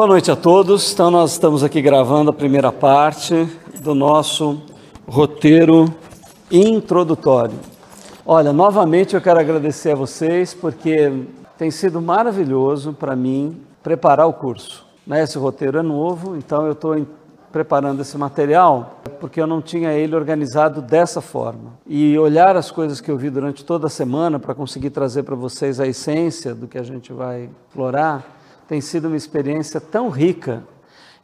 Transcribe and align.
Boa 0.00 0.08
noite 0.08 0.30
a 0.30 0.34
todos. 0.34 0.94
Então, 0.94 1.10
nós 1.10 1.32
estamos 1.32 1.62
aqui 1.62 1.82
gravando 1.82 2.30
a 2.30 2.32
primeira 2.32 2.72
parte 2.72 3.46
do 3.82 3.94
nosso 3.94 4.62
roteiro 5.06 5.94
introdutório. 6.50 7.58
Olha, 8.24 8.50
novamente 8.50 9.14
eu 9.14 9.20
quero 9.20 9.38
agradecer 9.38 9.90
a 9.90 9.94
vocês 9.94 10.54
porque 10.54 11.26
tem 11.58 11.70
sido 11.70 12.00
maravilhoso 12.00 12.94
para 12.94 13.14
mim 13.14 13.60
preparar 13.82 14.26
o 14.26 14.32
curso. 14.32 14.86
Né? 15.06 15.22
Esse 15.22 15.36
roteiro 15.36 15.76
é 15.76 15.82
novo, 15.82 16.34
então 16.34 16.64
eu 16.64 16.72
estou 16.72 17.06
preparando 17.52 18.00
esse 18.00 18.16
material 18.16 19.02
porque 19.20 19.38
eu 19.38 19.46
não 19.46 19.60
tinha 19.60 19.92
ele 19.92 20.16
organizado 20.16 20.80
dessa 20.80 21.20
forma. 21.20 21.74
E 21.86 22.18
olhar 22.18 22.56
as 22.56 22.70
coisas 22.70 23.02
que 23.02 23.10
eu 23.10 23.18
vi 23.18 23.28
durante 23.28 23.62
toda 23.66 23.86
a 23.86 23.90
semana 23.90 24.38
para 24.38 24.54
conseguir 24.54 24.88
trazer 24.88 25.24
para 25.24 25.36
vocês 25.36 25.78
a 25.78 25.86
essência 25.86 26.54
do 26.54 26.66
que 26.66 26.78
a 26.78 26.82
gente 26.82 27.12
vai 27.12 27.50
explorar 27.68 28.39
tem 28.70 28.80
sido 28.80 29.08
uma 29.08 29.16
experiência 29.16 29.80
tão 29.80 30.08
rica. 30.08 30.62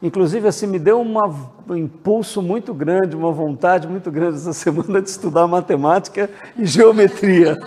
Inclusive, 0.03 0.49
assim, 0.49 0.67
me 0.67 0.77
deu 0.77 0.99
uma, 0.99 1.33
um 1.69 1.77
impulso 1.77 2.41
muito 2.41 2.73
grande, 2.73 3.15
uma 3.15 3.31
vontade 3.31 3.87
muito 3.87 4.11
grande 4.11 4.35
essa 4.35 4.51
semana 4.51 5.01
de 5.01 5.09
estudar 5.09 5.47
matemática 5.47 6.29
e 6.57 6.65
geometria, 6.65 7.57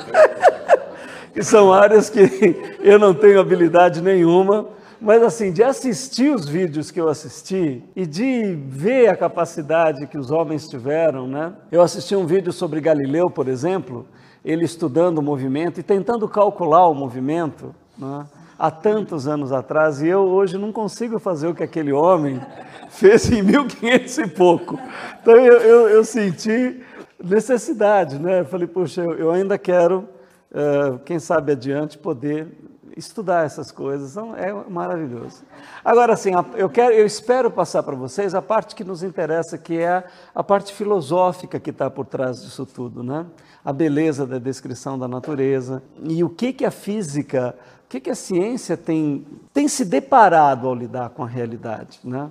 que 1.33 1.43
são 1.43 1.73
áreas 1.73 2.11
que 2.11 2.77
eu 2.81 2.99
não 2.99 3.15
tenho 3.15 3.41
habilidade 3.41 4.03
nenhuma, 4.03 4.69
mas 5.01 5.23
assim, 5.23 5.51
de 5.51 5.63
assistir 5.63 6.31
os 6.31 6.47
vídeos 6.47 6.91
que 6.91 7.01
eu 7.01 7.09
assisti 7.09 7.83
e 7.97 8.05
de 8.05 8.55
ver 8.69 9.09
a 9.09 9.17
capacidade 9.17 10.07
que 10.09 10.19
os 10.19 10.31
homens 10.31 10.69
tiveram, 10.69 11.27
né? 11.27 11.55
Eu 11.73 11.81
assisti 11.81 12.15
um 12.15 12.27
vídeo 12.27 12.53
sobre 12.53 12.83
Galileu, 12.83 13.31
por 13.31 13.49
exemplo, 13.49 14.07
ele 14.45 14.67
estudando 14.67 15.17
o 15.17 15.23
movimento 15.23 15.81
e 15.81 15.83
tentando 15.83 16.29
calcular 16.29 16.87
o 16.87 16.95
movimento, 16.95 17.75
né? 17.97 18.27
Há 18.61 18.71
tantos 18.71 19.27
anos 19.27 19.53
atrás, 19.53 20.03
e 20.03 20.09
eu 20.09 20.21
hoje 20.21 20.59
não 20.59 20.71
consigo 20.71 21.19
fazer 21.19 21.49
o 21.49 21.55
que 21.55 21.63
aquele 21.63 21.93
homem 21.93 22.39
fez 22.91 23.33
em 23.33 23.43
1500 23.43 24.19
e 24.19 24.27
pouco. 24.27 24.79
Então 25.23 25.35
eu, 25.35 25.59
eu, 25.61 25.89
eu 25.89 26.05
senti 26.05 26.85
necessidade, 27.25 28.19
né? 28.19 28.41
Eu 28.41 28.45
falei, 28.45 28.67
poxa, 28.67 29.01
eu, 29.01 29.31
ainda 29.31 29.57
quero, 29.57 30.07
uh, 30.51 30.99
quem 31.07 31.19
sabe 31.19 31.53
adiante, 31.53 31.97
poder 31.97 32.49
estudar 32.95 33.47
essas 33.47 33.73
coisas, 33.73 34.11
então, 34.11 34.37
é 34.37 34.53
maravilhoso. 34.69 35.43
Agora, 35.83 36.13
assim, 36.13 36.33
eu, 36.55 36.69
quero, 36.69 36.93
eu 36.93 37.07
espero 37.07 37.51
passar 37.51 37.83
para 37.83 37.97
vocês 37.97 38.35
a 38.35 38.43
parte 38.43 38.75
que 38.75 38.85
nos 38.85 39.03
interessa, 39.03 39.57
que 39.57 39.79
é 39.79 40.05
a 40.35 40.45
parte 40.45 40.75
filosófica 40.75 41.59
que 41.59 41.71
está 41.71 41.89
por 41.89 42.05
trás 42.05 42.43
disso 42.43 42.67
tudo, 42.67 43.03
né? 43.03 43.25
A 43.65 43.73
beleza 43.73 44.27
da 44.27 44.39
descrição 44.39 44.99
da 44.99 45.09
natureza 45.09 45.83
e 46.03 46.23
o 46.23 46.29
que, 46.29 46.53
que 46.53 46.65
a 46.67 46.71
física 46.71 47.55
que, 47.91 47.99
que 47.99 48.11
a 48.11 48.15
ciência 48.15 48.77
tem, 48.77 49.27
tem 49.53 49.67
se 49.67 49.85
deparado 49.85 50.69
ao 50.69 50.75
lidar 50.77 51.11
com 51.11 51.25
a 51.25 51.27
realidade. 51.27 51.99
Né? 52.05 52.31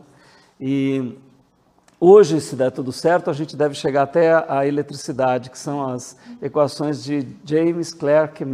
E 0.57 1.17
hoje, 1.99 2.39
se 2.39 2.55
der 2.55 2.71
tudo 2.71 2.93
certo, 2.93 3.29
a 3.29 3.33
gente 3.33 3.57
deve 3.57 3.75
chegar 3.75 4.03
até 4.03 4.33
a 4.47 4.65
eletricidade, 4.65 5.49
que 5.49 5.59
são 5.59 5.85
as 5.85 6.15
equações 6.41 7.03
de 7.03 7.27
James 7.43 7.93
Clerk 7.93 8.45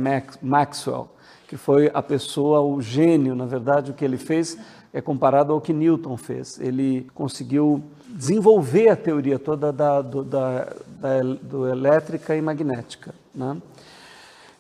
Maxwell, 0.42 1.08
que 1.48 1.56
foi 1.56 1.92
a 1.94 2.02
pessoa, 2.02 2.62
o 2.62 2.82
gênio, 2.82 3.36
na 3.36 3.46
verdade, 3.46 3.92
o 3.92 3.94
que 3.94 4.04
ele 4.04 4.18
fez 4.18 4.58
é 4.92 5.00
comparado 5.00 5.54
ao 5.54 5.62
que 5.62 5.74
Newton 5.74 6.18
fez. 6.18 6.60
Ele 6.60 7.08
conseguiu 7.14 7.84
desenvolver 8.10 8.90
a 8.90 8.96
teoria 8.96 9.38
toda 9.38 9.72
da, 9.72 10.02
do, 10.02 10.24
da, 10.24 10.74
da 11.00 11.22
do 11.22 11.68
elétrica 11.68 12.36
e 12.36 12.42
magnética. 12.42 13.14
Né? 13.34 13.58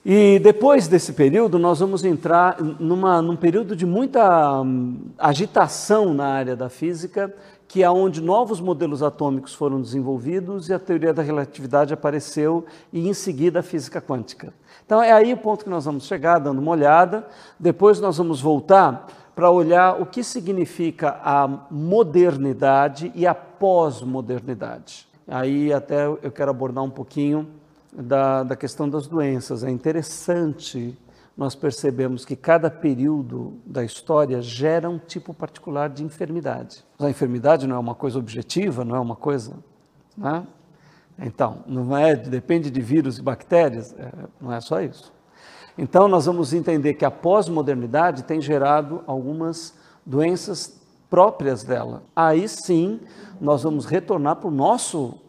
E 0.08 0.38
depois 0.38 0.88
desse 0.88 1.14
período, 1.14 1.58
nós 1.58 1.80
vamos 1.80 2.06
entrar 2.06 2.62
numa, 2.62 3.24
num 3.24 3.36
período 3.36 3.76
de 3.76 3.88
muita 3.88 4.62
hum, 4.62 4.98
agitação 5.18 6.14
na 6.14 6.28
área 6.28 6.56
da 6.56 6.70
física, 6.70 7.34
que 7.68 7.82
é 7.82 7.90
onde 7.90 8.22
novos 8.22 8.62
modelos 8.62 9.02
atômicos 9.02 9.56
foram 9.56 9.82
desenvolvidos 9.82 10.70
e 10.70 10.76
a 10.76 10.78
teoria 10.78 11.12
da 11.12 11.24
relatividade 11.24 11.92
apareceu 11.92 12.68
e 12.94 13.10
em 13.10 13.16
seguida 13.16 13.62
a 13.62 13.64
física 13.64 14.00
quântica. 14.00 14.54
Então 14.86 15.02
é 15.02 15.12
aí 15.12 15.34
o 15.34 15.38
ponto 15.38 15.64
que 15.64 15.72
nós 15.72 15.86
vamos 15.86 16.06
chegar, 16.06 16.38
dando 16.38 16.60
uma 16.60 16.70
olhada. 16.70 17.26
Depois 17.60 18.00
nós 18.00 18.20
vamos 18.20 18.40
voltar 18.40 19.08
para 19.36 19.50
olhar 19.50 20.00
o 20.00 20.06
que 20.06 20.24
significa 20.24 21.20
a 21.24 21.48
modernidade 21.72 23.12
e 23.16 23.26
a 23.26 23.34
pós-modernidade. 23.34 25.08
Aí 25.28 25.74
até 25.74 26.06
eu 26.06 26.32
quero 26.32 26.52
abordar 26.52 26.84
um 26.84 26.92
pouquinho 26.92 27.48
da, 27.98 28.44
da 28.44 28.56
questão 28.56 28.90
das 28.90 29.08
doenças. 29.08 29.64
É 29.64 29.70
interessante 29.70 30.98
nós 31.38 31.54
percebemos 31.54 32.24
que 32.24 32.36
cada 32.36 32.70
período 32.70 33.56
da 33.66 33.84
história 33.84 34.42
gera 34.42 34.90
um 34.90 34.98
tipo 34.98 35.34
particular 35.34 35.90
de 35.90 36.04
enfermidade. 36.04 36.84
A 36.98 37.10
enfermidade 37.10 37.68
não 37.68 37.76
é 37.76 37.80
uma 37.80 37.96
coisa 37.96 38.18
objetiva, 38.18 38.86
não 38.86 38.96
é 38.96 39.00
uma 39.00 39.16
coisa. 39.16 39.54
Né? 40.18 40.48
Então, 41.20 41.60
não 41.68 41.96
é, 41.96 42.16
depende 42.16 42.72
de 42.72 42.82
vírus 42.82 43.18
e 43.18 43.22
bactérias, 43.22 43.94
é, 43.98 44.12
não 44.40 44.54
é 44.54 44.62
só 44.62 44.82
isso. 44.82 45.14
Então, 45.78 46.08
nós 46.08 46.26
vamos 46.26 46.54
entender 46.54 46.94
que 46.94 47.04
a 47.04 47.12
pós-modernidade 47.12 48.24
tem 48.24 48.40
gerado 48.40 49.04
algumas 49.06 49.74
doenças 50.06 50.80
próprias 51.10 51.66
dela. 51.66 52.04
Aí 52.16 52.48
sim, 52.48 53.02
nós 53.42 53.64
vamos 53.64 53.86
retornar 53.86 54.38
para 54.38 54.48
o 54.48 54.52
nosso 54.52 55.20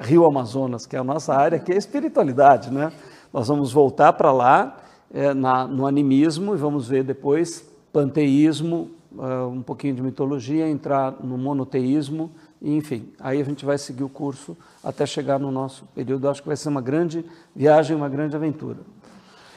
Rio 0.00 0.26
Amazonas, 0.26 0.86
que 0.86 0.96
é 0.96 0.98
a 0.98 1.04
nossa 1.04 1.34
área, 1.34 1.58
que 1.58 1.70
é 1.70 1.74
a 1.74 1.78
espiritualidade, 1.78 2.72
né? 2.72 2.92
Nós 3.32 3.48
vamos 3.48 3.72
voltar 3.72 4.12
para 4.14 4.32
lá 4.32 4.78
é, 5.12 5.34
na, 5.34 5.66
no 5.66 5.86
animismo 5.86 6.54
e 6.54 6.56
vamos 6.56 6.88
ver 6.88 7.04
depois 7.04 7.64
panteísmo, 7.92 8.90
uh, 9.12 9.48
um 9.48 9.62
pouquinho 9.62 9.94
de 9.94 10.02
mitologia, 10.02 10.68
entrar 10.68 11.16
no 11.22 11.36
monoteísmo, 11.36 12.30
enfim, 12.62 13.08
aí 13.18 13.40
a 13.40 13.44
gente 13.44 13.64
vai 13.64 13.78
seguir 13.78 14.04
o 14.04 14.08
curso 14.08 14.56
até 14.84 15.06
chegar 15.06 15.38
no 15.38 15.50
nosso 15.50 15.84
período. 15.94 16.28
acho 16.28 16.42
que 16.42 16.48
vai 16.48 16.56
ser 16.56 16.68
uma 16.68 16.80
grande 16.80 17.24
viagem, 17.54 17.96
uma 17.96 18.08
grande 18.08 18.36
aventura. 18.36 18.78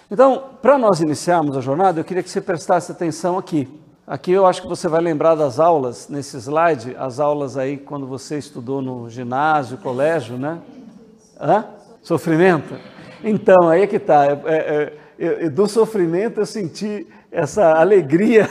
Então, 0.09 0.43
para 0.61 0.77
nós 0.77 1.01
iniciarmos 1.01 1.57
a 1.57 1.61
jornada, 1.61 1.99
eu 1.99 2.03
queria 2.03 2.23
que 2.23 2.29
você 2.29 2.41
prestasse 2.41 2.91
atenção 2.91 3.37
aqui. 3.37 3.67
Aqui 4.05 4.33
eu 4.33 4.45
acho 4.45 4.61
que 4.61 4.67
você 4.67 4.89
vai 4.89 4.99
lembrar 4.99 5.33
das 5.33 5.61
aulas, 5.61 6.09
nesse 6.09 6.35
slide, 6.35 6.93
as 6.99 7.21
aulas 7.21 7.55
aí 7.55 7.77
quando 7.77 8.05
você 8.05 8.37
estudou 8.37 8.81
no 8.81 9.09
ginásio, 9.09 9.77
colégio, 9.77 10.37
né? 10.37 10.59
Hã? 11.39 11.65
Sofrimento? 12.01 12.75
Então, 13.23 13.69
aí 13.69 13.83
é 13.83 13.87
que 13.87 13.95
está. 13.95 14.25
É, 14.25 14.93
é, 15.17 15.49
do 15.49 15.65
sofrimento 15.67 16.41
eu 16.41 16.45
senti 16.45 17.07
essa 17.31 17.75
alegria 17.75 18.45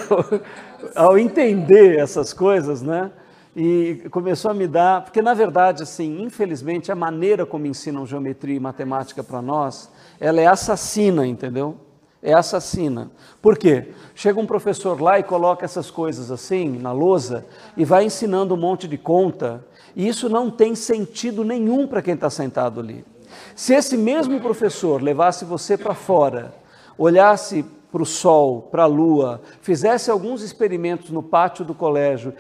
ao 0.97 1.19
entender 1.19 1.99
essas 1.99 2.33
coisas, 2.33 2.81
né? 2.81 3.11
E 3.55 4.07
começou 4.11 4.53
a 4.53 4.55
me 4.55 4.67
dar, 4.67 5.05
porque 5.05 5.21
na 5.21 5.35
verdade, 5.35 5.83
assim, 5.83 6.23
infelizmente, 6.23 6.91
a 6.91 6.95
maneira 6.95 7.45
como 7.45 7.67
ensinam 7.67 8.07
geometria 8.07 8.57
e 8.57 8.61
matemática 8.61 9.23
para 9.23 9.43
nós, 9.43 9.91
ela 10.19 10.41
é 10.41 10.47
assassina, 10.47 11.27
entendeu? 11.27 11.77
É 12.23 12.33
assassina. 12.33 13.11
Por 13.41 13.59
quê? 13.59 13.89
Chega 14.15 14.39
um 14.39 14.47
professor 14.47 15.01
lá 15.01 15.19
e 15.19 15.25
coloca 15.25 15.65
essas 15.65 15.91
coisas 15.91 16.31
assim 16.31 16.79
na 16.79 16.93
lousa 16.93 17.45
e 17.77 17.85
vai 17.85 18.05
ensinando 18.05 18.55
um 18.55 18.59
monte 18.59 18.87
de 18.87 18.97
conta, 18.97 19.65
e 19.97 20.07
isso 20.07 20.29
não 20.29 20.51
tem 20.51 20.75
sentido 20.75 21.45
nenhum 21.45 21.87
para 21.87 22.01
quem 22.01 22.15
está 22.15 22.31
sentado 22.31 22.79
ali. 22.81 23.05
Se 23.57 23.75
esse 23.75 23.97
mesmo 23.97 24.41
professor 24.41 25.03
levasse 25.03 25.45
você 25.45 25.77
para 25.77 25.95
fora, 25.95 26.55
olhasse 26.97 27.65
para 27.93 28.03
o 28.03 28.07
sol, 28.07 28.63
para 28.63 28.85
a 28.85 28.87
lua, 28.87 29.43
fizesse 29.61 30.11
alguns 30.11 30.41
experimentos 30.41 31.11
no 31.11 31.23
pátio 31.23 31.63
do 31.63 31.75
colégio, 31.75 32.33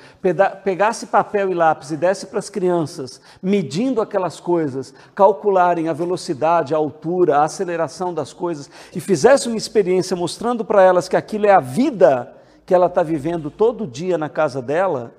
pegasse 0.65 1.09
papel 1.09 1.51
e 1.51 1.55
lápis 1.55 1.91
e 1.91 1.97
desse 1.97 2.27
para 2.27 2.39
as 2.39 2.49
crianças, 2.49 3.21
medindo 3.43 4.01
aquelas 4.01 4.41
coisas, 4.41 4.95
calcularem 5.15 5.91
a 5.91 5.93
velocidade, 5.93 6.75
a 6.75 6.79
altura, 6.79 7.37
a 7.37 7.45
aceleração 7.45 8.15
das 8.15 8.33
coisas, 8.33 8.71
e 8.97 8.99
fizesse 8.99 9.47
uma 9.47 9.59
experiência 9.59 10.17
mostrando 10.17 10.65
para 10.65 10.83
elas 10.83 11.07
que 11.07 11.17
aquilo 11.17 11.47
é 11.47 11.53
a 11.53 11.61
vida 11.61 12.35
que 12.65 12.73
ela 12.73 12.87
está 12.87 13.03
vivendo 13.03 13.51
todo 13.51 13.87
dia 13.87 14.17
na 14.17 14.31
casa 14.31 14.63
dela, 14.63 15.13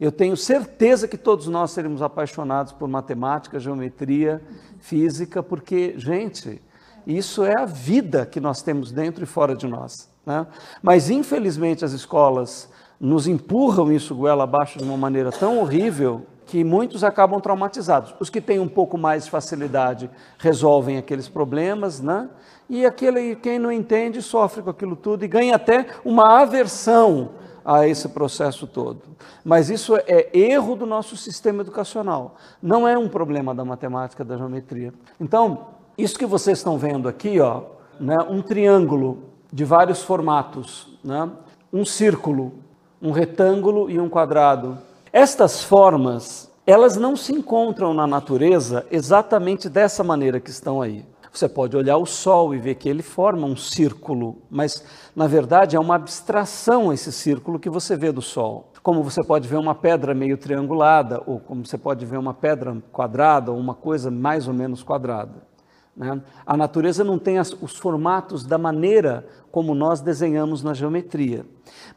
eu 0.00 0.10
tenho 0.10 0.36
certeza 0.36 1.06
que 1.06 1.16
todos 1.16 1.46
nós 1.46 1.70
seremos 1.70 2.02
apaixonados 2.02 2.72
por 2.72 2.88
matemática, 2.88 3.60
geometria, 3.60 4.42
física, 4.80 5.42
porque, 5.42 5.94
gente, 5.96 6.60
isso 7.06 7.44
é 7.44 7.54
a 7.56 7.64
vida 7.64 8.26
que 8.26 8.40
nós 8.40 8.62
temos 8.62 8.90
dentro 8.90 9.22
e 9.22 9.26
fora 9.26 9.54
de 9.54 9.66
nós. 9.66 10.10
Né? 10.24 10.46
Mas, 10.82 11.08
infelizmente, 11.08 11.84
as 11.84 11.92
escolas 11.92 12.68
nos 13.00 13.26
empurram 13.28 13.92
isso 13.92 14.14
goela 14.14 14.44
abaixo 14.44 14.78
de 14.78 14.84
uma 14.84 14.96
maneira 14.96 15.30
tão 15.30 15.58
horrível 15.58 16.26
que 16.46 16.62
muitos 16.64 17.04
acabam 17.04 17.40
traumatizados. 17.40 18.14
Os 18.18 18.30
que 18.30 18.40
têm 18.40 18.58
um 18.58 18.68
pouco 18.68 18.96
mais 18.96 19.24
de 19.24 19.30
facilidade 19.30 20.08
resolvem 20.38 20.96
aqueles 20.96 21.28
problemas, 21.28 22.00
né? 22.00 22.28
E 22.68 22.86
aquele 22.86 23.36
quem 23.36 23.58
não 23.58 23.70
entende 23.70 24.22
sofre 24.22 24.62
com 24.62 24.70
aquilo 24.70 24.96
tudo 24.96 25.24
e 25.24 25.28
ganha 25.28 25.56
até 25.56 25.86
uma 26.04 26.40
aversão 26.40 27.30
a 27.64 27.86
esse 27.86 28.08
processo 28.08 28.66
todo. 28.66 29.02
Mas 29.44 29.70
isso 29.70 29.96
é 29.96 30.30
erro 30.32 30.76
do 30.76 30.86
nosso 30.86 31.16
sistema 31.16 31.62
educacional. 31.62 32.36
Não 32.62 32.86
é 32.86 32.96
um 32.96 33.08
problema 33.08 33.52
da 33.52 33.64
matemática, 33.64 34.24
da 34.24 34.36
geometria. 34.36 34.94
Então, 35.20 35.75
isso 35.98 36.18
que 36.18 36.26
vocês 36.26 36.58
estão 36.58 36.76
vendo 36.76 37.08
aqui, 37.08 37.40
ó, 37.40 37.62
né, 37.98 38.16
um 38.28 38.42
triângulo 38.42 39.18
de 39.52 39.64
vários 39.64 40.02
formatos, 40.02 40.88
né, 41.02 41.30
um 41.72 41.84
círculo, 41.84 42.52
um 43.00 43.10
retângulo 43.10 43.90
e 43.90 43.98
um 43.98 44.08
quadrado. 44.08 44.78
Estas 45.12 45.62
formas, 45.62 46.50
elas 46.66 46.96
não 46.96 47.16
se 47.16 47.32
encontram 47.32 47.94
na 47.94 48.06
natureza 48.06 48.86
exatamente 48.90 49.68
dessa 49.68 50.04
maneira 50.04 50.40
que 50.40 50.50
estão 50.50 50.82
aí. 50.82 51.04
Você 51.32 51.48
pode 51.48 51.76
olhar 51.76 51.98
o 51.98 52.06
Sol 52.06 52.54
e 52.54 52.58
ver 52.58 52.76
que 52.76 52.88
ele 52.88 53.02
forma 53.02 53.46
um 53.46 53.56
círculo, 53.56 54.38
mas 54.50 54.82
na 55.14 55.26
verdade 55.26 55.76
é 55.76 55.78
uma 55.78 55.94
abstração 55.94 56.90
esse 56.92 57.12
círculo 57.12 57.58
que 57.58 57.68
você 57.68 57.94
vê 57.94 58.10
do 58.10 58.22
Sol. 58.22 58.72
Como 58.82 59.02
você 59.02 59.22
pode 59.22 59.46
ver 59.46 59.56
uma 59.56 59.74
pedra 59.74 60.14
meio 60.14 60.38
triangulada, 60.38 61.22
ou 61.26 61.38
como 61.38 61.66
você 61.66 61.76
pode 61.76 62.06
ver 62.06 62.16
uma 62.16 62.32
pedra 62.32 62.74
quadrada, 62.90 63.52
ou 63.52 63.58
uma 63.58 63.74
coisa 63.74 64.10
mais 64.10 64.48
ou 64.48 64.54
menos 64.54 64.82
quadrada. 64.82 65.55
Né? 65.96 66.20
A 66.44 66.56
natureza 66.56 67.02
não 67.02 67.18
tem 67.18 67.38
as, 67.38 67.52
os 67.60 67.76
formatos 67.76 68.44
da 68.44 68.58
maneira 68.58 69.26
como 69.50 69.74
nós 69.74 70.00
desenhamos 70.00 70.62
na 70.62 70.74
geometria. 70.74 71.46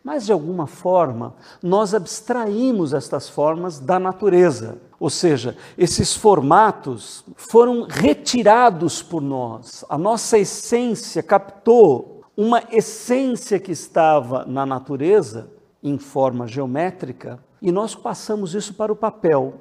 Mas, 0.01 0.25
de 0.25 0.31
alguma 0.31 0.66
forma, 0.66 1.36
nós 1.62 1.94
abstraímos 1.94 2.94
estas 2.94 3.28
formas 3.28 3.80
da 3.80 4.00
natureza. 4.00 4.78
Ou 4.98 5.10
seja, 5.10 5.57
esses 5.78 6.16
formatos 6.16 7.25
foram 7.36 7.86
retirados 7.90 9.04
por 9.04 9.22
nós. 9.22 9.84
A 9.90 9.98
nossa 9.98 10.38
essência 10.38 11.22
captou 11.22 12.22
uma 12.36 12.63
essência 12.72 13.60
que 13.60 13.74
estava 13.74 14.46
na 14.46 14.66
natureza, 14.66 15.51
em 15.84 15.98
forma 15.98 16.48
geométrica, 16.48 17.44
e 17.62 17.69
nós 17.69 17.94
passamos 17.96 18.56
isso 18.56 18.74
para 18.74 18.94
o 18.94 18.96
papel. 18.96 19.56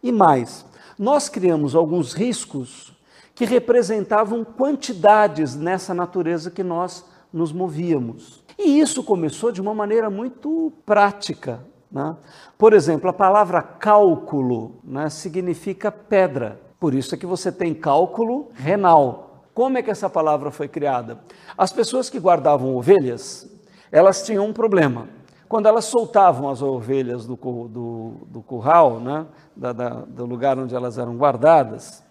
E 0.00 0.12
mais, 0.12 0.64
nós 0.96 1.28
criamos 1.28 1.74
alguns 1.74 2.12
riscos 2.12 2.92
que 3.40 3.46
representavam 3.46 4.44
quantidades 4.44 5.56
nessa 5.56 5.94
natureza 5.94 6.50
que 6.50 6.62
nós 6.62 7.06
nos 7.32 7.54
movíamos. 7.54 8.44
E 8.58 8.78
isso 8.78 9.02
começou 9.02 9.50
de 9.50 9.62
uma 9.62 9.74
maneira 9.74 10.10
muito 10.10 10.70
prática. 10.84 11.64
Né? 11.90 12.14
Por 12.58 12.74
exemplo, 12.74 13.08
a 13.08 13.14
palavra 13.14 13.62
cálculo 13.62 14.82
né, 14.84 15.08
significa 15.08 15.90
pedra. 15.90 16.60
Por 16.78 16.92
isso 16.92 17.14
é 17.14 17.18
que 17.18 17.24
você 17.24 17.50
tem 17.50 17.72
cálculo 17.72 18.50
renal. 18.52 19.46
Como 19.54 19.78
é 19.78 19.82
que 19.82 19.90
essa 19.90 20.10
palavra 20.10 20.50
foi 20.50 20.68
criada? 20.68 21.18
As 21.56 21.72
pessoas 21.72 22.10
que 22.10 22.20
guardavam 22.20 22.76
ovelhas, 22.76 23.50
elas 23.90 24.22
tinham 24.22 24.44
um 24.44 24.52
problema. 24.52 25.08
Quando 25.48 25.64
elas 25.64 25.86
soltavam 25.86 26.50
as 26.50 26.60
ovelhas 26.60 27.24
do, 27.24 27.36
do, 27.36 28.12
do 28.26 28.42
curral, 28.42 29.00
né, 29.00 29.24
da, 29.56 29.72
da, 29.72 29.88
do 29.88 30.26
lugar 30.26 30.58
onde 30.58 30.74
elas 30.74 30.98
eram 30.98 31.16
guardadas, 31.16 32.02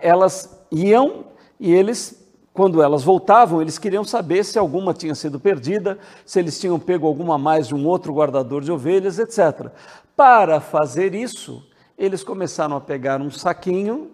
elas 0.00 0.64
iam 0.70 1.24
e 1.58 1.72
eles, 1.72 2.26
quando 2.52 2.82
elas 2.82 3.02
voltavam, 3.02 3.62
eles 3.62 3.78
queriam 3.78 4.04
saber 4.04 4.44
se 4.44 4.58
alguma 4.58 4.92
tinha 4.92 5.14
sido 5.14 5.38
perdida, 5.40 5.98
se 6.26 6.38
eles 6.38 6.58
tinham 6.58 6.78
pego 6.78 7.06
alguma 7.06 7.38
mais 7.38 7.68
de 7.68 7.74
um 7.74 7.86
outro 7.86 8.12
guardador 8.12 8.62
de 8.62 8.72
ovelhas, 8.72 9.18
etc. 9.18 9.68
Para 10.16 10.60
fazer 10.60 11.14
isso, 11.14 11.64
eles 11.96 12.24
começaram 12.24 12.76
a 12.76 12.80
pegar 12.80 13.20
um 13.20 13.30
saquinho 13.30 14.10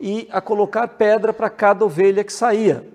e 0.00 0.28
a 0.30 0.40
colocar 0.40 0.88
pedra 0.88 1.32
para 1.32 1.50
cada 1.50 1.84
ovelha 1.84 2.24
que 2.24 2.32
saía. 2.32 2.88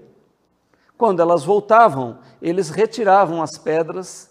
Quando 0.98 1.22
elas 1.22 1.44
voltavam, 1.44 2.18
eles 2.42 2.70
retiravam 2.70 3.42
as 3.42 3.58
pedras 3.58 4.30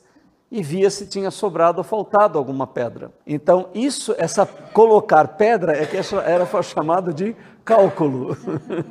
e 0.50 0.62
via 0.62 0.88
se 0.90 1.06
tinha 1.06 1.30
sobrado 1.30 1.78
ou 1.78 1.84
faltado 1.84 2.38
alguma 2.38 2.66
pedra. 2.66 3.10
Então, 3.26 3.68
isso, 3.74 4.14
essa 4.16 4.46
colocar 4.46 5.28
pedra 5.28 5.72
é 5.76 5.84
que 5.86 5.96
era 6.24 6.62
chamado 6.62 7.12
de 7.12 7.34
cálculo. 7.64 8.36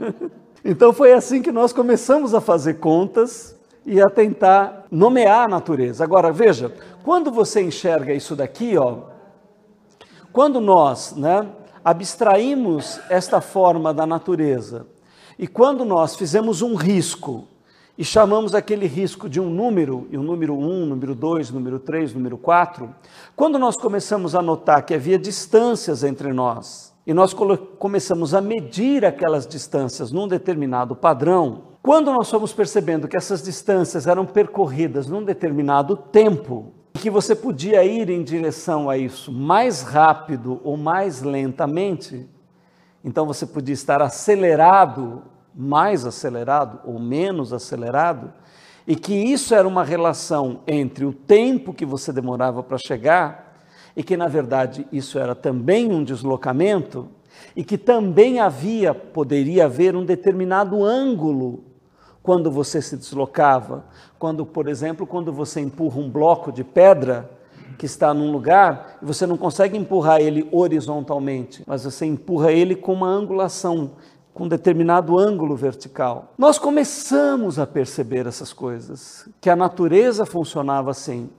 então 0.63 0.91
foi 0.91 1.13
assim 1.13 1.41
que 1.41 1.51
nós 1.51 1.71
começamos 1.71 2.33
a 2.33 2.41
fazer 2.41 2.75
contas 2.75 3.55
e 3.85 4.01
a 4.01 4.09
tentar 4.09 4.85
nomear 4.91 5.45
a 5.45 5.47
natureza. 5.47 6.03
Agora, 6.03 6.31
veja, 6.31 6.73
quando 7.03 7.31
você 7.31 7.61
enxerga 7.61 8.13
isso 8.13 8.35
daqui, 8.35 8.77
ó, 8.77 9.03
quando 10.33 10.59
nós, 10.59 11.15
né, 11.15 11.47
abstraímos 11.83 12.99
esta 13.09 13.39
forma 13.39 13.93
da 13.93 14.05
natureza 14.05 14.87
e 15.37 15.47
quando 15.47 15.85
nós 15.85 16.15
fizemos 16.15 16.61
um 16.61 16.75
risco 16.75 17.47
e 17.97 18.03
chamamos 18.03 18.53
aquele 18.53 18.88
risco 18.88 19.30
de 19.30 19.39
um 19.39 19.50
número, 19.50 20.07
e 20.12 20.18
o 20.18 20.24
número 20.24 20.57
1, 20.57 20.86
número 20.86 21.15
2, 21.15 21.51
número 21.51 21.80
3, 21.80 22.13
número 22.13 22.38
4, 22.38 22.94
quando 23.36 23.57
nós 23.57 23.77
começamos 23.77 24.36
a 24.36 24.42
notar 24.42 24.86
que 24.86 24.94
havia 24.94 25.18
distâncias 25.18 26.03
entre 26.03 26.33
nós, 26.33 26.94
e 27.07 27.13
nós 27.13 27.33
começamos 27.80 28.33
a 28.33 28.42
medir 28.42 29.06
aquelas 29.06 29.47
distâncias 29.47 30.12
num 30.12 30.27
determinado 30.27 30.95
padrão, 30.95 31.75
quando 31.81 32.12
nós 32.12 32.30
fomos 32.30 32.51
percebendo 32.51 33.07
que 33.07 33.15
essas 33.15 33.44
distâncias 33.44 34.07
eram 34.07 34.25
percorridas 34.25 35.07
num 35.07 35.24
determinado 35.24 35.95
tempo, 35.95 36.74
e 36.95 37.00
que 37.00 37.09
você 37.09 37.36
podia 37.36 37.83
ir 37.83 38.09
em 38.09 38.24
direção 38.24 38.89
a 38.89 38.98
isso 38.98 39.31
mais 39.31 39.83
rápido 39.83 40.59
ou 40.63 40.75
mais 40.75 41.21
lentamente, 41.21 42.27
então 43.03 43.25
você 43.25 43.45
podia 43.45 43.74
estar 43.74 44.01
acelerado 44.01 45.21
mais 45.55 46.05
acelerado 46.05 46.79
ou 46.83 46.99
menos 46.99 47.53
acelerado, 47.53 48.33
e 48.85 48.95
que 48.95 49.13
isso 49.13 49.55
era 49.55 49.67
uma 49.67 49.83
relação 49.83 50.59
entre 50.67 51.05
o 51.05 51.13
tempo 51.13 51.73
que 51.73 51.85
você 51.85 52.11
demorava 52.11 52.61
para 52.61 52.77
chegar, 52.77 53.61
e 53.95 54.03
que 54.03 54.17
na 54.17 54.27
verdade 54.27 54.85
isso 54.91 55.17
era 55.17 55.33
também 55.33 55.91
um 55.91 56.03
deslocamento, 56.03 57.07
e 57.55 57.63
que 57.63 57.77
também 57.77 58.39
havia, 58.39 58.93
poderia 58.93 59.65
haver 59.65 59.95
um 59.95 60.03
determinado 60.03 60.83
ângulo 60.83 61.63
quando 62.21 62.49
você 62.51 62.81
se 62.81 62.97
deslocava. 62.97 63.85
Quando, 64.17 64.45
por 64.45 64.67
exemplo, 64.67 65.05
quando 65.05 65.31
você 65.31 65.61
empurra 65.61 65.99
um 65.99 66.09
bloco 66.09 66.51
de 66.51 66.63
pedra 66.63 67.29
que 67.77 67.85
está 67.85 68.13
num 68.13 68.31
lugar, 68.31 68.97
você 69.01 69.27
não 69.27 69.37
consegue 69.37 69.77
empurrar 69.77 70.21
ele 70.21 70.47
horizontalmente, 70.51 71.63
mas 71.67 71.83
você 71.83 72.05
empurra 72.05 72.51
ele 72.51 72.75
com 72.75 72.93
uma 72.93 73.07
angulação 73.07 73.91
com 74.35 74.49
determinado 74.49 75.17
ângulo 75.17 75.55
vertical. 75.55 76.33
Nós 76.37 76.59
começamos 76.59 77.57
a 77.57 77.65
perceber 77.65 78.27
essas 78.27 78.51
coisas, 78.51 79.29
que 79.39 79.49
a 79.49 79.55
natureza 79.55 80.25
funcionava 80.25 80.91
assim. 80.91 81.29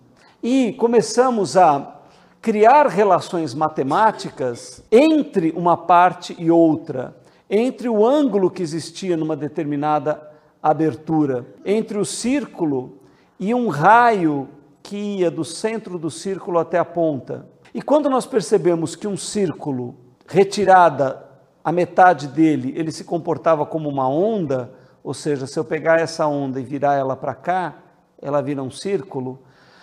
E 0.43 0.73
começamos 0.73 1.59
a 1.59 2.01
criar 2.41 2.87
relações 2.87 3.53
matemáticas 3.53 4.83
entre 4.91 5.53
uma 5.55 5.77
parte 5.77 6.35
e 6.39 6.51
outra, 6.51 7.15
entre 7.51 7.87
o 7.87 8.07
ângulo 8.07 8.51
que 8.51 8.63
existia 8.63 9.15
numa 9.15 9.37
determinada 9.37 10.31
abertura, 10.63 11.45
entre 11.67 11.99
o 11.99 12.05
círculo 12.05 12.97
e 13.39 13.55
um 13.55 13.69
raio 13.69 14.49
que 14.83 14.97
ia 14.97 15.31
do 15.31 15.45
centro 15.45 15.99
do 15.99 16.11
círculo 16.11 16.59
até 16.59 16.79
a 16.79 16.85
ponta. 16.85 17.47
E 17.75 17.83
quando 17.83 18.09
nós 18.09 18.25
percebemos 18.25 18.97
que 18.97 19.07
um 19.07 19.19
círculo 19.19 19.95
retirada 20.27 21.26
a 21.67 21.73
metade 21.73 22.29
dele 22.29 22.73
ele 22.77 22.93
se 22.93 23.03
comportava 23.03 23.67
como 23.67 23.89
uma 23.89 24.09
onda, 24.09 24.71
ou 25.03 25.13
seja, 25.13 25.49
se 25.49 25.59
eu 25.59 25.65
pegar 25.65 25.99
essa 25.99 26.25
onda 26.25 26.61
e 26.61 26.63
virar 26.63 26.95
ela 26.95 27.17
para 27.17 27.35
cá, 27.35 27.75
ela 28.23 28.41
vira 28.41 28.63
um 28.63 28.71
círculo. 28.71 29.41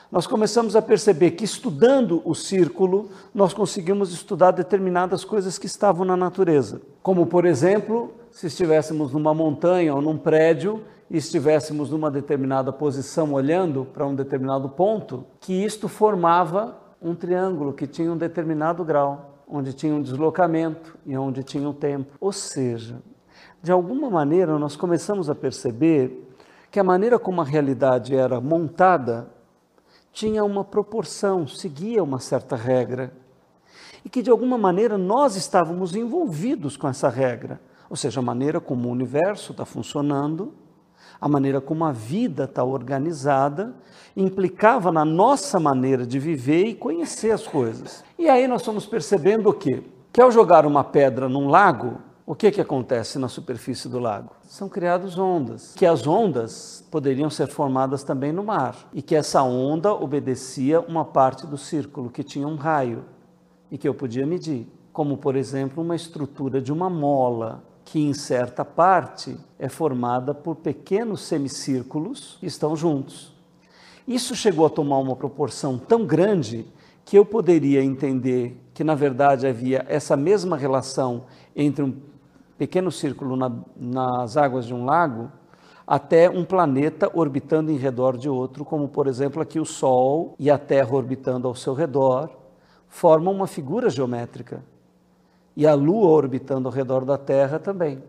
Nós 0.09 0.25
começamos 0.25 0.77
a 0.77 0.81
perceber 0.81 1.31
que 1.31 1.43
estudando 1.43 2.21
o 2.23 2.33
círculo, 2.33 3.09
nós 3.35 3.53
conseguimos 3.53 4.13
estudar 4.13 4.51
determinadas 4.51 5.25
coisas 5.25 5.57
que 5.57 5.65
estavam 5.65 6.05
na 6.05 6.15
natureza. 6.15 6.81
Como, 7.01 7.25
por 7.25 7.43
exemplo, 7.43 8.13
se 8.31 8.47
estivéssemos 8.47 9.11
numa 9.11 9.33
montanha 9.33 9.93
ou 9.93 10.01
num 10.01 10.17
prédio 10.17 10.85
e 11.11 11.17
estivéssemos 11.17 11.89
numa 11.89 12.09
determinada 12.09 12.71
posição 12.71 13.33
olhando 13.33 13.85
para 13.93 14.07
um 14.07 14.15
determinado 14.15 14.69
ponto, 14.69 15.25
que 15.41 15.51
isto 15.51 15.89
formava 15.89 16.77
um 17.01 17.13
triângulo 17.13 17.73
que 17.73 17.85
tinha 17.85 18.09
um 18.09 18.15
determinado 18.15 18.85
grau 18.85 19.32
onde 19.47 19.73
tinha 19.73 19.93
um 19.93 20.01
deslocamento 20.01 20.97
e 21.05 21.17
onde 21.17 21.43
tinha 21.43 21.67
um 21.67 21.73
tempo. 21.73 22.13
Ou 22.19 22.31
seja, 22.31 23.01
de 23.61 23.71
alguma 23.71 24.09
maneira 24.09 24.57
nós 24.57 24.75
começamos 24.75 25.29
a 25.29 25.35
perceber 25.35 26.29
que 26.71 26.79
a 26.79 26.83
maneira 26.83 27.19
como 27.19 27.41
a 27.41 27.45
realidade 27.45 28.15
era 28.15 28.41
montada 28.41 29.27
tinha 30.11 30.43
uma 30.43 30.63
proporção, 30.63 31.47
seguia 31.47 32.03
uma 32.03 32.19
certa 32.19 32.55
regra. 32.55 33.11
E 34.05 34.09
que 34.09 34.21
de 34.21 34.29
alguma 34.29 34.57
maneira 34.57 34.97
nós 34.97 35.35
estávamos 35.35 35.95
envolvidos 35.95 36.75
com 36.75 36.87
essa 36.87 37.09
regra, 37.09 37.59
ou 37.89 37.95
seja, 37.95 38.19
a 38.19 38.23
maneira 38.23 38.59
como 38.59 38.89
o 38.89 38.91
universo 38.91 39.51
está 39.51 39.65
funcionando, 39.65 40.53
a 41.19 41.27
maneira 41.27 41.61
como 41.61 41.85
a 41.85 41.91
vida 41.91 42.45
está 42.45 42.63
organizada, 42.63 43.73
implicava 44.15 44.91
na 44.91 45.03
nossa 45.03 45.59
maneira 45.59 46.05
de 46.05 46.19
viver 46.19 46.65
e 46.65 46.75
conhecer 46.75 47.31
as 47.31 47.47
coisas. 47.47 48.03
E 48.17 48.29
aí 48.29 48.47
nós 48.47 48.63
fomos 48.63 48.85
percebendo 48.85 49.49
o 49.49 49.53
quê? 49.53 49.83
Que 50.11 50.21
ao 50.21 50.31
jogar 50.31 50.65
uma 50.65 50.83
pedra 50.83 51.27
num 51.27 51.47
lago, 51.47 51.97
o 52.25 52.35
que, 52.35 52.51
que 52.51 52.61
acontece 52.61 53.19
na 53.19 53.27
superfície 53.27 53.89
do 53.89 53.99
lago? 53.99 54.31
São 54.43 54.69
criadas 54.69 55.17
ondas, 55.17 55.73
que 55.75 55.85
as 55.85 56.07
ondas 56.07 56.85
poderiam 56.89 57.29
ser 57.29 57.47
formadas 57.47 58.03
também 58.03 58.31
no 58.31 58.43
mar, 58.43 58.75
e 58.93 59.01
que 59.01 59.15
essa 59.15 59.43
onda 59.43 59.93
obedecia 59.93 60.79
uma 60.79 61.03
parte 61.03 61.45
do 61.45 61.57
círculo, 61.57 62.09
que 62.09 62.23
tinha 62.23 62.47
um 62.47 62.55
raio, 62.55 63.03
e 63.69 63.77
que 63.77 63.87
eu 63.87 63.93
podia 63.93 64.25
medir, 64.25 64.67
como 64.93 65.17
por 65.17 65.35
exemplo 65.35 65.83
uma 65.83 65.95
estrutura 65.95 66.61
de 66.61 66.71
uma 66.71 66.89
mola, 66.89 67.63
que 67.85 67.99
em 67.99 68.13
certa 68.13 68.63
parte 68.63 69.37
é 69.59 69.69
formada 69.69 70.33
por 70.33 70.55
pequenos 70.55 71.21
semicírculos 71.21 72.37
que 72.39 72.45
estão 72.45 72.75
juntos. 72.75 73.33
Isso 74.07 74.35
chegou 74.35 74.65
a 74.65 74.69
tomar 74.69 74.99
uma 74.99 75.15
proporção 75.15 75.77
tão 75.77 76.05
grande 76.05 76.65
que 77.05 77.17
eu 77.17 77.25
poderia 77.25 77.83
entender 77.83 78.59
que, 78.73 78.83
na 78.83 78.95
verdade, 78.95 79.45
havia 79.45 79.85
essa 79.87 80.15
mesma 80.15 80.57
relação 80.57 81.25
entre 81.55 81.83
um 81.83 81.95
pequeno 82.57 82.91
círculo 82.91 83.35
na, 83.35 83.51
nas 83.75 84.37
águas 84.37 84.65
de 84.65 84.73
um 84.73 84.85
lago 84.85 85.31
até 85.85 86.29
um 86.29 86.45
planeta 86.45 87.11
orbitando 87.13 87.69
em 87.71 87.77
redor 87.77 88.17
de 88.17 88.29
outro, 88.29 88.63
como, 88.63 88.87
por 88.87 89.05
exemplo, 89.05 89.41
aqui 89.41 89.59
o 89.59 89.65
Sol 89.65 90.33
e 90.39 90.49
a 90.49 90.57
Terra 90.57 90.95
orbitando 90.95 91.47
ao 91.47 91.55
seu 91.55 91.73
redor, 91.73 92.29
formam 92.87 93.33
uma 93.33 93.47
figura 93.47 93.89
geométrica. 93.89 94.63
E 95.55 95.67
a 95.67 95.73
Lua 95.73 96.07
orbitando 96.07 96.67
ao 96.67 96.73
redor 96.73 97.05
da 97.05 97.17
Terra 97.17 97.59
também. 97.59 98.01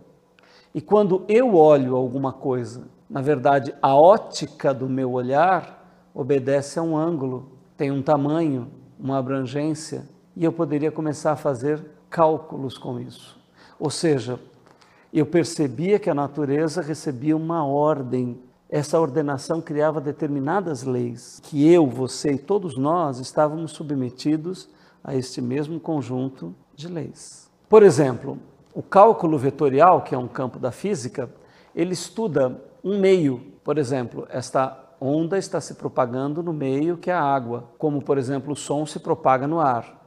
E 0.75 0.81
quando 0.81 1.25
eu 1.29 1.55
olho 1.55 1.95
alguma 1.95 2.33
coisa, 2.33 2.83
na 3.09 3.21
verdade, 3.21 3.75
a 3.81 3.95
ótica 3.95 4.75
do 4.75 4.89
meu 4.89 5.13
olhar 5.13 6.11
obedece 6.15 6.79
a 6.79 6.83
um 6.83 6.97
ângulo, 6.97 7.53
tem 7.77 7.91
um 7.91 8.03
tamanho, 8.03 8.69
uma 8.99 9.19
abrangência, 9.19 10.09
e 10.37 10.45
eu 10.45 10.53
poderia 10.53 10.91
começar 10.91 11.33
a 11.33 11.37
fazer 11.37 11.85
cálculos 12.11 12.77
com 12.79 12.99
isso. 12.99 13.39
Ou 13.79 13.91
seja, 13.91 14.39
eu 15.13 15.27
percebia 15.27 15.99
que 15.99 16.11
a 16.11 16.15
natureza 16.15 16.83
recebia 16.83 17.37
uma 17.37 17.65
ordem. 17.65 18.41
Essa 18.69 18.99
ordenação 18.99 19.61
criava 19.61 20.01
determinadas 20.01 20.83
leis, 20.83 21.41
que 21.45 21.71
eu, 21.71 21.87
você 21.87 22.33
e 22.33 22.39
todos 22.39 22.77
nós 22.77 23.21
estávamos 23.21 23.73
submetidos 23.73 24.69
a 25.05 25.15
este 25.15 25.41
mesmo 25.41 25.79
conjunto 25.79 26.55
de 26.77 26.89
leis. 26.89 27.51
Por 27.69 27.83
exemplo, 27.83 28.39
o 28.73 28.83
cálculo 28.83 29.39
vetorial, 29.39 30.03
que 30.03 30.15
é 30.15 30.19
um 30.19 30.29
campo 30.29 30.59
da 30.59 30.73
física, 30.73 31.31
ele 31.75 31.93
estuda 31.93 32.61
um 32.83 32.99
meio. 32.99 33.53
Por 33.63 33.79
exemplo, 33.79 34.27
esta 34.31 34.79
onda 35.01 35.37
está 35.39 35.61
se 35.61 35.75
propagando 35.75 36.43
no 36.43 36.53
meio 36.53 36.97
que 36.97 37.11
é 37.11 37.15
a 37.15 37.23
água, 37.23 37.65
como 37.79 38.03
por 38.03 38.19
exemplo 38.19 38.53
o 38.53 38.57
som 38.57 38.87
se 38.87 38.99
propaga 38.99 39.47
no 39.47 39.61
ar. 39.61 40.03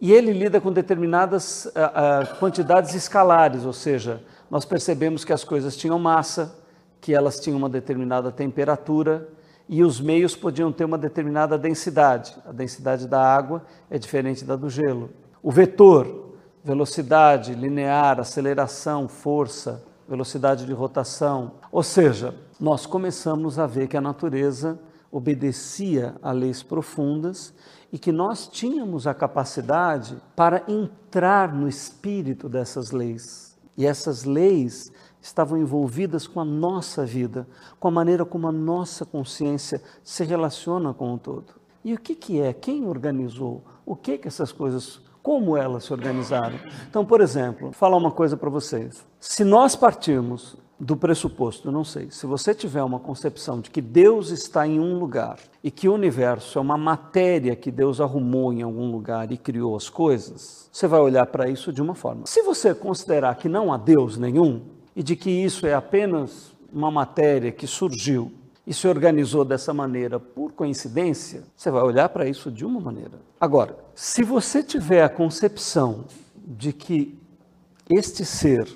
E 0.00 0.12
ele 0.12 0.32
lida 0.32 0.60
com 0.60 0.72
determinadas 0.72 1.66
uh, 1.66 1.70
uh, 1.70 2.38
quantidades 2.38 2.94
escalares, 2.94 3.64
ou 3.64 3.72
seja, 3.72 4.22
nós 4.50 4.64
percebemos 4.64 5.24
que 5.24 5.32
as 5.32 5.42
coisas 5.42 5.76
tinham 5.76 5.98
massa, 5.98 6.56
que 7.00 7.14
elas 7.14 7.40
tinham 7.40 7.58
uma 7.58 7.68
determinada 7.68 8.30
temperatura 8.30 9.28
e 9.68 9.82
os 9.82 10.00
meios 10.00 10.34
podiam 10.34 10.72
ter 10.72 10.84
uma 10.84 10.96
determinada 10.96 11.58
densidade. 11.58 12.34
A 12.46 12.52
densidade 12.52 13.06
da 13.06 13.20
água 13.20 13.62
é 13.90 13.98
diferente 13.98 14.44
da 14.44 14.56
do 14.56 14.70
gelo. 14.70 15.10
O 15.42 15.50
vetor, 15.50 16.34
velocidade, 16.64 17.54
linear, 17.54 18.20
aceleração, 18.20 19.08
força, 19.08 19.84
velocidade 20.08 20.66
de 20.66 20.72
rotação. 20.72 21.52
Ou 21.70 21.82
seja, 21.82 22.34
nós 22.58 22.86
começamos 22.86 23.58
a 23.58 23.66
ver 23.66 23.88
que 23.88 23.96
a 23.96 24.00
natureza 24.00 24.78
obedecia 25.10 26.16
a 26.22 26.32
leis 26.32 26.62
profundas 26.62 27.54
e 27.92 27.98
que 27.98 28.12
nós 28.12 28.46
tínhamos 28.46 29.06
a 29.06 29.14
capacidade 29.14 30.16
para 30.36 30.64
entrar 30.68 31.54
no 31.54 31.68
espírito 31.68 32.48
dessas 32.48 32.90
leis. 32.90 33.56
E 33.76 33.86
essas 33.86 34.24
leis 34.24 34.92
estavam 35.20 35.58
envolvidas 35.58 36.26
com 36.26 36.40
a 36.40 36.44
nossa 36.44 37.04
vida, 37.04 37.46
com 37.78 37.88
a 37.88 37.92
maneira 37.92 38.24
como 38.24 38.46
a 38.46 38.52
nossa 38.52 39.04
consciência 39.04 39.82
se 40.02 40.24
relaciona 40.24 40.92
com 40.92 41.14
o 41.14 41.18
todo. 41.18 41.54
E 41.84 41.94
o 41.94 41.98
que, 41.98 42.14
que 42.14 42.40
é? 42.40 42.52
Quem 42.52 42.86
organizou? 42.86 43.62
O 43.86 43.96
que 43.96 44.18
que 44.18 44.28
essas 44.28 44.52
coisas, 44.52 45.00
como 45.28 45.58
elas 45.58 45.84
se 45.84 45.92
organizaram? 45.92 46.58
Então, 46.88 47.04
por 47.04 47.20
exemplo, 47.20 47.64
vou 47.64 47.72
falar 47.72 47.98
uma 47.98 48.10
coisa 48.10 48.34
para 48.34 48.48
vocês. 48.48 49.06
Se 49.20 49.44
nós 49.44 49.76
partirmos 49.76 50.56
do 50.80 50.96
pressuposto, 50.96 51.70
não 51.70 51.84
sei, 51.84 52.10
se 52.10 52.24
você 52.24 52.54
tiver 52.54 52.82
uma 52.82 52.98
concepção 52.98 53.60
de 53.60 53.68
que 53.68 53.82
Deus 53.82 54.30
está 54.30 54.66
em 54.66 54.80
um 54.80 54.98
lugar 54.98 55.38
e 55.62 55.70
que 55.70 55.86
o 55.86 55.92
universo 55.92 56.58
é 56.58 56.62
uma 56.62 56.78
matéria 56.78 57.54
que 57.54 57.70
Deus 57.70 58.00
arrumou 58.00 58.54
em 58.54 58.62
algum 58.62 58.90
lugar 58.90 59.30
e 59.30 59.36
criou 59.36 59.76
as 59.76 59.90
coisas, 59.90 60.70
você 60.72 60.86
vai 60.86 61.00
olhar 61.00 61.26
para 61.26 61.50
isso 61.50 61.74
de 61.74 61.82
uma 61.82 61.94
forma. 61.94 62.22
Se 62.24 62.40
você 62.40 62.74
considerar 62.74 63.34
que 63.34 63.50
não 63.50 63.70
há 63.70 63.76
Deus 63.76 64.16
nenhum 64.16 64.62
e 64.96 65.02
de 65.02 65.14
que 65.14 65.28
isso 65.28 65.66
é 65.66 65.74
apenas 65.74 66.54
uma 66.72 66.90
matéria 66.90 67.52
que 67.52 67.66
surgiu 67.66 68.32
e 68.68 68.74
se 68.74 68.86
organizou 68.86 69.44
dessa 69.44 69.72
maneira 69.72 70.20
por 70.20 70.52
coincidência, 70.52 71.42
você 71.56 71.70
vai 71.70 71.82
olhar 71.82 72.08
para 72.10 72.28
isso 72.28 72.50
de 72.50 72.66
uma 72.66 72.78
maneira. 72.78 73.18
Agora, 73.40 73.76
se 73.94 74.22
você 74.22 74.62
tiver 74.62 75.02
a 75.02 75.08
concepção 75.08 76.04
de 76.36 76.72
que 76.72 77.18
este 77.88 78.24
ser 78.24 78.68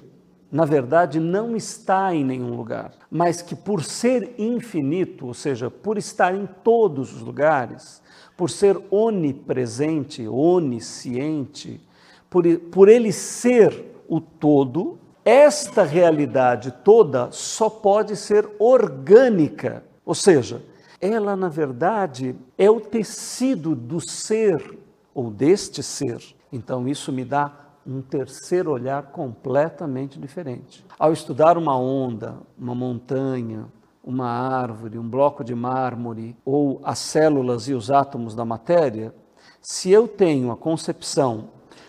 na 0.52 0.66
verdade, 0.66 1.18
não 1.18 1.56
está 1.56 2.14
em 2.14 2.22
nenhum 2.22 2.54
lugar, 2.54 2.92
mas 3.11 3.40
que 3.40 3.56
por 3.56 3.82
ser 3.82 4.34
infinito, 4.37 5.26
ou 5.26 5.32
seja, 5.32 5.70
por 5.70 5.96
estar 5.96 6.34
em 6.34 6.46
todos 6.62 7.14
os 7.14 7.22
lugares, 7.22 8.02
por 8.37 8.50
ser 8.50 8.78
onipresente, 8.90 10.28
onisciente, 10.28 11.80
por, 12.28 12.44
por 12.70 12.90
ele 12.90 13.12
ser 13.12 13.94
o 14.06 14.20
todo, 14.20 14.99
esta 15.25 15.83
realidade 15.83 16.73
toda 16.85 17.31
só 17.31 17.71
pode 17.71 18.17
ser 18.17 18.49
orgânica, 18.59 19.85
ou 20.05 20.14
seja, 20.14 20.62
ela 21.00 21.37
na 21.37 21.49
verdade 21.49 22.35
é 22.59 22.71
o 22.71 22.81
tecido 22.81 23.75
do 23.75 24.00
ser 24.00 24.79
ou 25.14 25.31
deste 25.31 25.83
ser. 25.83 26.21
Então 26.52 26.88
isso 26.88 27.12
me 27.12 27.25
dá 27.25 27.52
um 27.87 28.00
terceiro 28.00 28.71
olhar 28.71 29.02
completamente 29.11 30.19
diferente. 30.19 30.85
Ao 30.99 31.12
estudar 31.12 31.59
uma 31.59 31.76
onda, 31.76 32.37
uma 32.59 32.75
montanha, 32.75 33.67
uma 34.05 34.29
árvore, 34.29 34.99
um 34.99 35.09
bloco 35.09 35.45
de 35.45 35.55
mármore 35.55 36.37
ou 36.45 36.81
as 36.85 36.99
células 36.99 37.69
e 37.69 37.75
os 37.75 37.91
átomos 37.91 38.35
da 38.35 38.45
matéria, 38.45 39.14
se 39.61 39.91
eu 39.91 40.09
tenho 40.09 40.50
a 40.50 40.57
concepção 40.57 41.49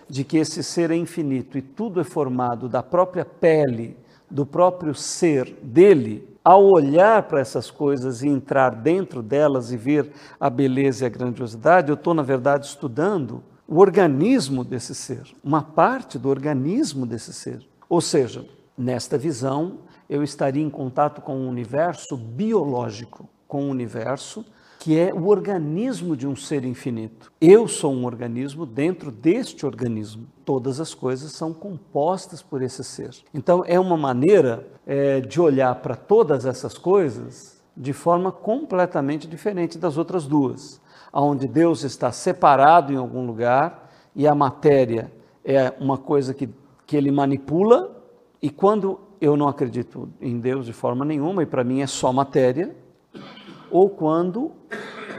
de 0.09 0.23
que 0.23 0.37
esse 0.37 0.63
ser 0.63 0.91
é 0.91 0.95
infinito 0.95 1.57
e 1.57 1.61
tudo 1.61 1.99
é 1.99 2.03
formado 2.03 2.67
da 2.67 2.83
própria 2.83 3.25
pele, 3.25 3.97
do 4.29 4.45
próprio 4.45 4.93
ser 4.95 5.53
dele, 5.61 6.27
ao 6.43 6.65
olhar 6.65 7.23
para 7.23 7.39
essas 7.39 7.71
coisas 7.71 8.21
e 8.21 8.27
entrar 8.27 8.71
dentro 8.71 9.21
delas 9.21 9.71
e 9.71 9.77
ver 9.77 10.11
a 10.39 10.49
beleza 10.49 11.05
e 11.05 11.07
a 11.07 11.09
grandiosidade, 11.09 11.89
eu 11.89 11.95
estou, 11.95 12.13
na 12.13 12.23
verdade, 12.23 12.65
estudando 12.65 13.41
o 13.67 13.79
organismo 13.79 14.63
desse 14.63 14.93
ser, 14.93 15.23
uma 15.43 15.61
parte 15.61 16.19
do 16.19 16.29
organismo 16.29 17.05
desse 17.05 17.31
ser. 17.31 17.65
Ou 17.87 18.01
seja, 18.01 18.45
nesta 18.77 19.17
visão, 19.17 19.79
eu 20.09 20.21
estaria 20.21 20.61
em 20.61 20.69
contato 20.69 21.21
com 21.21 21.35
um 21.37 21.49
universo 21.49 22.17
biológico, 22.17 23.29
com 23.47 23.63
um 23.63 23.69
universo 23.69 24.45
que 24.83 24.99
é 24.99 25.13
o 25.13 25.27
organismo 25.27 26.13
de 26.13 26.27
um 26.27 26.35
ser 26.35 26.65
infinito. 26.65 27.31
Eu 27.39 27.69
sou 27.69 27.93
um 27.93 28.03
organismo 28.03 28.65
dentro 28.65 29.13
deste 29.13 29.65
organismo. 29.65 30.27
Todas 30.43 30.81
as 30.81 30.93
coisas 30.93 31.31
são 31.31 31.53
compostas 31.53 32.41
por 32.41 32.61
esse 32.61 32.83
ser. 32.83 33.11
Então, 33.33 33.63
é 33.65 33.79
uma 33.79 33.95
maneira 33.95 34.67
é, 34.85 35.21
de 35.21 35.39
olhar 35.39 35.73
para 35.75 35.95
todas 35.95 36.45
essas 36.45 36.77
coisas 36.77 37.63
de 37.77 37.93
forma 37.93 38.29
completamente 38.29 39.25
diferente 39.25 39.77
das 39.77 39.97
outras 39.97 40.27
duas 40.27 40.81
onde 41.13 41.47
Deus 41.47 41.85
está 41.85 42.11
separado 42.11 42.91
em 42.91 42.97
algum 42.97 43.25
lugar 43.25 43.89
e 44.13 44.27
a 44.27 44.35
matéria 44.35 45.09
é 45.45 45.71
uma 45.79 45.97
coisa 45.97 46.33
que, 46.33 46.49
que 46.85 46.97
ele 46.97 47.09
manipula, 47.09 48.03
e 48.41 48.49
quando 48.49 48.99
eu 49.21 49.37
não 49.37 49.47
acredito 49.47 50.09
em 50.19 50.41
Deus 50.41 50.65
de 50.65 50.73
forma 50.73 51.05
nenhuma, 51.05 51.41
e 51.41 51.45
para 51.45 51.63
mim 51.63 51.81
é 51.81 51.87
só 51.87 52.11
matéria, 52.11 52.75
ou 53.73 53.89
quando 53.89 54.51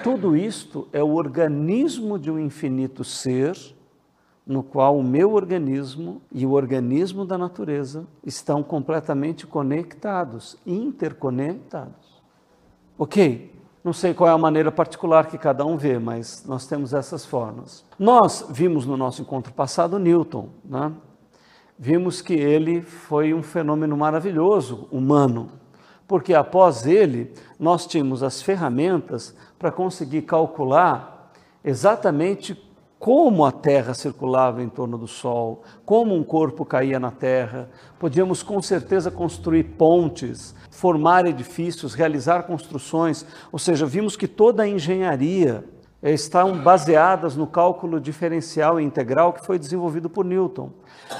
tudo 0.04 0.36
isto 0.36 0.86
é 0.92 1.02
o 1.02 1.14
organismo 1.14 2.16
de 2.16 2.30
um 2.30 2.38
infinito 2.38 3.02
ser, 3.02 3.58
no 4.46 4.62
qual 4.62 4.96
o 4.96 5.02
meu 5.02 5.32
organismo 5.32 6.22
e 6.30 6.46
o 6.46 6.52
organismo 6.52 7.24
da 7.24 7.36
natureza 7.36 8.06
estão 8.24 8.62
completamente 8.62 9.44
conectados, 9.44 10.56
interconectados. 10.64 12.22
Ok? 12.96 13.52
Não 13.82 13.92
sei 13.92 14.14
qual 14.14 14.30
é 14.30 14.32
a 14.32 14.38
maneira 14.38 14.70
particular 14.70 15.26
que 15.26 15.36
cada 15.36 15.66
um 15.66 15.76
vê, 15.76 15.98
mas 15.98 16.44
nós 16.46 16.64
temos 16.64 16.94
essas 16.94 17.26
formas. 17.26 17.84
Nós 17.98 18.46
vimos 18.50 18.86
no 18.86 18.96
nosso 18.96 19.20
encontro 19.20 19.52
passado 19.52 19.98
Newton, 19.98 20.48
né? 20.64 20.92
Vimos 21.76 22.22
que 22.22 22.34
ele 22.34 22.82
foi 22.82 23.34
um 23.34 23.42
fenômeno 23.42 23.96
maravilhoso, 23.96 24.86
humano, 24.92 25.50
porque 26.06 26.34
após 26.34 26.86
ele 26.86 27.32
nós 27.58 27.86
tínhamos 27.86 28.22
as 28.22 28.42
ferramentas 28.42 29.34
para 29.58 29.72
conseguir 29.72 30.22
calcular 30.22 31.32
exatamente 31.64 32.56
como 32.98 33.44
a 33.44 33.52
Terra 33.52 33.92
circulava 33.92 34.62
em 34.62 34.68
torno 34.70 34.96
do 34.96 35.06
Sol, 35.06 35.62
como 35.84 36.14
um 36.14 36.24
corpo 36.24 36.64
caía 36.64 36.98
na 36.98 37.10
Terra. 37.10 37.68
Podíamos 37.98 38.42
com 38.42 38.62
certeza 38.62 39.10
construir 39.10 39.64
pontes, 39.76 40.54
formar 40.70 41.26
edifícios, 41.26 41.92
realizar 41.92 42.44
construções, 42.44 43.26
ou 43.52 43.58
seja, 43.58 43.84
vimos 43.84 44.16
que 44.16 44.26
toda 44.26 44.62
a 44.62 44.68
engenharia 44.68 45.62
estão 46.12 46.58
baseadas 46.58 47.34
no 47.34 47.46
cálculo 47.46 47.98
diferencial 47.98 48.78
e 48.78 48.84
integral 48.84 49.32
que 49.32 49.44
foi 49.44 49.58
desenvolvido 49.58 50.10
por 50.10 50.24
Newton 50.24 50.70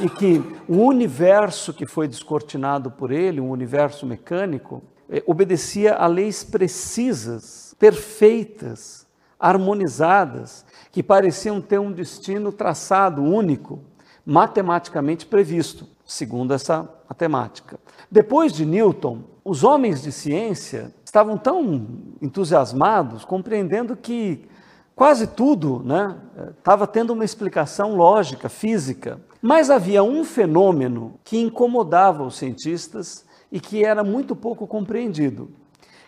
e 0.01 0.11
que 0.11 0.43
o 0.69 0.77
universo 0.77 1.73
que 1.73 1.87
foi 1.87 2.07
descortinado 2.07 2.91
por 2.91 3.11
ele, 3.11 3.41
um 3.41 3.51
universo 3.51 4.05
mecânico, 4.05 4.83
eh, 5.09 5.23
obedecia 5.27 5.95
a 5.95 6.07
leis 6.07 6.45
precisas 6.45 7.75
perfeitas, 7.79 9.07
harmonizadas, 9.39 10.65
que 10.93 11.03
pareciam 11.03 11.61
ter 11.61 11.79
um 11.79 11.93
destino 11.93 12.53
traçado 12.53 13.23
único, 13.23 13.81
matematicamente 14.25 15.27
previsto, 15.27 15.87
segundo 16.05 16.53
essa 16.55 16.89
matemática. 17.09 17.79
Depois 18.11 18.53
de 18.53 18.65
Newton, 18.65 19.23
os 19.45 19.65
homens 19.65 20.03
de 20.03 20.11
ciência 20.11 20.95
estavam 21.05 21.37
tão 21.37 21.87
entusiasmados, 22.21 23.25
compreendendo 23.25 23.97
que 23.97 24.47
quase 24.95 25.27
tudo 25.27 25.83
né, 25.85 26.17
estava 26.59 26.87
tendo 26.87 27.13
uma 27.13 27.25
explicação 27.25 27.97
lógica, 27.97 28.49
física. 28.49 29.21
Mas 29.41 29.71
havia 29.71 30.03
um 30.03 30.25
fenômeno 30.25 31.19
que 31.25 31.39
incomodava 31.39 32.23
os 32.23 32.37
cientistas 32.37 33.25
e 33.51 33.61
que 33.61 33.85
era 33.85 34.03
muito 34.03 34.35
pouco 34.35 34.67
compreendido. 34.67 35.51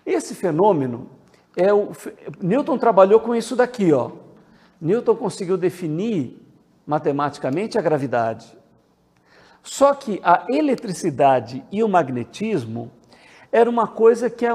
Esse 0.05 0.35
fenômeno 0.35 1.09
é 1.57 1.73
o 1.73 1.90
Newton 2.40 2.78
trabalhou 2.78 3.21
com 3.21 3.35
isso 3.35 3.57
daqui, 3.57 3.93
ó. 3.93 4.11
Newton 4.81 5.16
conseguiu 5.16 5.57
definir 5.57 6.40
matematicamente 6.87 7.78
a 7.78 7.83
gravidade. 7.83 8.57
Só 9.62 9.95
que 9.95 10.21
a 10.23 10.47
eletricidade 10.49 11.64
e 11.73 11.83
o 11.83 11.88
magnetismo 11.88 12.93
era 13.50 13.69
uma 13.69 13.88
coisa 13.88 14.31
que 14.31 14.47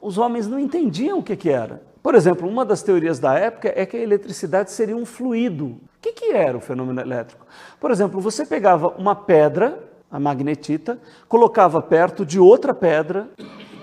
os 0.00 0.18
homens 0.18 0.46
não 0.46 0.58
entendiam 0.58 1.18
o 1.18 1.22
que, 1.22 1.34
que 1.34 1.50
era. 1.50 1.82
Por 2.02 2.16
exemplo, 2.16 2.48
uma 2.48 2.64
das 2.64 2.82
teorias 2.82 3.20
da 3.20 3.34
época 3.34 3.72
é 3.74 3.86
que 3.86 3.96
a 3.96 4.00
eletricidade 4.00 4.72
seria 4.72 4.96
um 4.96 5.06
fluido. 5.06 5.66
O 5.66 5.80
que, 6.00 6.12
que 6.12 6.32
era 6.32 6.58
o 6.58 6.60
fenômeno 6.60 7.00
elétrico? 7.00 7.46
Por 7.80 7.92
exemplo, 7.92 8.20
você 8.20 8.44
pegava 8.44 8.88
uma 8.88 9.14
pedra, 9.14 9.78
a 10.10 10.18
magnetita, 10.18 10.98
colocava 11.28 11.80
perto 11.80 12.26
de 12.26 12.40
outra 12.40 12.74
pedra 12.74 13.28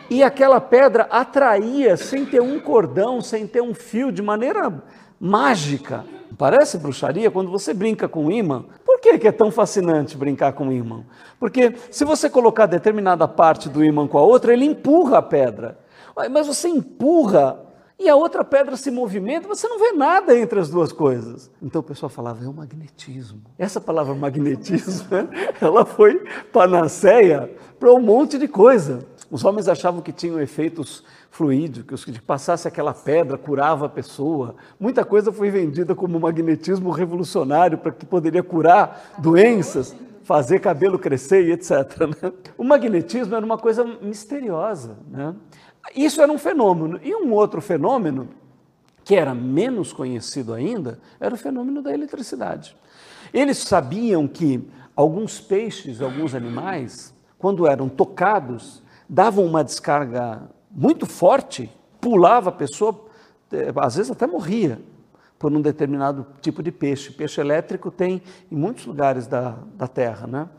e 0.10 0.22
aquela 0.22 0.60
pedra 0.60 1.04
atraía 1.10 1.96
sem 1.96 2.26
ter 2.26 2.42
um 2.42 2.60
cordão, 2.60 3.22
sem 3.22 3.48
ter 3.48 3.62
um 3.62 3.74
fio, 3.74 4.12
de 4.12 4.22
maneira 4.22 4.84
mágica. 5.20 6.04
Parece 6.38 6.78
bruxaria 6.78 7.32
quando 7.32 7.50
você 7.50 7.74
brinca 7.74 8.08
com 8.08 8.26
um 8.26 8.32
imã. 8.32 8.66
Por 8.86 9.00
que, 9.00 9.28
é 9.28 9.32
tão 9.32 9.50
fascinante 9.50 10.18
brincar 10.18 10.54
com 10.54 10.66
um 10.66 10.72
imã? 10.72 11.06
Porque 11.40 11.74
se 11.90 12.04
você 12.04 12.30
colocar 12.30 12.66
determinada 12.66 13.28
parte 13.30 13.70
do 13.70 13.84
imã 13.84 14.08
com 14.08 14.18
a 14.18 14.22
outra, 14.22 14.52
ele 14.52 14.66
empurra 14.66 15.20
a 15.20 15.22
pedra. 15.22 15.80
Mas 16.30 16.48
você 16.48 16.68
empurra 16.68 17.69
e 18.00 18.08
a 18.08 18.16
outra 18.16 18.46
pedra 18.46 18.78
se 18.78 18.90
movimenta, 18.90 19.48
você 19.48 19.68
não 19.68 19.78
vê 19.78 19.92
nada 19.92 20.38
entre 20.38 20.58
as 20.58 20.70
duas 20.70 20.94
coisas. 20.94 21.52
Então 21.62 21.82
o 21.82 21.84
pessoal 21.84 22.10
falava, 22.10 22.46
é 22.46 22.48
o 22.48 22.54
magnetismo. 22.54 23.42
Essa 23.58 23.82
palavra 23.82 24.16
magnetismo, 24.16 25.10
ela 25.60 25.86
foi 25.86 26.24
panaceia 26.54 27.54
para 27.78 27.92
um 27.94 28.00
monte 28.00 28.38
de 28.38 28.48
coisa. 28.48 29.06
Os 29.30 29.44
homens 29.44 29.68
achavam 29.68 30.02
que 30.02 30.14
tinham 30.14 30.40
efeitos 30.40 31.04
fluídicos, 31.30 32.06
que 32.06 32.20
passasse 32.22 32.68
aquela 32.68 32.94
pedra 32.94 33.38
curava 33.38 33.86
a 33.86 33.90
pessoa. 33.90 34.56
Muita 34.80 35.04
coisa 35.04 35.32
foi 35.32 35.52
vendida 35.52 35.94
como 35.94 36.20
magnetismo 36.20 36.90
revolucionário 36.92 37.78
para 37.78 37.92
que 37.92 38.06
poderia 38.06 38.42
curar 38.42 39.14
doenças, 39.20 39.96
fazer 40.24 40.60
cabelo 40.60 40.98
crescer 40.98 41.48
e 41.48 41.52
etc. 41.52 41.72
Né? 42.22 42.32
O 42.58 42.64
magnetismo 42.64 43.36
era 43.36 43.46
uma 43.46 43.58
coisa 43.58 43.84
misteriosa. 43.84 44.98
Né? 45.10 45.36
Isso 45.96 46.22
era 46.22 46.32
um 46.32 46.38
fenômeno. 46.38 47.00
E 47.04 47.16
um 47.16 47.34
outro 47.34 47.62
fenômeno, 47.62 48.30
que 49.04 49.16
era 49.16 49.34
menos 49.34 49.92
conhecido 49.94 50.54
ainda, 50.54 51.00
era 51.20 51.34
o 51.34 51.38
fenômeno 51.38 51.82
da 51.82 51.94
eletricidade. 51.94 52.76
Eles 53.34 53.58
sabiam 53.60 54.28
que 54.28 54.68
alguns 54.96 55.40
peixes, 55.40 56.02
alguns 56.02 56.36
animais, 56.36 57.14
quando 57.38 57.68
eram 57.68 57.88
tocados, 57.88 58.84
davam 59.08 59.46
uma 59.46 59.64
descarga 59.64 60.50
muito 60.70 61.06
forte, 61.06 61.72
pulava 62.00 62.50
a 62.50 62.54
pessoa, 62.54 63.08
eh, 63.52 63.72
às 63.78 63.96
vezes 63.96 64.12
até 64.12 64.28
morria 64.28 64.80
por 65.40 65.52
um 65.54 65.62
determinado 65.62 66.28
tipo 66.42 66.62
de 66.62 66.72
peixe. 66.72 67.12
Peixe 67.12 67.40
elétrico 67.40 67.90
tem 67.90 68.22
em 68.52 68.56
muitos 68.56 68.86
lugares 68.86 69.26
da, 69.26 69.58
da 69.76 69.88
Terra, 69.88 70.28
né? 70.28 70.50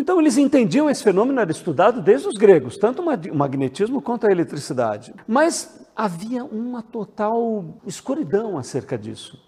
Então 0.00 0.18
eles 0.18 0.38
entendiam 0.38 0.88
esse 0.88 1.02
fenômeno, 1.02 1.38
era 1.38 1.50
estudado 1.50 2.00
desde 2.00 2.26
os 2.26 2.34
gregos, 2.34 2.78
tanto 2.78 3.02
o 3.02 3.34
magnetismo 3.36 4.00
quanto 4.00 4.26
a 4.26 4.32
eletricidade. 4.32 5.12
Mas 5.28 5.86
havia 5.94 6.42
uma 6.42 6.82
total 6.82 7.78
escuridão 7.86 8.56
acerca 8.56 8.96
disso. 8.96 9.38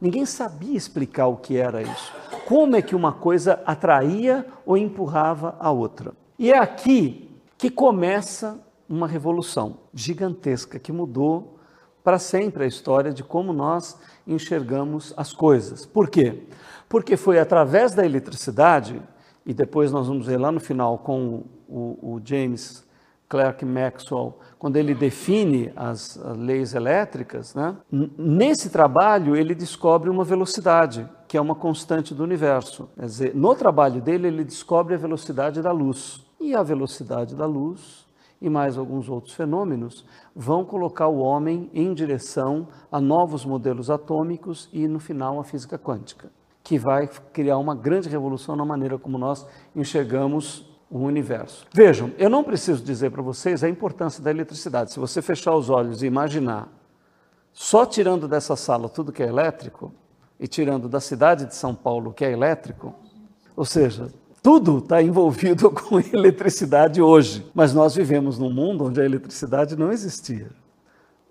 Ninguém 0.00 0.24
sabia 0.24 0.76
explicar 0.76 1.26
o 1.26 1.38
que 1.38 1.56
era 1.56 1.82
isso. 1.82 2.12
Como 2.46 2.76
é 2.76 2.82
que 2.82 2.94
uma 2.94 3.12
coisa 3.12 3.60
atraía 3.66 4.46
ou 4.64 4.76
empurrava 4.76 5.56
a 5.58 5.72
outra. 5.72 6.12
E 6.38 6.52
é 6.52 6.56
aqui 6.58 7.28
que 7.58 7.68
começa 7.68 8.60
uma 8.88 9.08
revolução 9.08 9.78
gigantesca 9.92 10.78
que 10.78 10.92
mudou 10.92 11.58
para 12.04 12.20
sempre 12.20 12.62
a 12.62 12.68
história 12.68 13.12
de 13.12 13.24
como 13.24 13.52
nós 13.52 13.98
enxergamos 14.24 15.12
as 15.16 15.32
coisas. 15.32 15.84
Por 15.84 16.08
quê? 16.08 16.44
Porque 16.88 17.16
foi 17.16 17.40
através 17.40 17.92
da 17.92 18.06
eletricidade, 18.06 19.02
e 19.50 19.52
depois 19.52 19.90
nós 19.90 20.06
vamos 20.06 20.26
ver 20.26 20.38
lá 20.38 20.52
no 20.52 20.60
final 20.60 20.98
com 20.98 21.42
o, 21.68 22.14
o 22.14 22.20
James 22.24 22.86
Clerk 23.28 23.64
Maxwell, 23.64 24.38
quando 24.60 24.76
ele 24.76 24.94
define 24.94 25.72
as, 25.74 26.16
as 26.16 26.36
leis 26.36 26.72
elétricas, 26.72 27.52
né? 27.52 27.76
nesse 27.90 28.70
trabalho 28.70 29.34
ele 29.34 29.52
descobre 29.52 30.08
uma 30.08 30.22
velocidade, 30.22 31.04
que 31.26 31.36
é 31.36 31.40
uma 31.40 31.56
constante 31.56 32.14
do 32.14 32.22
universo. 32.22 32.88
Quer 32.96 33.06
dizer, 33.06 33.34
no 33.34 33.52
trabalho 33.56 34.00
dele, 34.00 34.28
ele 34.28 34.44
descobre 34.44 34.94
a 34.94 34.98
velocidade 34.98 35.60
da 35.60 35.72
luz 35.72 36.24
e 36.40 36.54
a 36.54 36.62
velocidade 36.62 37.34
da 37.34 37.46
luz 37.46 38.06
e 38.40 38.48
mais 38.48 38.78
alguns 38.78 39.08
outros 39.08 39.34
fenômenos 39.34 40.06
vão 40.32 40.64
colocar 40.64 41.08
o 41.08 41.18
homem 41.18 41.68
em 41.74 41.92
direção 41.92 42.68
a 42.90 43.00
novos 43.00 43.44
modelos 43.44 43.90
atômicos 43.90 44.68
e, 44.72 44.86
no 44.86 45.00
final, 45.00 45.40
a 45.40 45.44
física 45.44 45.76
quântica, 45.76 46.30
que 46.70 46.78
vai 46.78 47.10
criar 47.32 47.58
uma 47.58 47.74
grande 47.74 48.08
revolução 48.08 48.54
na 48.54 48.64
maneira 48.64 48.96
como 48.96 49.18
nós 49.18 49.44
enxergamos 49.74 50.64
o 50.88 51.00
universo. 51.00 51.66
Vejam, 51.74 52.12
eu 52.16 52.30
não 52.30 52.44
preciso 52.44 52.80
dizer 52.84 53.10
para 53.10 53.20
vocês 53.20 53.64
a 53.64 53.68
importância 53.68 54.22
da 54.22 54.30
eletricidade. 54.30 54.92
Se 54.92 55.00
você 55.00 55.20
fechar 55.20 55.52
os 55.52 55.68
olhos 55.68 56.00
e 56.00 56.06
imaginar, 56.06 56.68
só 57.52 57.84
tirando 57.84 58.28
dessa 58.28 58.54
sala 58.54 58.88
tudo 58.88 59.10
que 59.10 59.20
é 59.20 59.26
elétrico, 59.26 59.92
e 60.38 60.46
tirando 60.46 60.88
da 60.88 61.00
cidade 61.00 61.44
de 61.44 61.56
São 61.56 61.74
Paulo 61.74 62.12
que 62.12 62.24
é 62.24 62.30
elétrico, 62.30 62.94
ou 63.56 63.64
seja, 63.64 64.06
tudo 64.40 64.78
está 64.78 65.02
envolvido 65.02 65.72
com 65.74 65.98
eletricidade 65.98 67.02
hoje, 67.02 67.44
mas 67.52 67.74
nós 67.74 67.96
vivemos 67.96 68.38
num 68.38 68.52
mundo 68.52 68.84
onde 68.84 69.00
a 69.00 69.04
eletricidade 69.04 69.74
não 69.74 69.90
existia, 69.90 70.52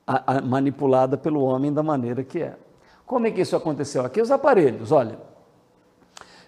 a, 0.06 0.36
a, 0.36 0.42
manipulada 0.42 1.16
pelo 1.16 1.44
homem 1.44 1.72
da 1.72 1.82
maneira 1.82 2.26
que 2.26 2.40
é. 2.40 2.58
Como 3.06 3.26
é 3.26 3.32
que 3.32 3.40
isso 3.40 3.56
aconteceu? 3.56 4.04
Aqui 4.04 4.22
os 4.22 4.32
aparelhos, 4.32 4.92
olha. 4.92 5.29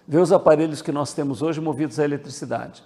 Vê 0.06 0.18
os 0.18 0.32
aparelhos 0.32 0.82
que 0.82 0.92
nós 0.92 1.12
temos 1.12 1.42
hoje 1.42 1.60
movidos 1.60 1.98
à 1.98 2.04
eletricidade. 2.04 2.82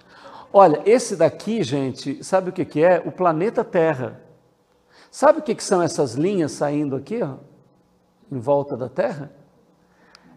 Olha, 0.53 0.81
esse 0.85 1.15
daqui, 1.15 1.63
gente, 1.63 2.23
sabe 2.23 2.49
o 2.49 2.53
que, 2.53 2.63
que 2.63 2.83
é? 2.83 3.01
O 3.05 3.11
planeta 3.11 3.63
Terra. 3.63 4.21
Sabe 5.11 5.39
o 5.39 5.41
que, 5.41 5.55
que 5.55 5.63
são 5.63 5.81
essas 5.81 6.13
linhas 6.13 6.51
saindo 6.51 6.95
aqui, 6.95 7.21
ó, 7.21 7.35
em 8.31 8.39
volta 8.39 8.77
da 8.77 8.87
Terra? 8.87 9.31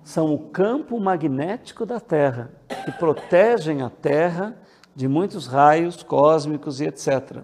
são 0.03 0.33
o 0.33 0.38
campo 0.38 0.99
magnético 0.99 1.85
da 1.85 2.01
Terra, 2.01 2.51
que 2.85 2.93
protegem 2.93 3.83
a 3.83 3.90
Terra 3.90 4.57
de 4.95 5.07
muitos 5.07 5.47
raios 5.47 6.03
cósmicos 6.03 6.81
e 6.81 6.87
etc. 6.87 7.38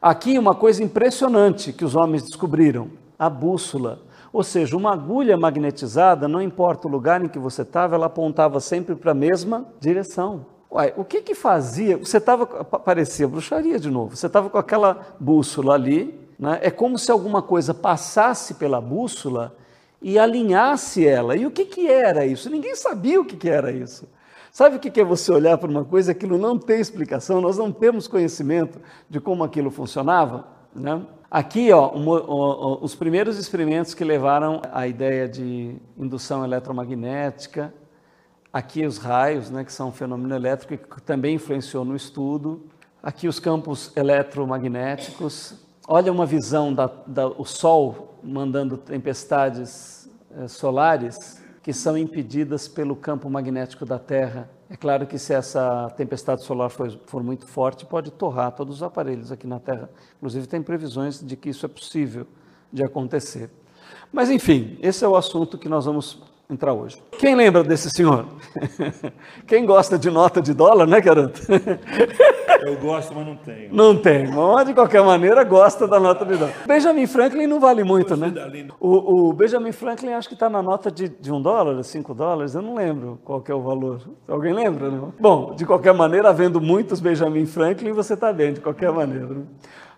Aqui 0.00 0.38
uma 0.38 0.54
coisa 0.54 0.82
impressionante 0.82 1.72
que 1.72 1.84
os 1.84 1.96
homens 1.96 2.22
descobriram: 2.22 2.90
a 3.18 3.28
bússola. 3.28 4.06
Ou 4.32 4.42
seja, 4.42 4.76
uma 4.76 4.92
agulha 4.92 5.36
magnetizada, 5.36 6.28
não 6.28 6.42
importa 6.42 6.86
o 6.86 6.90
lugar 6.90 7.24
em 7.24 7.28
que 7.28 7.38
você 7.38 7.62
estava, 7.62 7.94
ela 7.94 8.06
apontava 8.06 8.60
sempre 8.60 8.94
para 8.94 9.12
a 9.12 9.14
mesma 9.14 9.66
direção. 9.80 10.46
Uai, 10.70 10.92
o 10.96 11.04
que 11.04 11.22
que 11.22 11.34
fazia? 11.34 11.96
Você 11.96 12.18
estava, 12.18 12.46
parecia 12.46 13.26
bruxaria 13.26 13.78
de 13.78 13.90
novo, 13.90 14.14
você 14.14 14.26
estava 14.26 14.50
com 14.50 14.58
aquela 14.58 15.16
bússola 15.18 15.74
ali, 15.74 16.28
né? 16.38 16.58
é 16.62 16.70
como 16.70 16.98
se 16.98 17.10
alguma 17.10 17.40
coisa 17.40 17.72
passasse 17.72 18.54
pela 18.54 18.80
bússola 18.80 19.56
e 20.00 20.18
alinhasse 20.18 21.06
ela. 21.06 21.34
E 21.34 21.46
o 21.46 21.50
que, 21.50 21.64
que 21.64 21.88
era 21.88 22.26
isso? 22.26 22.50
Ninguém 22.50 22.76
sabia 22.76 23.20
o 23.20 23.24
que, 23.24 23.36
que 23.36 23.48
era 23.48 23.72
isso. 23.72 24.06
Sabe 24.52 24.76
o 24.76 24.78
que 24.78 25.00
é 25.00 25.04
você 25.04 25.32
olhar 25.32 25.56
para 25.56 25.70
uma 25.70 25.84
coisa, 25.84 26.12
aquilo 26.12 26.36
não 26.36 26.58
tem 26.58 26.80
explicação, 26.80 27.40
nós 27.40 27.56
não 27.56 27.70
temos 27.70 28.08
conhecimento 28.08 28.80
de 29.08 29.20
como 29.20 29.44
aquilo 29.44 29.70
funcionava? 29.70 30.57
Né? 30.78 31.02
Aqui, 31.30 31.70
ó, 31.72 31.94
um, 31.94 32.82
os 32.82 32.94
primeiros 32.94 33.38
experimentos 33.38 33.92
que 33.92 34.02
levaram 34.02 34.62
à 34.72 34.86
ideia 34.86 35.28
de 35.28 35.76
indução 35.96 36.44
eletromagnética, 36.44 37.72
aqui 38.52 38.86
os 38.86 38.96
raios, 38.96 39.50
né, 39.50 39.64
que 39.64 39.72
são 39.72 39.88
um 39.88 39.92
fenômeno 39.92 40.34
elétrico 40.34 40.96
que 40.96 41.02
também 41.02 41.34
influenciou 41.34 41.84
no 41.84 41.94
estudo, 41.94 42.66
aqui 43.02 43.28
os 43.28 43.38
campos 43.38 43.92
eletromagnéticos, 43.94 45.54
olha 45.86 46.10
uma 46.10 46.24
visão 46.24 46.72
da, 46.72 46.90
da 47.06 47.26
o 47.26 47.44
Sol 47.44 48.18
mandando 48.22 48.76
tempestades 48.76 50.10
eh, 50.36 50.48
solares, 50.48 51.37
que 51.68 51.72
são 51.74 51.98
impedidas 51.98 52.66
pelo 52.66 52.96
campo 52.96 53.28
magnético 53.28 53.84
da 53.84 53.98
Terra. 53.98 54.48
É 54.70 54.74
claro 54.74 55.06
que 55.06 55.18
se 55.18 55.34
essa 55.34 55.90
tempestade 55.98 56.42
solar 56.42 56.70
for, 56.70 56.98
for, 57.04 57.22
muito 57.22 57.46
forte, 57.46 57.84
pode 57.84 58.10
torrar 58.10 58.52
todos 58.52 58.76
os 58.76 58.82
aparelhos 58.82 59.30
aqui 59.30 59.46
na 59.46 59.60
Terra. 59.60 59.90
Inclusive, 60.16 60.46
tem 60.46 60.62
previsões 60.62 61.20
de 61.22 61.36
que 61.36 61.50
isso 61.50 61.66
é 61.66 61.68
possível 61.68 62.26
de 62.72 62.82
acontecer. 62.82 63.50
Mas, 64.10 64.30
enfim, 64.30 64.78
esse 64.80 65.04
é 65.04 65.08
o 65.08 65.14
assunto 65.14 65.58
que 65.58 65.68
nós 65.68 65.84
vamos 65.84 66.22
entrar 66.50 66.72
hoje. 66.72 66.96
Quem 67.18 67.34
lembra 67.34 67.62
desse 67.62 67.90
senhor? 67.90 68.26
Quem 69.46 69.66
gosta 69.66 69.98
de 69.98 70.10
nota 70.10 70.40
de 70.40 70.54
dólar, 70.54 70.86
né, 70.86 71.00
garoto? 71.00 71.42
Eu 72.62 72.76
gosto, 72.78 73.14
mas 73.14 73.26
não 73.26 73.36
tenho. 73.36 73.74
Não 73.74 73.96
tem, 73.96 74.26
mas 74.26 74.66
de 74.66 74.74
qualquer 74.74 75.02
maneira 75.02 75.44
gosta 75.44 75.86
da 75.86 76.00
nota 76.00 76.24
de 76.24 76.36
dólar. 76.36 76.54
Benjamin 76.66 77.06
Franklin 77.06 77.46
não 77.46 77.60
vale 77.60 77.84
muito, 77.84 78.16
né? 78.16 78.32
O, 78.80 79.28
o 79.28 79.32
Benjamin 79.32 79.72
Franklin 79.72 80.12
acho 80.12 80.28
que 80.28 80.34
está 80.34 80.48
na 80.48 80.62
nota 80.62 80.90
de, 80.90 81.08
de 81.08 81.32
um 81.32 81.40
dólar, 81.40 81.82
cinco 81.84 82.14
dólares, 82.14 82.54
eu 82.54 82.62
não 82.62 82.74
lembro 82.74 83.20
qual 83.24 83.44
é 83.46 83.54
o 83.54 83.62
valor. 83.62 84.00
Alguém 84.26 84.52
lembra, 84.52 84.90
não? 84.90 85.12
Bom, 85.20 85.54
de 85.54 85.64
qualquer 85.64 85.94
maneira, 85.94 86.30
havendo 86.30 86.60
muitos 86.60 86.98
Benjamin 86.98 87.46
Franklin, 87.46 87.92
você 87.92 88.14
está 88.14 88.32
bem, 88.32 88.54
de 88.54 88.60
qualquer 88.60 88.90
maneira. 88.90 89.26
Né? 89.26 89.42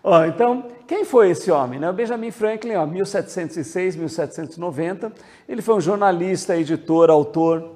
Ó, 0.03 0.25
então, 0.25 0.65
quem 0.87 1.05
foi 1.05 1.29
esse 1.29 1.51
homem? 1.51 1.79
Né? 1.79 1.91
Benjamin 1.91 2.31
Franklin, 2.31 2.75
ó, 2.75 2.85
1706, 2.85 3.95
1790. 3.95 5.11
Ele 5.47 5.61
foi 5.61 5.75
um 5.75 5.81
jornalista, 5.81 6.57
editor, 6.57 7.09
autor. 7.09 7.71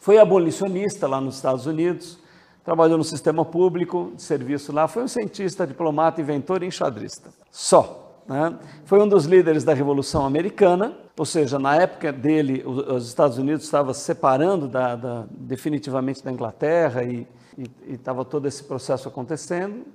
Foi 0.00 0.18
abolicionista 0.18 1.06
lá 1.06 1.20
nos 1.20 1.36
Estados 1.36 1.66
Unidos. 1.66 2.18
Trabalhou 2.64 2.98
no 2.98 3.04
sistema 3.04 3.44
público 3.44 4.12
de 4.16 4.22
serviço 4.22 4.72
lá. 4.72 4.88
Foi 4.88 5.04
um 5.04 5.08
cientista, 5.08 5.66
diplomata, 5.66 6.20
inventor 6.20 6.62
e 6.62 6.66
enxadrista. 6.66 7.30
Só. 7.50 8.22
Né? 8.26 8.58
Foi 8.84 9.00
um 9.00 9.08
dos 9.08 9.24
líderes 9.24 9.64
da 9.64 9.72
Revolução 9.72 10.26
Americana, 10.26 10.94
ou 11.16 11.24
seja, 11.24 11.58
na 11.58 11.76
época 11.76 12.12
dele, 12.12 12.62
os 12.66 13.06
Estados 13.06 13.38
Unidos 13.38 13.64
estavam 13.64 13.94
se 13.94 14.00
separando 14.00 14.68
da, 14.68 14.96
da, 14.96 15.24
definitivamente 15.30 16.22
da 16.22 16.30
Inglaterra 16.30 17.04
e 17.04 17.26
estava 17.88 18.24
todo 18.24 18.46
esse 18.46 18.62
processo 18.62 19.08
acontecendo 19.08 19.86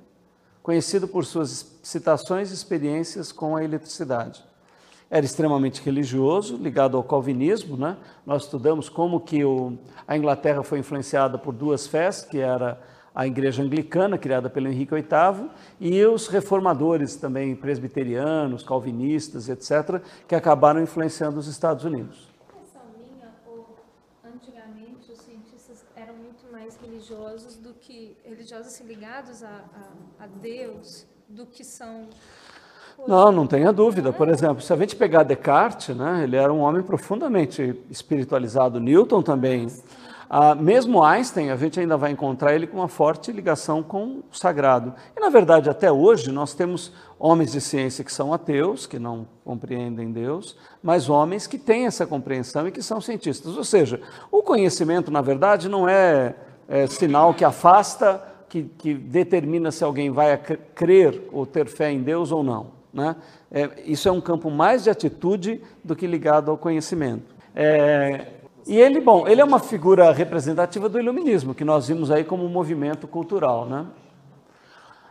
conhecido 0.64 1.10
por 1.10 1.26
suas 1.26 1.78
citações 1.84 2.50
e 2.50 2.54
experiências 2.54 3.34
com 3.34 3.58
a 3.58 3.64
eletricidade. 3.64 4.44
Era 5.12 5.26
extremamente 5.26 5.82
religioso, 5.84 6.56
ligado 6.56 6.96
ao 6.96 7.04
calvinismo. 7.04 7.76
Né? 7.78 7.98
Nós 8.26 8.46
estudamos 8.46 8.88
como 8.90 9.20
que 9.20 9.44
o, 9.44 9.78
a 10.08 10.18
Inglaterra 10.18 10.64
foi 10.64 10.80
influenciada 10.80 11.38
por 11.38 11.54
duas 11.54 11.86
fés, 11.86 12.24
que 12.24 12.40
era 12.40 12.82
a 13.14 13.28
Igreja 13.28 13.62
Anglicana, 13.62 14.18
criada 14.18 14.50
pelo 14.50 14.68
Henrique 14.68 14.96
VIII, 14.96 15.50
e 15.80 16.04
os 16.06 16.28
reformadores 16.28 17.16
também 17.16 17.56
presbiterianos, 17.56 18.64
calvinistas, 18.64 19.50
etc., 19.50 20.02
que 20.28 20.34
acabaram 20.34 20.82
influenciando 20.82 21.38
os 21.38 21.46
Estados 21.46 21.84
Unidos. 21.84 22.33
Religiosos 27.04 27.58
do 27.58 27.74
que 27.74 28.18
religiosos 28.24 28.68
assim, 28.68 28.86
ligados 28.86 29.44
a, 29.44 29.64
a, 30.20 30.24
a 30.24 30.28
Deus 30.28 31.06
do 31.28 31.46
que 31.46 31.64
são 31.64 32.08
não, 33.08 33.32
não 33.32 33.48
tenha 33.48 33.74
dúvida. 33.74 34.14
Por 34.14 34.30
exemplo, 34.30 34.62
se 34.62 34.72
a 34.72 34.76
gente 34.78 34.96
pegar 34.96 35.24
Descartes, 35.24 35.96
né, 35.96 36.22
ele 36.24 36.36
era 36.38 36.54
um 36.54 36.60
homem 36.60 36.84
profundamente 36.84 37.76
espiritualizado. 37.90 38.80
Newton 38.80 39.24
também. 39.24 39.68
Ah, 40.30 40.54
mesmo 40.54 41.04
Einstein, 41.04 41.50
a 41.50 41.56
gente 41.56 41.80
ainda 41.80 41.98
vai 41.98 42.12
encontrar 42.12 42.54
ele 42.54 42.68
com 42.68 42.78
uma 42.78 42.88
forte 42.88 43.32
ligação 43.32 43.82
com 43.82 44.20
o 44.20 44.24
sagrado. 44.32 44.94
E, 45.18 45.20
na 45.20 45.30
verdade, 45.30 45.70
até 45.72 45.92
hoje, 45.92 46.32
nós 46.32 46.54
temos 46.54 46.94
homens 47.20 47.52
de 47.52 47.60
ciência 47.60 48.04
que 48.04 48.14
são 48.14 48.32
ateus, 48.32 48.86
que 48.86 49.00
não 49.00 49.28
compreendem 49.44 50.12
Deus, 50.12 50.56
mas 50.82 51.10
homens 51.10 51.48
que 51.48 51.58
têm 51.58 51.88
essa 51.88 52.06
compreensão 52.06 52.68
e 52.68 52.72
que 52.72 52.82
são 52.82 53.02
cientistas. 53.02 53.58
Ou 53.58 53.64
seja, 53.64 54.00
o 54.32 54.44
conhecimento, 54.44 55.10
na 55.12 55.22
verdade, 55.22 55.68
não 55.68 55.90
é, 55.90 56.36
é 56.68 56.88
sinal 56.88 57.34
que 57.34 57.44
afasta, 57.44 58.24
que, 58.50 58.64
que, 58.78 58.94
determina 58.94 59.72
se 59.72 59.84
alguém 59.84 60.10
vai 60.10 60.38
crer 60.76 61.28
ou 61.32 61.46
ter 61.46 61.68
fé 61.68 61.92
em 61.92 62.02
Deus 62.02 62.32
ou 62.32 62.44
não. 62.44 62.68
Né? 62.94 63.16
É, 63.52 63.70
isso 63.86 64.08
é 64.08 64.12
um 64.12 64.22
campo 64.22 64.52
mais 64.52 64.84
de 64.84 64.90
atitude 64.90 65.62
do 65.84 65.96
que 65.96 66.06
ligado 66.06 66.52
ao 66.52 66.58
conhecimento. 66.58 67.34
É, 67.56 68.28
e 68.66 68.80
ele, 68.80 69.02
bom, 69.02 69.28
ele 69.28 69.42
é 69.42 69.44
uma 69.44 69.60
figura 69.60 70.12
representativa 70.12 70.88
do 70.88 71.00
iluminismo, 71.00 71.54
que 71.54 71.66
nós 71.66 71.88
vimos 71.88 72.12
aí 72.12 72.24
como 72.24 72.46
um 72.46 72.50
movimento 72.50 73.08
cultural, 73.08 73.66
né? 73.66 73.86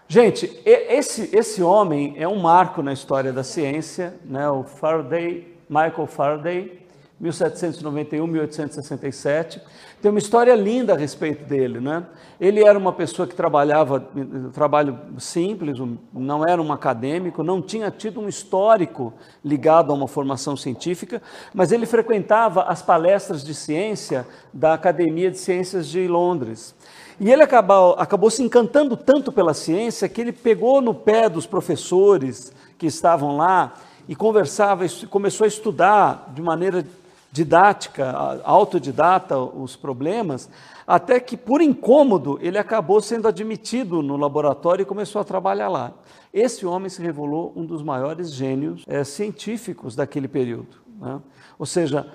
Gente, 0.08 0.60
esse, 0.64 1.34
esse 1.34 1.62
homem 1.62 2.14
é 2.18 2.28
um 2.28 2.38
marco 2.38 2.82
na 2.82 2.92
história 2.92 3.32
da 3.32 3.42
ciência, 3.42 4.14
né? 4.24 4.48
O 4.48 4.62
Faraday, 4.62 5.56
Michael 5.68 6.06
Faraday, 6.06 6.81
1791, 7.22 8.26
1867. 8.26 9.62
Tem 10.02 10.10
uma 10.10 10.18
história 10.18 10.52
linda 10.56 10.92
a 10.92 10.96
respeito 10.96 11.44
dele, 11.44 11.78
né? 11.78 12.04
Ele 12.40 12.64
era 12.64 12.76
uma 12.76 12.92
pessoa 12.92 13.28
que 13.28 13.34
trabalhava 13.36 14.04
trabalho 14.52 14.98
simples, 15.18 15.78
não 16.12 16.44
era 16.44 16.60
um 16.60 16.72
acadêmico, 16.72 17.44
não 17.44 17.62
tinha 17.62 17.92
tido 17.92 18.20
um 18.20 18.28
histórico 18.28 19.14
ligado 19.44 19.92
a 19.92 19.94
uma 19.94 20.08
formação 20.08 20.56
científica, 20.56 21.22
mas 21.54 21.70
ele 21.70 21.86
frequentava 21.86 22.64
as 22.64 22.82
palestras 22.82 23.44
de 23.44 23.54
ciência 23.54 24.26
da 24.52 24.74
Academia 24.74 25.30
de 25.30 25.38
Ciências 25.38 25.86
de 25.86 26.08
Londres. 26.08 26.74
E 27.20 27.30
ele 27.30 27.44
acabou, 27.44 27.94
acabou 28.00 28.30
se 28.30 28.42
encantando 28.42 28.96
tanto 28.96 29.30
pela 29.30 29.54
ciência 29.54 30.08
que 30.08 30.20
ele 30.20 30.32
pegou 30.32 30.80
no 30.80 30.92
pé 30.92 31.28
dos 31.28 31.46
professores 31.46 32.52
que 32.76 32.86
estavam 32.86 33.36
lá 33.36 33.74
e 34.08 34.16
conversava, 34.16 34.84
começou 35.08 35.44
a 35.44 35.48
estudar 35.48 36.32
de 36.34 36.42
maneira 36.42 36.84
didática, 37.32 38.42
autodidata 38.44 39.38
os 39.38 39.74
problemas, 39.74 40.50
até 40.86 41.18
que, 41.18 41.34
por 41.34 41.62
incômodo, 41.62 42.38
ele 42.42 42.58
acabou 42.58 43.00
sendo 43.00 43.26
admitido 43.26 44.02
no 44.02 44.18
laboratório 44.18 44.82
e 44.82 44.86
começou 44.86 45.18
a 45.18 45.24
trabalhar 45.24 45.68
lá. 45.68 45.92
Esse 46.32 46.66
homem 46.66 46.90
se 46.90 47.00
revelou 47.00 47.50
um 47.56 47.64
dos 47.64 47.82
maiores 47.82 48.30
gênios 48.30 48.84
é, 48.86 49.02
científicos 49.02 49.96
daquele 49.96 50.28
período. 50.28 50.76
Né? 51.00 51.20
Ou 51.58 51.64
seja, 51.64 52.06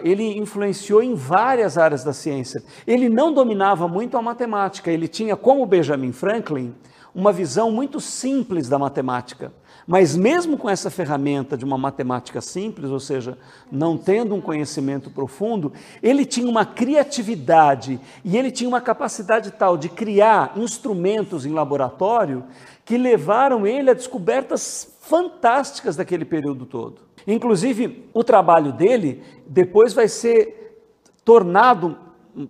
ele 0.00 0.36
influenciou 0.36 1.02
em 1.02 1.14
várias 1.14 1.78
áreas 1.78 2.04
da 2.04 2.12
ciência. 2.12 2.62
Ele 2.86 3.08
não 3.08 3.32
dominava 3.32 3.88
muito 3.88 4.18
a 4.18 4.22
matemática, 4.22 4.90
ele 4.90 5.08
tinha, 5.08 5.36
como 5.36 5.64
Benjamin 5.64 6.12
Franklin, 6.12 6.74
uma 7.14 7.32
visão 7.32 7.70
muito 7.70 8.00
simples 8.00 8.68
da 8.68 8.78
matemática. 8.78 9.52
Mas 9.88 10.14
mesmo 10.14 10.58
com 10.58 10.68
essa 10.68 10.90
ferramenta 10.90 11.56
de 11.56 11.64
uma 11.64 11.78
matemática 11.78 12.42
simples, 12.42 12.90
ou 12.90 13.00
seja, 13.00 13.38
não 13.72 13.96
tendo 13.96 14.34
um 14.34 14.40
conhecimento 14.40 15.10
profundo, 15.10 15.72
ele 16.02 16.26
tinha 16.26 16.46
uma 16.46 16.66
criatividade 16.66 17.98
e 18.22 18.36
ele 18.36 18.50
tinha 18.50 18.68
uma 18.68 18.82
capacidade 18.82 19.50
tal 19.52 19.78
de 19.78 19.88
criar 19.88 20.52
instrumentos 20.56 21.46
em 21.46 21.54
laboratório 21.54 22.44
que 22.84 22.98
levaram 22.98 23.66
ele 23.66 23.88
a 23.88 23.94
descobertas 23.94 24.94
fantásticas 25.00 25.96
daquele 25.96 26.26
período 26.26 26.66
todo. 26.66 27.00
Inclusive, 27.26 28.10
o 28.12 28.22
trabalho 28.22 28.74
dele 28.74 29.22
depois 29.46 29.94
vai 29.94 30.06
ser 30.06 30.84
tornado 31.24 31.96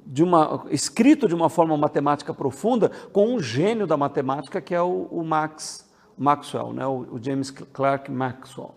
de 0.05 0.25
uma, 0.25 0.67
escrito 0.73 1.29
de 1.29 1.37
uma 1.37 1.49
forma 1.49 1.77
matemática 1.77 2.35
profunda 2.35 2.91
com 3.13 3.33
um 3.33 3.41
gênio 3.41 3.87
da 3.87 3.97
matemática 3.97 4.61
que 4.61 4.75
é 4.75 4.83
o, 4.83 5.07
o 5.09 5.23
Max 5.23 5.88
Maxwell, 6.19 6.73
né? 6.73 6.87
o, 6.87 7.19
James 7.21 7.51
Clerk 7.51 8.11
Maxwell. 8.11 8.75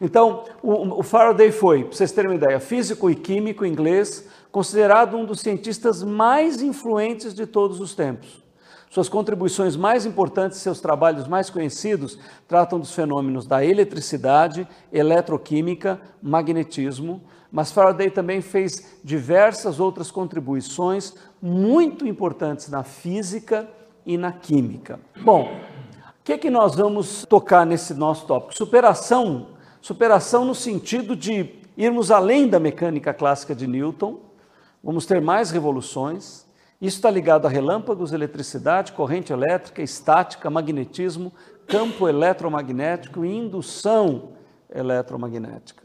Então, 0.00 0.44
o, 0.62 0.98
o 0.98 1.02
Faraday 1.02 1.52
foi, 1.52 1.84
para 1.84 1.96
vocês 1.96 2.10
terem 2.10 2.30
uma 2.30 2.36
ideia, 2.36 2.58
físico 2.58 3.08
e 3.08 3.14
químico 3.14 3.64
inglês, 3.64 4.28
considerado 4.50 5.16
um 5.16 5.24
dos 5.24 5.40
cientistas 5.40 6.02
mais 6.02 6.60
influentes 6.60 7.32
de 7.32 7.46
todos 7.46 7.80
os 7.80 7.94
tempos. 7.94 8.42
Suas 8.90 9.08
contribuições 9.08 9.74
mais 9.74 10.04
importantes, 10.04 10.58
seus 10.58 10.78
trabalhos 10.78 11.26
mais 11.26 11.48
conhecidos, 11.48 12.18
tratam 12.46 12.78
dos 12.78 12.92
fenômenos 12.92 13.46
da 13.46 13.64
eletricidade, 13.64 14.68
eletroquímica, 14.92 15.98
magnetismo, 16.20 17.22
mas 17.50 17.70
Faraday 17.72 18.10
também 18.10 18.42
fez 18.42 18.98
diversas 19.02 19.80
outras 19.80 20.10
contribuições 20.10 21.14
muito 21.40 22.06
importantes 22.06 22.68
na 22.68 22.82
física 22.82 23.68
e 24.04 24.18
na 24.18 24.32
química. 24.32 25.00
Bom, 25.22 25.48
o 26.22 26.24
que, 26.24 26.34
é 26.34 26.38
que 26.38 26.50
nós 26.50 26.76
vamos 26.76 27.26
tocar 27.28 27.66
nesse 27.66 27.92
nosso 27.94 28.26
tópico? 28.26 28.54
Superação. 28.54 29.48
Superação 29.80 30.44
no 30.44 30.54
sentido 30.54 31.16
de 31.16 31.50
irmos 31.76 32.12
além 32.12 32.46
da 32.46 32.60
mecânica 32.60 33.12
clássica 33.12 33.56
de 33.56 33.66
Newton, 33.66 34.20
vamos 34.84 35.04
ter 35.04 35.20
mais 35.20 35.50
revoluções. 35.50 36.46
Isso 36.80 36.98
está 36.98 37.10
ligado 37.10 37.46
a 37.46 37.50
relâmpagos, 37.50 38.12
eletricidade, 38.12 38.92
corrente 38.92 39.32
elétrica, 39.32 39.82
estática, 39.82 40.48
magnetismo, 40.48 41.32
campo 41.66 42.08
eletromagnético 42.08 43.24
e 43.24 43.36
indução 43.36 44.28
eletromagnética. 44.72 45.82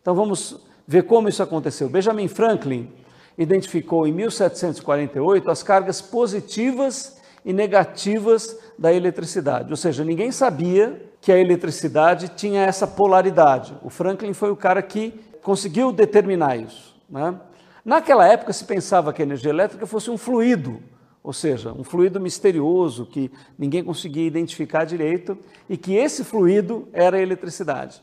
Então 0.00 0.14
vamos 0.14 0.64
ver 0.86 1.02
como 1.02 1.28
isso 1.28 1.42
aconteceu. 1.42 1.90
Benjamin 1.90 2.28
Franklin 2.28 2.90
identificou 3.36 4.06
em 4.06 4.12
1748 4.12 5.50
as 5.50 5.62
cargas 5.62 6.00
positivas 6.00 7.18
e 7.44 7.52
negativas 7.52 8.63
da 8.78 8.92
eletricidade. 8.92 9.70
Ou 9.70 9.76
seja, 9.76 10.04
ninguém 10.04 10.30
sabia 10.32 11.00
que 11.20 11.32
a 11.32 11.38
eletricidade 11.38 12.28
tinha 12.30 12.62
essa 12.62 12.86
polaridade. 12.86 13.74
O 13.82 13.90
Franklin 13.90 14.32
foi 14.32 14.50
o 14.50 14.56
cara 14.56 14.82
que 14.82 15.18
conseguiu 15.42 15.92
determinar 15.92 16.56
isso. 16.56 16.94
Né? 17.08 17.34
Naquela 17.84 18.26
época 18.26 18.52
se 18.52 18.64
pensava 18.64 19.12
que 19.12 19.22
a 19.22 19.24
energia 19.24 19.50
elétrica 19.50 19.86
fosse 19.86 20.10
um 20.10 20.18
fluido, 20.18 20.82
ou 21.22 21.32
seja, 21.32 21.72
um 21.72 21.84
fluido 21.84 22.20
misterioso 22.20 23.06
que 23.06 23.30
ninguém 23.58 23.82
conseguia 23.82 24.26
identificar 24.26 24.84
direito 24.84 25.38
e 25.68 25.76
que 25.76 25.94
esse 25.94 26.24
fluido 26.24 26.88
era 26.92 27.16
a 27.16 27.20
eletricidade. 27.20 28.02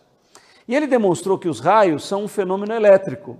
E 0.67 0.75
ele 0.75 0.87
demonstrou 0.87 1.37
que 1.37 1.49
os 1.49 1.59
raios 1.59 2.03
são 2.03 2.23
um 2.23 2.27
fenômeno 2.27 2.73
elétrico. 2.73 3.37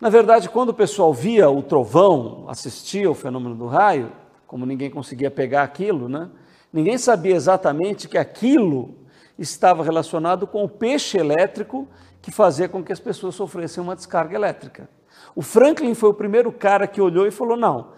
Na 0.00 0.08
verdade, 0.08 0.48
quando 0.48 0.70
o 0.70 0.74
pessoal 0.74 1.12
via 1.12 1.50
o 1.50 1.62
trovão, 1.62 2.44
assistia 2.48 3.08
ao 3.08 3.14
fenômeno 3.14 3.54
do 3.54 3.66
raio, 3.66 4.12
como 4.46 4.64
ninguém 4.64 4.90
conseguia 4.90 5.30
pegar 5.30 5.62
aquilo, 5.62 6.08
né? 6.08 6.30
Ninguém 6.72 6.98
sabia 6.98 7.34
exatamente 7.34 8.08
que 8.08 8.18
aquilo 8.18 8.94
estava 9.38 9.82
relacionado 9.82 10.46
com 10.46 10.64
o 10.64 10.68
peixe 10.68 11.18
elétrico 11.18 11.88
que 12.20 12.30
fazia 12.30 12.68
com 12.68 12.82
que 12.82 12.92
as 12.92 13.00
pessoas 13.00 13.34
sofressem 13.34 13.82
uma 13.82 13.94
descarga 13.94 14.34
elétrica. 14.34 14.88
O 15.34 15.42
Franklin 15.42 15.94
foi 15.94 16.10
o 16.10 16.14
primeiro 16.14 16.50
cara 16.52 16.86
que 16.86 17.00
olhou 17.00 17.26
e 17.26 17.30
falou: 17.30 17.56
não, 17.56 17.92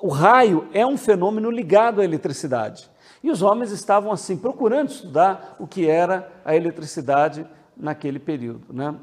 o 0.00 0.08
raio 0.08 0.68
é 0.72 0.84
um 0.84 0.96
fenômeno 0.96 1.50
ligado 1.50 2.00
à 2.00 2.04
eletricidade. 2.04 2.90
E 3.22 3.30
os 3.30 3.40
homens 3.40 3.70
estavam 3.70 4.12
assim 4.12 4.36
procurando 4.36 4.90
estudar 4.90 5.56
o 5.58 5.66
que 5.66 5.88
era 5.88 6.30
a 6.44 6.54
eletricidade 6.54 7.46
naquele 7.74 8.18
período. 8.18 8.72
Né? 8.72 8.94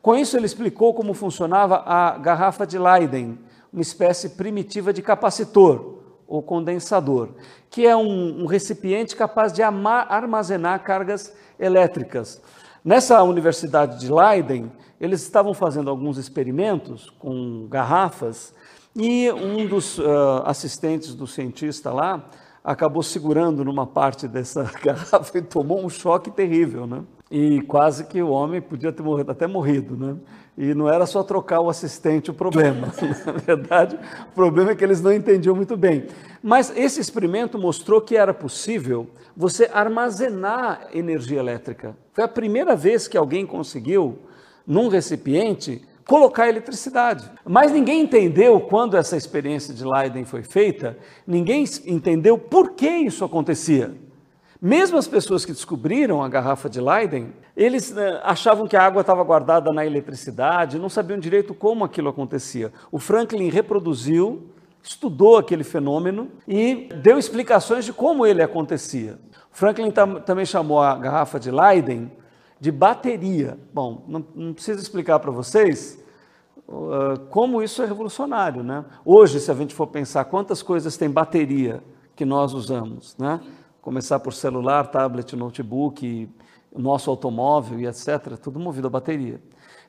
Com 0.00 0.14
isso, 0.14 0.36
ele 0.36 0.46
explicou 0.46 0.94
como 0.94 1.14
funcionava 1.14 1.82
a 1.84 2.16
garrafa 2.18 2.66
de 2.66 2.78
Leyden, 2.78 3.38
uma 3.72 3.82
espécie 3.82 4.30
primitiva 4.30 4.92
de 4.92 5.02
capacitor 5.02 5.93
ou 6.34 6.42
condensador, 6.42 7.30
que 7.70 7.86
é 7.86 7.96
um, 7.96 8.42
um 8.42 8.46
recipiente 8.46 9.14
capaz 9.14 9.52
de 9.52 9.62
armazenar 9.62 10.82
cargas 10.82 11.32
elétricas. 11.58 12.40
Nessa 12.84 13.22
universidade 13.22 13.98
de 14.00 14.12
Leiden, 14.12 14.70
eles 15.00 15.22
estavam 15.22 15.54
fazendo 15.54 15.88
alguns 15.88 16.18
experimentos 16.18 17.10
com 17.18 17.66
garrafas 17.68 18.54
e 18.96 19.30
um 19.32 19.66
dos 19.66 19.98
uh, 19.98 20.42
assistentes 20.44 21.14
do 21.14 21.26
cientista 21.26 21.92
lá 21.92 22.28
acabou 22.62 23.02
segurando 23.02 23.64
numa 23.64 23.86
parte 23.86 24.26
dessa 24.26 24.64
garrafa 24.82 25.38
e 25.38 25.42
tomou 25.42 25.84
um 25.84 25.88
choque 25.88 26.30
terrível, 26.30 26.86
né? 26.86 27.02
E 27.30 27.62
quase 27.62 28.04
que 28.04 28.22
o 28.22 28.28
homem 28.28 28.60
podia 28.60 28.92
ter 28.92 29.02
morrido, 29.02 29.32
até 29.32 29.46
morrido, 29.46 29.96
né? 29.96 30.16
E 30.56 30.74
não 30.74 30.88
era 30.88 31.04
só 31.06 31.22
trocar 31.22 31.60
o 31.60 31.68
assistente 31.68 32.30
o 32.30 32.34
problema. 32.34 32.92
Na 33.26 33.32
verdade, 33.32 33.98
o 34.28 34.34
problema 34.34 34.70
é 34.70 34.74
que 34.74 34.84
eles 34.84 35.00
não 35.00 35.12
entendiam 35.12 35.56
muito 35.56 35.76
bem. 35.76 36.06
Mas 36.42 36.72
esse 36.76 37.00
experimento 37.00 37.58
mostrou 37.58 38.00
que 38.00 38.16
era 38.16 38.32
possível 38.32 39.08
você 39.36 39.68
armazenar 39.72 40.88
energia 40.92 41.40
elétrica. 41.40 41.96
Foi 42.12 42.22
a 42.22 42.28
primeira 42.28 42.76
vez 42.76 43.08
que 43.08 43.16
alguém 43.16 43.44
conseguiu, 43.44 44.18
num 44.66 44.88
recipiente, 44.88 45.82
colocar 46.06 46.48
eletricidade. 46.48 47.28
Mas 47.44 47.72
ninguém 47.72 48.02
entendeu 48.02 48.60
quando 48.60 48.96
essa 48.96 49.16
experiência 49.16 49.74
de 49.74 49.84
Leiden 49.84 50.24
foi 50.24 50.42
feita, 50.42 50.96
ninguém 51.26 51.64
entendeu 51.86 52.38
por 52.38 52.72
que 52.72 52.88
isso 52.88 53.24
acontecia. 53.24 53.94
Mesmo 54.66 54.96
as 54.96 55.06
pessoas 55.06 55.44
que 55.44 55.52
descobriram 55.52 56.22
a 56.22 56.28
garrafa 56.30 56.70
de 56.70 56.80
Leiden, 56.80 57.34
eles 57.54 57.92
né, 57.92 58.18
achavam 58.24 58.66
que 58.66 58.74
a 58.74 58.82
água 58.82 59.02
estava 59.02 59.22
guardada 59.22 59.70
na 59.70 59.84
eletricidade, 59.84 60.78
não 60.78 60.88
sabiam 60.88 61.18
direito 61.18 61.52
como 61.52 61.84
aquilo 61.84 62.08
acontecia. 62.08 62.72
O 62.90 62.98
Franklin 62.98 63.50
reproduziu, 63.50 64.48
estudou 64.82 65.36
aquele 65.36 65.64
fenômeno 65.64 66.30
e 66.48 66.88
deu 67.02 67.18
explicações 67.18 67.84
de 67.84 67.92
como 67.92 68.24
ele 68.24 68.40
acontecia. 68.40 69.18
Franklin 69.52 69.90
tam, 69.90 70.18
também 70.22 70.46
chamou 70.46 70.80
a 70.80 70.96
garrafa 70.96 71.38
de 71.38 71.50
Leiden 71.50 72.10
de 72.58 72.72
bateria. 72.72 73.58
Bom, 73.70 74.02
não, 74.08 74.24
não 74.34 74.54
preciso 74.54 74.80
explicar 74.80 75.18
para 75.18 75.30
vocês 75.30 76.02
uh, 76.66 77.20
como 77.28 77.62
isso 77.62 77.82
é 77.82 77.86
revolucionário, 77.86 78.62
né? 78.62 78.82
Hoje, 79.04 79.40
se 79.40 79.50
a 79.50 79.54
gente 79.54 79.74
for 79.74 79.88
pensar 79.88 80.24
quantas 80.24 80.62
coisas 80.62 80.96
tem 80.96 81.10
bateria 81.10 81.84
que 82.16 82.24
nós 82.24 82.54
usamos, 82.54 83.14
né? 83.18 83.40
Começar 83.84 84.18
por 84.18 84.32
celular, 84.32 84.86
tablet, 84.86 85.36
notebook, 85.36 86.26
nosso 86.74 87.10
automóvel 87.10 87.78
e 87.78 87.86
etc., 87.86 88.38
tudo 88.42 88.58
movido 88.58 88.86
a 88.86 88.90
bateria. 88.90 89.38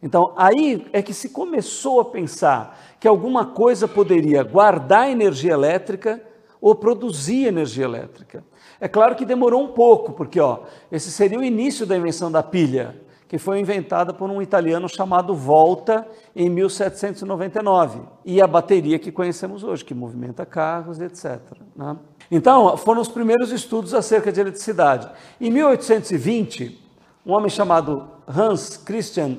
Então, 0.04 0.34
aí 0.36 0.86
é 0.92 1.02
que 1.02 1.14
se 1.14 1.30
começou 1.30 2.02
a 2.02 2.06
pensar 2.06 2.78
que 3.00 3.08
alguma 3.08 3.46
coisa 3.46 3.88
poderia 3.88 4.44
guardar 4.44 5.10
energia 5.10 5.54
elétrica 5.54 6.22
ou 6.60 6.76
produzir 6.76 7.46
energia 7.46 7.86
elétrica. 7.86 8.44
É 8.82 8.90
claro 8.90 9.16
que 9.16 9.24
demorou 9.24 9.64
um 9.64 9.70
pouco, 9.70 10.12
porque 10.12 10.42
ó, 10.42 10.64
esse 10.92 11.10
seria 11.10 11.40
o 11.40 11.44
início 11.44 11.86
da 11.86 11.96
invenção 11.96 12.30
da 12.30 12.44
pilha, 12.44 13.02
que 13.30 13.38
foi 13.38 13.62
inventada 13.62 14.14
por 14.14 14.30
um 14.30 14.42
italiano 14.42 14.90
chamado 14.90 15.34
Volta 15.34 16.06
em 16.36 16.50
1799, 16.50 18.02
e 18.26 18.42
a 18.42 18.46
bateria 18.46 19.00
que 19.00 19.10
conhecemos 19.10 19.64
hoje, 19.64 19.86
que 19.86 19.94
movimenta 19.94 20.46
carros, 20.46 21.00
etc. 21.00 21.40
Né? 21.74 21.96
Então, 22.30 22.76
foram 22.78 23.02
os 23.02 23.08
primeiros 23.08 23.52
estudos 23.52 23.94
acerca 23.94 24.32
de 24.32 24.40
eletricidade. 24.40 25.10
Em 25.40 25.52
1820, 25.52 26.82
um 27.26 27.34
homem 27.34 27.50
chamado 27.50 28.08
Hans 28.28 28.78
Christian 28.78 29.38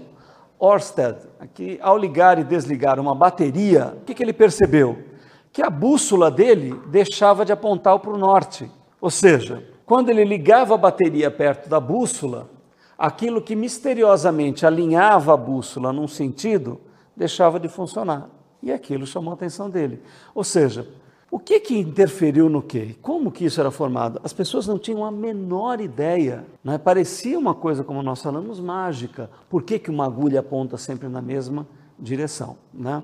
Ørsted, 0.63 1.17
que 1.55 1.79
ao 1.83 1.99
ligar 1.99 2.39
e 2.39 2.45
desligar 2.45 2.99
uma 2.99 3.15
bateria, 3.15 3.95
o 4.01 4.05
que, 4.05 4.15
que 4.15 4.23
ele 4.23 4.33
percebeu? 4.33 4.99
Que 5.53 5.63
a 5.63 5.71
bússola 5.71 6.31
dele 6.31 6.81
deixava 6.89 7.45
de 7.45 7.53
apontar 7.53 7.99
para 7.99 8.13
o 8.13 8.19
norte. 8.19 8.71
Ou 9.01 9.11
seja, 9.11 9.63
quando 9.85 10.11
ele 10.11 10.25
ligava 10.25 10.75
a 10.75 10.79
bateria 10.79 11.31
perto 11.31 11.69
da 11.69 11.79
bússola, 11.79 12.51
aquilo 12.99 13.43
que 13.43 13.55
misteriosamente 13.55 14.67
alinhava 14.67 15.35
a 15.35 15.37
bússola 15.37 15.93
num 15.93 16.09
sentido 16.09 16.81
deixava 17.15 17.61
de 17.61 17.69
funcionar. 17.69 18.29
E 18.63 18.73
aquilo 18.73 19.07
chamou 19.07 19.31
a 19.31 19.35
atenção 19.35 19.71
dele. 19.71 20.03
Ou 20.35 20.43
seja, 20.43 20.89
o 21.31 21.39
que 21.39 21.59
que 21.61 21.79
interferiu 21.79 22.49
no 22.49 22.63
quê? 22.63 22.97
Como 23.03 23.33
que 23.33 23.45
isso 23.45 23.61
era 23.61 23.71
formado? 23.71 24.21
As 24.23 24.33
pessoas 24.33 24.67
não 24.67 24.79
tinham 24.79 25.05
a 25.05 25.11
menor 25.11 25.81
ideia. 25.81 26.47
Né? 26.63 26.79
Parecia 26.79 27.39
uma 27.39 27.55
coisa, 27.55 27.83
como 27.83 28.03
nós 28.03 28.23
falamos, 28.23 28.61
mágica. 28.61 29.29
Por 29.51 29.63
que, 29.63 29.79
que 29.79 29.91
uma 29.91 30.07
agulha 30.07 30.41
aponta 30.41 30.77
sempre 30.79 31.09
na 31.09 31.21
mesma 31.21 31.67
direção? 31.99 32.57
Né? 32.73 33.03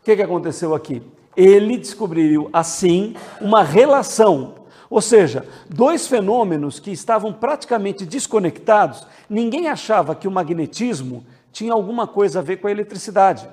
O 0.00 0.04
que, 0.04 0.14
que 0.14 0.22
aconteceu 0.22 0.74
aqui? 0.74 1.02
Ele 1.34 1.78
descobriu, 1.78 2.50
assim, 2.52 3.14
uma 3.40 3.62
relação 3.62 4.62
ou 4.92 5.00
seja, 5.00 5.46
dois 5.70 6.06
fenômenos 6.06 6.78
que 6.78 6.90
estavam 6.90 7.32
praticamente 7.32 8.04
desconectados, 8.04 9.06
ninguém 9.26 9.66
achava 9.68 10.14
que 10.14 10.28
o 10.28 10.30
magnetismo 10.30 11.24
tinha 11.50 11.72
alguma 11.72 12.06
coisa 12.06 12.40
a 12.40 12.42
ver 12.42 12.58
com 12.58 12.68
a 12.68 12.70
eletricidade. 12.70 13.48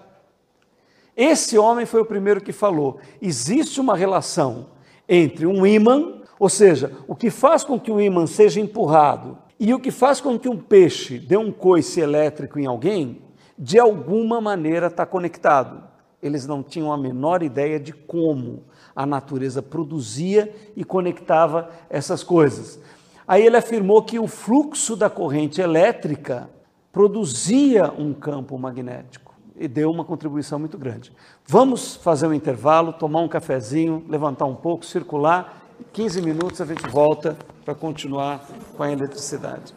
Esse 1.20 1.58
homem 1.58 1.86
foi 1.86 2.00
o 2.00 2.06
primeiro 2.06 2.40
que 2.40 2.54
falou: 2.54 2.98
existe 3.22 3.82
uma 3.82 3.94
relação 3.94 4.68
entre 5.06 5.46
um 5.46 5.68
ímã, 5.68 6.22
ou 6.40 6.48
seja, 6.48 6.94
o 7.10 7.14
que 7.14 7.30
faz 7.30 7.62
com 7.62 7.78
que 7.78 7.92
o 7.92 8.00
ímã 8.00 8.26
seja 8.26 8.62
empurrado 8.62 9.38
e 9.60 9.74
o 9.74 9.82
que 9.82 9.92
faz 9.92 10.22
com 10.22 10.40
que 10.40 10.48
um 10.48 10.56
peixe 10.56 11.20
dê 11.20 11.36
um 11.36 11.52
coice 11.52 12.00
elétrico 12.00 12.58
em 12.58 12.66
alguém, 12.66 13.22
de 13.58 13.78
alguma 13.78 14.40
maneira 14.40 14.88
está 14.88 15.06
conectado. 15.06 15.84
Eles 16.24 16.48
não 16.48 16.64
tinham 16.64 16.90
a 16.90 16.98
menor 16.98 17.44
ideia 17.44 17.78
de 17.78 17.92
como 17.92 18.64
a 18.96 19.06
natureza 19.06 19.62
produzia 19.62 20.56
e 20.74 20.86
conectava 20.86 21.70
essas 21.90 22.24
coisas. 22.24 22.80
Aí 23.28 23.46
ele 23.46 23.58
afirmou 23.58 24.04
que 24.04 24.18
o 24.18 24.26
fluxo 24.26 24.96
da 24.96 25.10
corrente 25.10 25.60
elétrica 25.60 26.50
produzia 26.94 27.92
um 27.92 28.14
campo 28.14 28.58
magnético 28.58 29.29
e 29.60 29.68
deu 29.68 29.92
uma 29.92 30.06
contribuição 30.06 30.58
muito 30.58 30.78
grande. 30.78 31.12
Vamos 31.46 31.98
fazer 31.98 32.26
um 32.28 32.34
intervalo, 32.34 32.94
tomar 32.94 33.20
um 33.20 33.28
cafezinho, 33.28 34.06
levantar 34.08 34.46
um 34.46 34.56
pouco, 34.56 34.86
circular. 34.86 35.62
15 35.92 36.22
minutos 36.22 36.62
a 36.62 36.66
gente 36.66 36.88
volta 36.88 37.38
para 37.66 37.76
continuar 37.76 38.42
com 38.76 38.84
a 38.84 38.92
eletricidade. 38.92 39.74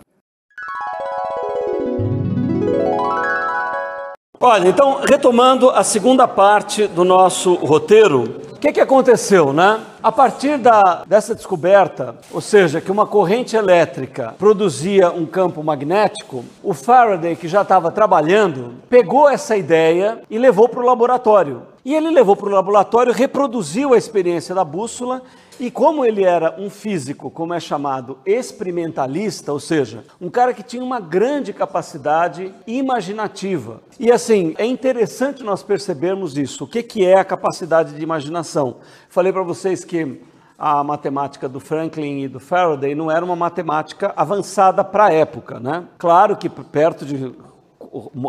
Olha, 4.41 4.69
então, 4.69 5.01
retomando 5.09 5.71
a 5.71 5.85
segunda 5.85 6.27
parte 6.27 6.87
do 6.87 7.05
nosso 7.05 7.55
roteiro, 7.55 8.52
que, 8.63 8.73
que 8.75 8.81
aconteceu, 8.81 9.53
né? 9.53 9.81
A 10.01 10.13
partir 10.13 10.57
da, 10.57 11.03
dessa 11.05 11.35
descoberta, 11.35 12.15
ou 12.31 12.41
seja, 12.41 12.81
que 12.81 12.93
uma 12.93 13.05
corrente 13.05 13.57
elétrica 13.57 14.37
produzia 14.39 15.11
um 15.11 15.27
campo 15.27 15.65
magnético, 15.65 16.45
o 16.63 16.73
Faraday, 16.73 17.35
que 17.35 17.49
já 17.49 17.63
estava 17.63 17.91
trabalhando, 17.91 18.75
pegou 18.89 19.29
essa 19.29 19.57
ideia 19.57 20.21
e 20.31 20.39
levou 20.39 20.69
para 20.69 20.79
o 20.79 20.87
laboratório. 20.87 21.63
E 21.85 21.93
ele 21.93 22.11
levou 22.11 22.37
para 22.37 22.47
o 22.47 22.53
laboratório, 22.53 23.13
reproduziu 23.13 23.95
a 23.95 23.99
experiência 23.99 24.55
da 24.55 24.65
bússola 24.65 25.23
e 25.63 25.71
como 25.71 26.05
ele 26.05 26.25
era 26.25 26.57
um 26.59 26.69
físico, 26.69 27.31
como 27.31 27.55
é 27.55 27.61
chamado, 27.61 28.19
experimentalista, 28.27 29.53
ou 29.53 29.61
seja, 29.61 30.05
um 30.21 30.29
cara 30.29 30.53
que 30.53 30.61
tinha 30.61 30.83
uma 30.83 30.99
grande 30.99 31.53
capacidade 31.53 32.53
imaginativa. 32.67 33.81
E 33.97 34.11
assim, 34.11 34.57
é 34.59 34.67
interessante 34.67 35.45
nós 35.45 35.63
percebermos 35.63 36.37
isso. 36.37 36.65
O 36.65 36.67
que, 36.67 36.83
que 36.83 37.07
é 37.07 37.17
a 37.17 37.25
capacidade 37.25 37.95
de 37.95 38.03
imaginação? 38.03 38.79
Falei 39.09 39.33
para 39.33 39.45
vocês 39.45 39.85
que 39.85 40.21
a 40.59 40.83
matemática 40.83 41.49
do 41.49 41.61
Franklin 41.61 42.23
e 42.23 42.29
do 42.29 42.41
Faraday 42.41 42.97
não 42.97 43.09
era 43.09 43.25
uma 43.25 43.37
matemática 43.37 44.13
avançada 44.17 44.83
para 44.83 45.05
a 45.07 45.13
época, 45.13 45.61
né? 45.61 45.85
Claro 45.97 46.37
que 46.37 46.49
perto 46.49 47.05
de 47.05 47.33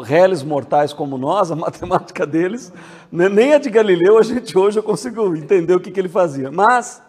réis 0.05 0.43
mortais 0.43 0.93
como 0.93 1.17
nós, 1.17 1.51
a 1.51 1.55
matemática 1.57 2.27
deles, 2.27 2.71
né, 3.11 3.27
nem 3.27 3.53
a 3.53 3.57
de 3.57 3.71
Galileu, 3.71 4.19
a 4.19 4.23
gente 4.23 4.55
hoje 4.55 4.77
eu 4.77 4.83
consigo 4.83 5.35
entender 5.35 5.73
o 5.73 5.79
que, 5.79 5.89
que 5.89 5.99
ele 5.99 6.09
fazia. 6.09 6.51
Mas 6.51 7.01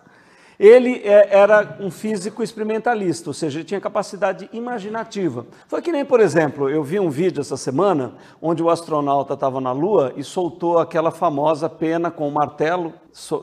ele 0.58 1.00
é, 1.04 1.36
era 1.36 1.76
um 1.80 1.90
físico 1.90 2.42
experimentalista, 2.42 3.30
ou 3.30 3.34
seja, 3.34 3.58
ele 3.58 3.64
tinha 3.64 3.80
capacidade 3.80 4.48
imaginativa. 4.52 5.46
Foi 5.66 5.82
que 5.82 5.92
nem, 5.92 6.04
por 6.04 6.20
exemplo, 6.20 6.68
eu 6.68 6.82
vi 6.82 7.00
um 7.00 7.10
vídeo 7.10 7.40
essa 7.40 7.56
semana 7.56 8.14
onde 8.40 8.62
o 8.62 8.70
astronauta 8.70 9.34
estava 9.34 9.60
na 9.60 9.72
Lua 9.72 10.12
e 10.16 10.22
soltou 10.22 10.78
aquela 10.78 11.10
famosa 11.10 11.68
pena 11.68 12.10
com 12.10 12.28
o 12.28 12.32
martelo 12.32 12.92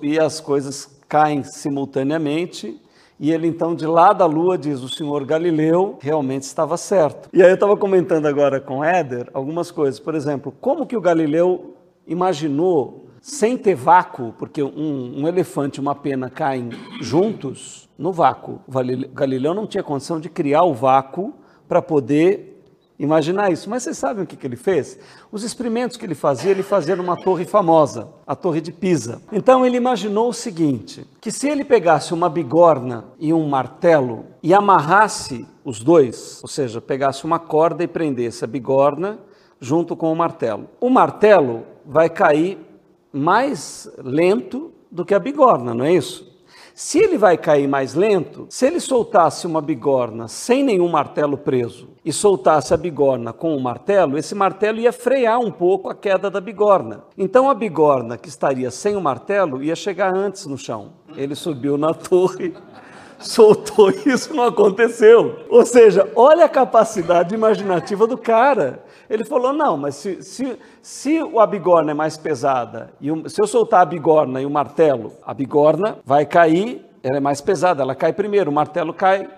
e 0.01 0.19
as 0.19 0.39
coisas 0.39 0.99
caem 1.07 1.43
simultaneamente. 1.43 2.79
E 3.19 3.31
ele 3.31 3.47
então, 3.47 3.75
de 3.75 3.85
lá 3.85 4.13
da 4.13 4.25
lua, 4.25 4.57
diz: 4.57 4.81
o 4.81 4.89
senhor 4.89 5.23
Galileu 5.25 5.99
realmente 6.01 6.41
estava 6.41 6.75
certo. 6.75 7.29
E 7.31 7.43
aí 7.43 7.49
eu 7.49 7.53
estava 7.53 7.77
comentando 7.77 8.25
agora 8.25 8.59
com 8.59 8.83
Éder 8.83 9.29
algumas 9.31 9.69
coisas. 9.69 9.99
Por 9.99 10.15
exemplo, 10.15 10.51
como 10.59 10.87
que 10.87 10.97
o 10.97 11.01
Galileu 11.01 11.75
imaginou 12.07 13.00
sem 13.21 13.55
ter 13.55 13.75
vácuo, 13.75 14.33
porque 14.37 14.63
um, 14.63 15.21
um 15.21 15.27
elefante 15.27 15.79
e 15.79 15.81
uma 15.81 15.93
pena 15.93 16.27
caem 16.27 16.69
juntos 16.99 17.87
no 17.95 18.11
vácuo. 18.11 18.59
Galileu 19.13 19.53
não 19.53 19.67
tinha 19.67 19.83
condição 19.83 20.19
de 20.19 20.27
criar 20.27 20.63
o 20.63 20.73
vácuo 20.73 21.35
para 21.67 21.83
poder 21.83 22.51
imaginar 22.97 23.51
isso. 23.51 23.69
Mas 23.69 23.83
vocês 23.83 23.97
sabem 23.97 24.23
o 24.23 24.27
que, 24.27 24.35
que 24.35 24.45
ele 24.45 24.55
fez? 24.55 24.97
Os 25.31 25.43
experimentos 25.43 25.97
que 25.97 26.05
ele 26.05 26.15
fazia, 26.15 26.49
ele 26.49 26.63
fazia 26.63 26.95
numa 26.95 27.15
torre 27.15 27.45
famosa, 27.45 28.09
a 28.25 28.35
Torre 28.35 28.59
de 28.59 28.71
Pisa. 28.71 29.21
Então 29.31 29.65
ele 29.65 29.77
imaginou 29.77 30.29
o 30.29 30.33
seguinte: 30.33 31.07
que 31.19 31.31
se 31.31 31.47
ele 31.47 31.63
pegasse 31.63 32.13
uma 32.13 32.27
bigorna 32.27 33.05
e 33.19 33.31
um 33.31 33.47
martelo 33.47 34.25
e 34.41 34.53
amarrasse 34.53 35.45
os 35.63 35.79
dois, 35.79 36.39
ou 36.41 36.49
seja, 36.49 36.81
pegasse 36.81 37.23
uma 37.23 37.37
corda 37.37 37.83
e 37.83 37.87
prendesse 37.87 38.43
a 38.43 38.47
bigorna 38.47 39.19
junto 39.59 39.95
com 39.95 40.11
o 40.11 40.15
martelo, 40.15 40.67
o 40.79 40.89
martelo 40.89 41.63
vai 41.85 42.09
cair 42.09 42.57
mais 43.11 43.91
lento 43.97 44.71
do 44.89 45.05
que 45.05 45.13
a 45.13 45.19
bigorna, 45.19 45.73
não 45.73 45.85
é 45.85 45.93
isso? 45.93 46.31
Se 46.73 46.97
ele 46.97 47.17
vai 47.17 47.37
cair 47.37 47.67
mais 47.67 47.93
lento, 47.93 48.47
se 48.49 48.65
ele 48.65 48.79
soltasse 48.79 49.45
uma 49.45 49.61
bigorna 49.61 50.27
sem 50.27 50.63
nenhum 50.63 50.87
martelo 50.87 51.37
preso 51.37 51.89
e 52.03 52.13
soltasse 52.13 52.73
a 52.73 52.77
bigorna 52.77 53.33
com 53.33 53.53
o 53.53 53.57
um 53.57 53.59
martelo, 53.59 54.17
esse 54.17 54.33
martelo 54.33 54.79
ia 54.79 54.93
frear 54.93 55.39
um 55.39 55.51
pouco 55.51 55.89
a 55.89 55.95
queda 55.95 56.29
da 56.29 56.39
bigorna. 56.39 57.03
Então 57.17 57.49
a 57.49 57.53
bigorna 57.53 58.17
que 58.17 58.29
estaria 58.29 58.71
sem 58.71 58.95
o 58.95 59.01
martelo 59.01 59.61
ia 59.61 59.75
chegar 59.75 60.15
antes 60.15 60.45
no 60.45 60.57
chão. 60.57 60.93
Ele 61.15 61.35
subiu 61.35 61.77
na 61.77 61.93
torre 61.93 62.53
soltou 63.19 63.91
e 63.91 64.09
isso 64.09 64.33
não 64.33 64.45
aconteceu. 64.45 65.45
Ou 65.49 65.65
seja, 65.65 66.09
olha 66.15 66.45
a 66.45 66.49
capacidade 66.49 67.35
imaginativa 67.35 68.07
do 68.07 68.17
cara. 68.17 68.83
Ele 69.11 69.25
falou: 69.25 69.51
não, 69.51 69.75
mas 69.75 69.95
se, 69.95 70.23
se, 70.23 70.57
se 70.81 71.19
a 71.37 71.45
bigorna 71.45 71.91
é 71.91 71.93
mais 71.93 72.15
pesada, 72.15 72.93
e 73.01 73.11
o, 73.11 73.29
se 73.29 73.41
eu 73.41 73.45
soltar 73.45 73.81
a 73.81 73.85
bigorna 73.85 74.41
e 74.41 74.45
o 74.45 74.49
martelo, 74.49 75.11
a 75.21 75.33
bigorna 75.33 75.97
vai 76.05 76.25
cair, 76.25 76.85
ela 77.03 77.17
é 77.17 77.19
mais 77.19 77.41
pesada, 77.41 77.83
ela 77.83 77.93
cai 77.93 78.13
primeiro, 78.13 78.49
o 78.49 78.53
martelo 78.53 78.93
cai 78.93 79.29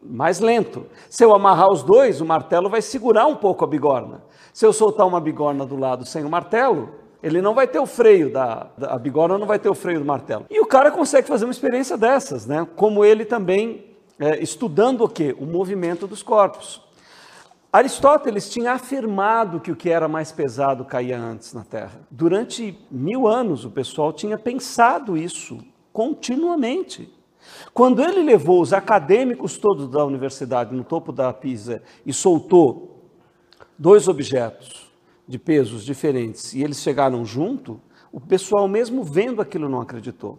mais 0.00 0.38
lento. 0.38 0.86
Se 1.10 1.24
eu 1.24 1.34
amarrar 1.34 1.68
os 1.70 1.82
dois, 1.82 2.20
o 2.20 2.24
martelo 2.24 2.70
vai 2.70 2.80
segurar 2.80 3.26
um 3.26 3.34
pouco 3.34 3.64
a 3.64 3.66
bigorna. 3.66 4.22
Se 4.52 4.64
eu 4.64 4.72
soltar 4.72 5.04
uma 5.04 5.20
bigorna 5.20 5.66
do 5.66 5.76
lado 5.76 6.06
sem 6.06 6.24
o 6.24 6.30
martelo, 6.30 6.90
ele 7.20 7.42
não 7.42 7.52
vai 7.52 7.66
ter 7.66 7.80
o 7.80 7.86
freio 7.86 8.32
da, 8.32 8.68
da 8.78 8.94
a 8.94 8.98
bigorna 8.98 9.36
não 9.38 9.46
vai 9.46 9.58
ter 9.58 9.68
o 9.68 9.74
freio 9.74 9.98
do 9.98 10.04
martelo. 10.04 10.46
E 10.48 10.60
o 10.60 10.66
cara 10.66 10.92
consegue 10.92 11.26
fazer 11.26 11.46
uma 11.46 11.50
experiência 11.50 11.96
dessas, 11.96 12.46
né? 12.46 12.64
Como 12.76 13.04
ele 13.04 13.24
também 13.24 13.86
é, 14.20 14.40
estudando 14.40 15.02
o 15.02 15.08
que? 15.08 15.34
O 15.38 15.46
movimento 15.46 16.06
dos 16.06 16.22
corpos. 16.22 16.85
Aristóteles 17.76 18.48
tinha 18.48 18.72
afirmado 18.72 19.60
que 19.60 19.70
o 19.70 19.76
que 19.76 19.90
era 19.90 20.08
mais 20.08 20.32
pesado 20.32 20.82
caía 20.82 21.20
antes 21.20 21.52
na 21.52 21.62
Terra. 21.62 22.00
Durante 22.10 22.74
mil 22.90 23.28
anos, 23.28 23.66
o 23.66 23.70
pessoal 23.70 24.14
tinha 24.14 24.38
pensado 24.38 25.14
isso 25.14 25.58
continuamente. 25.92 27.12
Quando 27.74 28.02
ele 28.02 28.22
levou 28.22 28.62
os 28.62 28.72
acadêmicos 28.72 29.58
todos 29.58 29.90
da 29.90 30.02
universidade 30.06 30.74
no 30.74 30.84
topo 30.84 31.12
da 31.12 31.30
Pisa 31.34 31.82
e 32.06 32.14
soltou 32.14 33.10
dois 33.78 34.08
objetos 34.08 34.90
de 35.28 35.38
pesos 35.38 35.84
diferentes 35.84 36.54
e 36.54 36.62
eles 36.62 36.80
chegaram 36.80 37.26
junto, 37.26 37.78
o 38.10 38.18
pessoal, 38.18 38.66
mesmo 38.66 39.04
vendo 39.04 39.42
aquilo, 39.42 39.68
não 39.68 39.82
acreditou. 39.82 40.38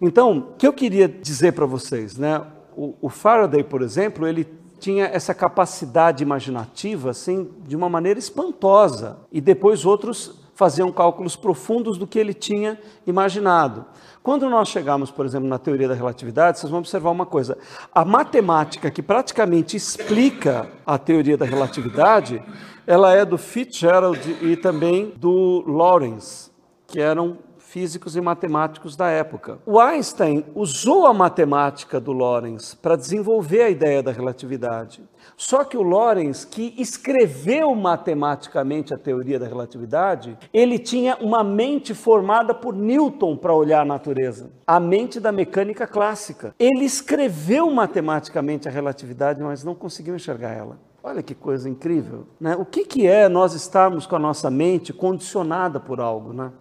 Então, 0.00 0.38
o 0.38 0.56
que 0.56 0.66
eu 0.66 0.72
queria 0.72 1.06
dizer 1.06 1.52
para 1.52 1.64
vocês, 1.64 2.18
né? 2.18 2.44
O, 2.76 2.96
o 3.00 3.08
Faraday, 3.08 3.62
por 3.62 3.82
exemplo, 3.82 4.26
ele 4.26 4.61
tinha 4.82 5.04
essa 5.04 5.32
capacidade 5.32 6.24
imaginativa 6.24 7.10
assim 7.10 7.48
de 7.64 7.76
uma 7.76 7.88
maneira 7.88 8.18
espantosa 8.18 9.16
e 9.30 9.40
depois 9.40 9.86
outros 9.86 10.34
faziam 10.56 10.90
cálculos 10.90 11.36
profundos 11.36 11.96
do 11.96 12.04
que 12.04 12.18
ele 12.18 12.34
tinha 12.34 12.76
imaginado. 13.06 13.84
Quando 14.24 14.50
nós 14.50 14.68
chegamos, 14.68 15.08
por 15.08 15.24
exemplo, 15.24 15.48
na 15.48 15.56
teoria 15.56 15.86
da 15.86 15.94
relatividade, 15.94 16.58
vocês 16.58 16.68
vão 16.68 16.80
observar 16.80 17.10
uma 17.10 17.24
coisa: 17.24 17.56
a 17.94 18.04
matemática 18.04 18.90
que 18.90 19.02
praticamente 19.02 19.76
explica 19.76 20.68
a 20.84 20.98
teoria 20.98 21.36
da 21.36 21.46
relatividade, 21.46 22.42
ela 22.84 23.14
é 23.14 23.24
do 23.24 23.38
Fitzgerald 23.38 24.36
e 24.42 24.56
também 24.56 25.12
do 25.16 25.62
Lawrence, 25.64 26.50
que 26.88 27.00
eram 27.00 27.38
físicos 27.72 28.16
e 28.16 28.20
matemáticos 28.20 28.96
da 28.96 29.08
época. 29.08 29.58
O 29.64 29.80
Einstein 29.80 30.44
usou 30.54 31.06
a 31.06 31.14
matemática 31.14 31.98
do 31.98 32.12
Lorentz 32.12 32.74
para 32.74 32.96
desenvolver 32.96 33.62
a 33.62 33.70
ideia 33.70 34.02
da 34.02 34.12
relatividade. 34.12 35.02
Só 35.38 35.64
que 35.64 35.78
o 35.78 35.82
Lorentz, 35.82 36.44
que 36.44 36.74
escreveu 36.76 37.74
matematicamente 37.74 38.92
a 38.92 38.98
teoria 38.98 39.38
da 39.38 39.46
relatividade, 39.46 40.36
ele 40.52 40.78
tinha 40.78 41.16
uma 41.16 41.42
mente 41.42 41.94
formada 41.94 42.52
por 42.52 42.74
Newton 42.76 43.38
para 43.38 43.54
olhar 43.54 43.80
a 43.80 43.86
natureza, 43.86 44.50
a 44.66 44.78
mente 44.78 45.18
da 45.18 45.32
mecânica 45.32 45.86
clássica. 45.86 46.54
Ele 46.58 46.84
escreveu 46.84 47.70
matematicamente 47.70 48.68
a 48.68 48.70
relatividade, 48.70 49.42
mas 49.42 49.64
não 49.64 49.74
conseguiu 49.74 50.14
enxergar 50.14 50.50
ela. 50.50 50.78
Olha 51.04 51.20
que 51.22 51.34
coisa 51.34 51.68
incrível, 51.68 52.28
né? 52.40 52.54
O 52.54 52.64
que, 52.64 52.84
que 52.84 53.08
é 53.08 53.28
nós 53.28 53.54
estarmos 53.54 54.06
com 54.06 54.14
a 54.14 54.20
nossa 54.20 54.48
mente 54.50 54.92
condicionada 54.92 55.80
por 55.80 56.00
algo, 56.00 56.32
né? 56.32 56.52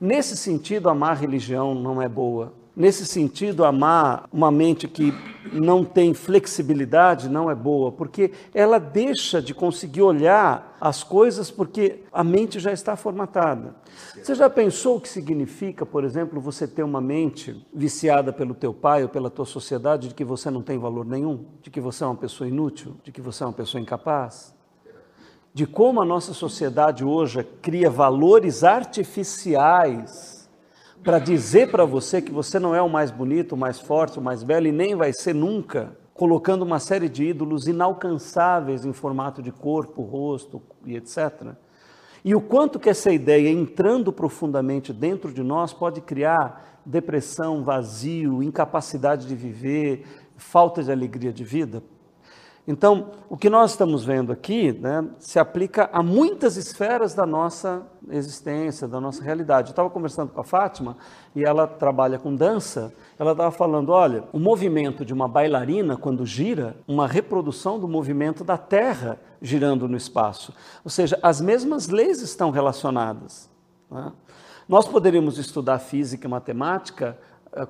Nesse 0.00 0.36
sentido, 0.36 0.88
amar 0.88 1.16
religião 1.16 1.74
não 1.74 2.00
é 2.00 2.08
boa. 2.08 2.52
Nesse 2.76 3.06
sentido, 3.06 3.64
amar 3.64 4.28
uma 4.32 4.50
mente 4.50 4.88
que 4.88 5.14
não 5.52 5.84
tem 5.84 6.12
flexibilidade 6.12 7.28
não 7.28 7.48
é 7.48 7.54
boa, 7.54 7.92
porque 7.92 8.32
ela 8.52 8.80
deixa 8.80 9.40
de 9.40 9.54
conseguir 9.54 10.02
olhar 10.02 10.76
as 10.80 11.04
coisas 11.04 11.52
porque 11.52 12.00
a 12.12 12.24
mente 12.24 12.58
já 12.58 12.72
está 12.72 12.96
formatada. 12.96 13.76
Você 14.20 14.34
já 14.34 14.50
pensou 14.50 14.96
o 14.96 15.00
que 15.00 15.08
significa, 15.08 15.86
por 15.86 16.02
exemplo, 16.02 16.40
você 16.40 16.66
ter 16.66 16.82
uma 16.82 17.00
mente 17.00 17.64
viciada 17.72 18.32
pelo 18.32 18.54
teu 18.54 18.74
pai 18.74 19.04
ou 19.04 19.08
pela 19.08 19.30
tua 19.30 19.46
sociedade 19.46 20.08
de 20.08 20.14
que 20.14 20.24
você 20.24 20.50
não 20.50 20.60
tem 20.60 20.76
valor 20.76 21.06
nenhum, 21.06 21.44
de 21.62 21.70
que 21.70 21.80
você 21.80 22.02
é 22.02 22.06
uma 22.08 22.16
pessoa 22.16 22.48
inútil, 22.48 22.96
de 23.04 23.12
que 23.12 23.20
você 23.20 23.44
é 23.44 23.46
uma 23.46 23.52
pessoa 23.52 23.80
incapaz? 23.80 24.52
De 25.54 25.68
como 25.68 26.02
a 26.02 26.04
nossa 26.04 26.34
sociedade 26.34 27.04
hoje 27.04 27.44
cria 27.62 27.88
valores 27.88 28.64
artificiais 28.64 30.50
para 31.04 31.20
dizer 31.20 31.70
para 31.70 31.84
você 31.84 32.20
que 32.20 32.32
você 32.32 32.58
não 32.58 32.74
é 32.74 32.82
o 32.82 32.88
mais 32.88 33.12
bonito, 33.12 33.52
o 33.52 33.56
mais 33.56 33.78
forte, 33.78 34.18
o 34.18 34.22
mais 34.22 34.42
belo 34.42 34.66
e 34.66 34.72
nem 34.72 34.96
vai 34.96 35.12
ser 35.12 35.32
nunca, 35.32 35.96
colocando 36.12 36.62
uma 36.62 36.80
série 36.80 37.08
de 37.08 37.26
ídolos 37.26 37.68
inalcançáveis 37.68 38.84
em 38.84 38.92
formato 38.92 39.40
de 39.40 39.52
corpo, 39.52 40.02
rosto 40.02 40.60
e 40.84 40.96
etc. 40.96 41.52
E 42.24 42.34
o 42.34 42.40
quanto 42.40 42.80
que 42.80 42.90
essa 42.90 43.12
ideia, 43.12 43.48
entrando 43.48 44.12
profundamente 44.12 44.92
dentro 44.92 45.32
de 45.32 45.44
nós, 45.44 45.72
pode 45.72 46.00
criar 46.00 46.80
depressão, 46.84 47.62
vazio, 47.62 48.42
incapacidade 48.42 49.28
de 49.28 49.36
viver, 49.36 50.04
falta 50.36 50.82
de 50.82 50.90
alegria 50.90 51.32
de 51.32 51.44
vida? 51.44 51.80
Então, 52.66 53.10
o 53.28 53.36
que 53.36 53.50
nós 53.50 53.72
estamos 53.72 54.04
vendo 54.04 54.32
aqui 54.32 54.72
né, 54.72 55.06
se 55.18 55.38
aplica 55.38 55.90
a 55.92 56.02
muitas 56.02 56.56
esferas 56.56 57.12
da 57.12 57.26
nossa 57.26 57.82
existência, 58.10 58.88
da 58.88 58.98
nossa 58.98 59.22
realidade. 59.22 59.68
Eu 59.68 59.72
estava 59.72 59.90
conversando 59.90 60.30
com 60.32 60.40
a 60.40 60.44
Fátima 60.44 60.96
e 61.36 61.44
ela 61.44 61.66
trabalha 61.66 62.18
com 62.18 62.34
dança. 62.34 62.94
Ela 63.18 63.32
estava 63.32 63.50
falando: 63.50 63.90
olha, 63.90 64.24
o 64.32 64.38
movimento 64.38 65.04
de 65.04 65.12
uma 65.12 65.28
bailarina, 65.28 65.94
quando 65.94 66.24
gira, 66.24 66.74
uma 66.88 67.06
reprodução 67.06 67.78
do 67.78 67.86
movimento 67.86 68.42
da 68.42 68.56
Terra 68.56 69.20
girando 69.42 69.86
no 69.86 69.96
espaço. 69.96 70.54
Ou 70.82 70.90
seja, 70.90 71.18
as 71.22 71.42
mesmas 71.42 71.88
leis 71.88 72.22
estão 72.22 72.50
relacionadas. 72.50 73.50
Né? 73.90 74.10
Nós 74.66 74.88
poderíamos 74.88 75.36
estudar 75.36 75.78
física 75.78 76.26
e 76.26 76.30
matemática 76.30 77.18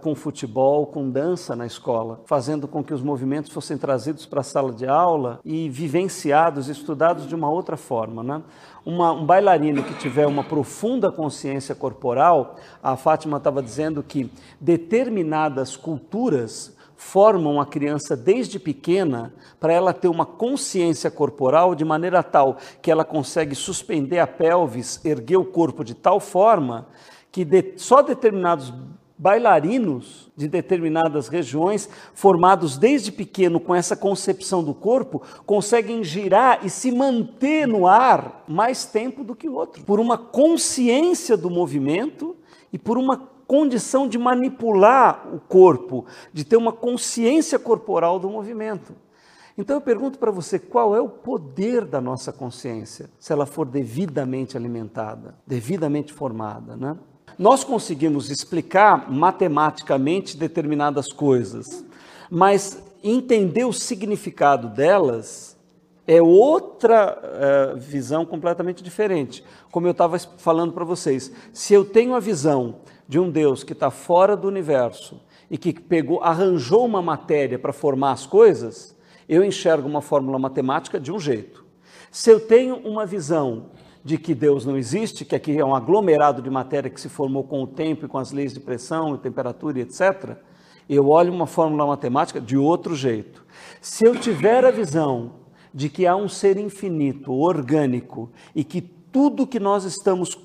com 0.00 0.14
futebol, 0.14 0.86
com 0.86 1.10
dança 1.10 1.54
na 1.54 1.66
escola, 1.66 2.20
fazendo 2.24 2.66
com 2.66 2.82
que 2.82 2.94
os 2.94 3.02
movimentos 3.02 3.52
fossem 3.52 3.76
trazidos 3.76 4.24
para 4.24 4.40
a 4.40 4.44
sala 4.44 4.72
de 4.72 4.86
aula 4.86 5.40
e 5.44 5.68
vivenciados, 5.68 6.68
estudados 6.68 7.26
de 7.26 7.34
uma 7.34 7.50
outra 7.50 7.76
forma. 7.76 8.22
Né? 8.22 8.42
Uma, 8.84 9.12
um 9.12 9.26
bailarino 9.26 9.82
que 9.82 9.94
tiver 9.94 10.26
uma 10.26 10.42
profunda 10.42 11.12
consciência 11.12 11.74
corporal, 11.74 12.56
a 12.82 12.96
Fátima 12.96 13.36
estava 13.36 13.62
dizendo 13.62 14.02
que 14.02 14.30
determinadas 14.60 15.76
culturas 15.76 16.74
formam 16.96 17.60
a 17.60 17.66
criança 17.66 18.16
desde 18.16 18.58
pequena 18.58 19.34
para 19.60 19.72
ela 19.72 19.92
ter 19.92 20.08
uma 20.08 20.24
consciência 20.24 21.10
corporal 21.10 21.74
de 21.74 21.84
maneira 21.84 22.22
tal 22.22 22.56
que 22.80 22.90
ela 22.90 23.04
consegue 23.04 23.54
suspender 23.54 24.20
a 24.20 24.26
pelvis, 24.26 25.04
erguer 25.04 25.36
o 25.36 25.44
corpo 25.44 25.84
de 25.84 25.94
tal 25.94 26.18
forma 26.18 26.86
que 27.34 27.44
de, 27.44 27.74
só 27.76 28.00
determinados 28.00 28.72
bailarinos 29.24 30.30
de 30.36 30.46
determinadas 30.46 31.28
regiões, 31.28 31.88
formados 32.12 32.76
desde 32.76 33.10
pequeno 33.10 33.58
com 33.58 33.74
essa 33.74 33.96
concepção 33.96 34.62
do 34.62 34.74
corpo, 34.74 35.22
conseguem 35.46 36.04
girar 36.04 36.60
e 36.62 36.68
se 36.68 36.92
manter 36.92 37.66
no 37.66 37.86
ar 37.86 38.44
mais 38.46 38.84
tempo 38.84 39.24
do 39.24 39.34
que 39.34 39.48
o 39.48 39.54
outro, 39.54 39.82
por 39.84 39.98
uma 39.98 40.18
consciência 40.18 41.38
do 41.38 41.48
movimento 41.48 42.36
e 42.70 42.78
por 42.78 42.98
uma 42.98 43.16
condição 43.46 44.06
de 44.06 44.18
manipular 44.18 45.34
o 45.34 45.40
corpo, 45.40 46.04
de 46.30 46.44
ter 46.44 46.58
uma 46.58 46.72
consciência 46.72 47.58
corporal 47.58 48.18
do 48.18 48.28
movimento. 48.28 48.94
Então 49.56 49.74
eu 49.76 49.80
pergunto 49.80 50.18
para 50.18 50.30
você, 50.30 50.58
qual 50.58 50.94
é 50.94 51.00
o 51.00 51.08
poder 51.08 51.86
da 51.86 52.00
nossa 52.00 52.30
consciência, 52.30 53.08
se 53.18 53.32
ela 53.32 53.46
for 53.46 53.64
devidamente 53.64 54.54
alimentada, 54.54 55.34
devidamente 55.46 56.12
formada, 56.12 56.76
né? 56.76 56.94
Nós 57.38 57.64
conseguimos 57.64 58.30
explicar 58.30 59.10
matematicamente 59.10 60.36
determinadas 60.36 61.12
coisas, 61.12 61.84
mas 62.30 62.82
entender 63.02 63.64
o 63.64 63.72
significado 63.72 64.68
delas 64.68 65.54
é 66.06 66.22
outra 66.22 67.18
uh, 67.74 67.78
visão 67.78 68.24
completamente 68.24 68.82
diferente. 68.82 69.42
Como 69.70 69.86
eu 69.86 69.92
estava 69.92 70.18
falando 70.18 70.72
para 70.72 70.84
vocês, 70.84 71.32
se 71.52 71.74
eu 71.74 71.84
tenho 71.84 72.14
a 72.14 72.20
visão 72.20 72.76
de 73.08 73.18
um 73.18 73.30
Deus 73.30 73.64
que 73.64 73.72
está 73.72 73.90
fora 73.90 74.36
do 74.36 74.46
universo 74.46 75.20
e 75.50 75.58
que 75.58 75.72
pegou, 75.72 76.22
arranjou 76.22 76.84
uma 76.84 77.02
matéria 77.02 77.58
para 77.58 77.72
formar 77.72 78.12
as 78.12 78.26
coisas, 78.26 78.94
eu 79.28 79.42
enxergo 79.42 79.88
uma 79.88 80.02
fórmula 80.02 80.38
matemática 80.38 81.00
de 81.00 81.10
um 81.10 81.18
jeito. 81.18 81.64
Se 82.10 82.30
eu 82.30 82.38
tenho 82.38 82.76
uma 82.76 83.04
visão 83.04 83.70
de 84.04 84.18
que 84.18 84.34
Deus 84.34 84.66
não 84.66 84.76
existe, 84.76 85.24
que 85.24 85.34
aqui 85.34 85.56
é 85.56 85.64
um 85.64 85.74
aglomerado 85.74 86.42
de 86.42 86.50
matéria 86.50 86.90
que 86.90 87.00
se 87.00 87.08
formou 87.08 87.42
com 87.42 87.62
o 87.62 87.66
tempo 87.66 88.04
e 88.04 88.08
com 88.08 88.18
as 88.18 88.32
leis 88.32 88.52
de 88.52 88.60
pressão, 88.60 89.16
temperatura 89.16 89.78
e 89.78 89.82
etc., 89.82 90.36
eu 90.86 91.08
olho 91.08 91.32
uma 91.32 91.46
fórmula 91.46 91.86
matemática 91.86 92.38
de 92.38 92.58
outro 92.58 92.94
jeito. 92.94 93.42
Se 93.80 94.06
eu 94.06 94.14
tiver 94.14 94.66
a 94.66 94.70
visão 94.70 95.32
de 95.72 95.88
que 95.88 96.06
há 96.06 96.14
um 96.14 96.28
ser 96.28 96.58
infinito, 96.58 97.32
orgânico, 97.32 98.30
e 98.54 98.62
que 98.62 98.82
tudo 98.82 99.46
que 99.46 99.58
nós 99.58 99.84
estamos 99.84 100.38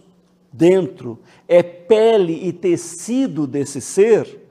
dentro 0.51 1.19
é 1.45 1.61
pele 1.61 2.47
e 2.47 2.53
tecido 2.53 3.45
desse 3.45 3.81
ser, 3.81 4.47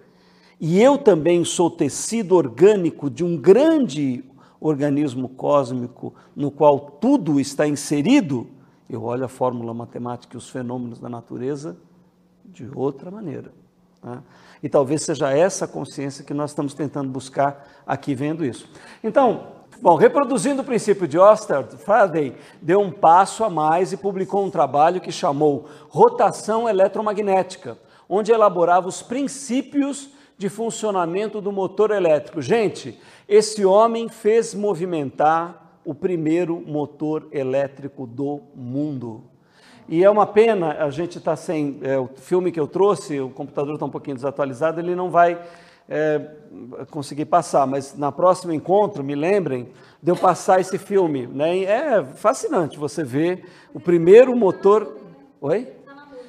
e 0.61 0.83
eu 0.83 0.99
também 0.99 1.43
sou 1.45 1.71
tecido 1.71 2.37
orgânico 2.37 3.09
de 3.09 3.25
um 3.25 3.37
grande 3.37 4.23
organismo 4.61 5.29
cósmico 5.29 6.13
no 6.37 6.51
qual 6.51 6.79
tudo 7.01 7.41
está 7.41 7.67
inserido, 7.67 8.47
eu 8.89 9.03
olho 9.03 9.25
a 9.25 9.29
fórmula 9.29 9.75
matemática 9.75 10.35
e 10.35 10.39
os 10.39 10.49
fenômenos 10.49 10.99
da 10.99 11.09
natureza 11.09 11.77
de 12.45 12.69
outra 12.75 13.11
maneira. 13.11 13.53
Né? 14.03 14.23
E 14.63 14.69
talvez 14.69 15.03
seja 15.03 15.31
essa 15.31 15.69
consciência 15.69 16.25
que 16.25 16.33
nós 16.33 16.51
estamos 16.51 16.75
tentando 16.75 17.11
buscar 17.11 17.67
aqui 17.87 18.15
vendo 18.15 18.45
isso. 18.45 18.69
Então, 19.05 19.49
bom, 19.83 19.97
reproduzindo 19.97 20.63
o 20.63 20.65
princípio 20.65 21.07
de 21.07 21.19
Oster, 21.19 21.65
Faraday 21.67 22.35
deu 22.63 22.81
um 22.81 22.91
passo 22.91 23.45
a 23.45 23.51
mais 23.51 23.93
e 23.93 23.97
publicou 23.97 24.45
um 24.45 24.51
trabalho 24.51 25.01
que 25.01 25.13
chamou 25.13 25.67
Rotação 25.89 26.69
Eletromagnética, 26.69 27.79
onde 28.09 28.33
elaborava 28.33 28.89
os 28.89 29.03
princípios 29.03 30.11
de 30.39 30.49
funcionamento 30.49 31.41
do 31.41 31.53
motor 31.53 31.91
elétrico. 31.91 32.41
Gente, 32.41 32.99
esse 33.29 33.65
homem 33.65 34.09
fez 34.09 34.55
movimentar 34.55 35.68
o 35.89 35.95
primeiro 35.95 36.63
motor 36.67 37.29
elétrico 37.33 38.07
do 38.07 38.43
mundo. 38.55 39.25
E 39.89 40.05
é 40.05 40.11
uma 40.11 40.27
pena, 40.27 40.85
a 40.85 40.91
gente 40.91 41.17
está 41.17 41.35
sem. 41.35 41.79
É, 41.81 41.99
o 41.99 42.07
filme 42.09 42.53
que 42.53 42.61
eu 42.61 42.67
trouxe, 42.67 43.19
o 43.19 43.31
computador 43.31 43.73
está 43.73 43.87
um 43.87 43.91
pouquinho 43.91 44.15
desatualizado, 44.15 44.79
ele 44.79 44.95
não 44.95 45.11
vai 45.11 45.41
é, 45.89 46.21
conseguir 46.91 47.25
passar, 47.25 47.67
mas 47.67 47.97
na 47.97 48.13
próximo 48.13 48.53
encontro, 48.53 49.03
me 49.03 49.15
lembrem 49.15 49.71
de 50.03 50.13
eu 50.13 50.17
passar 50.17 50.61
esse 50.61 50.77
filme. 50.77 51.27
Né? 51.27 51.63
É 51.63 52.05
fascinante 52.05 52.79
você 52.79 53.03
ver 53.03 53.47
o 53.73 53.81
primeiro 53.81 54.37
motor. 54.37 54.95
Oi? 55.41 55.73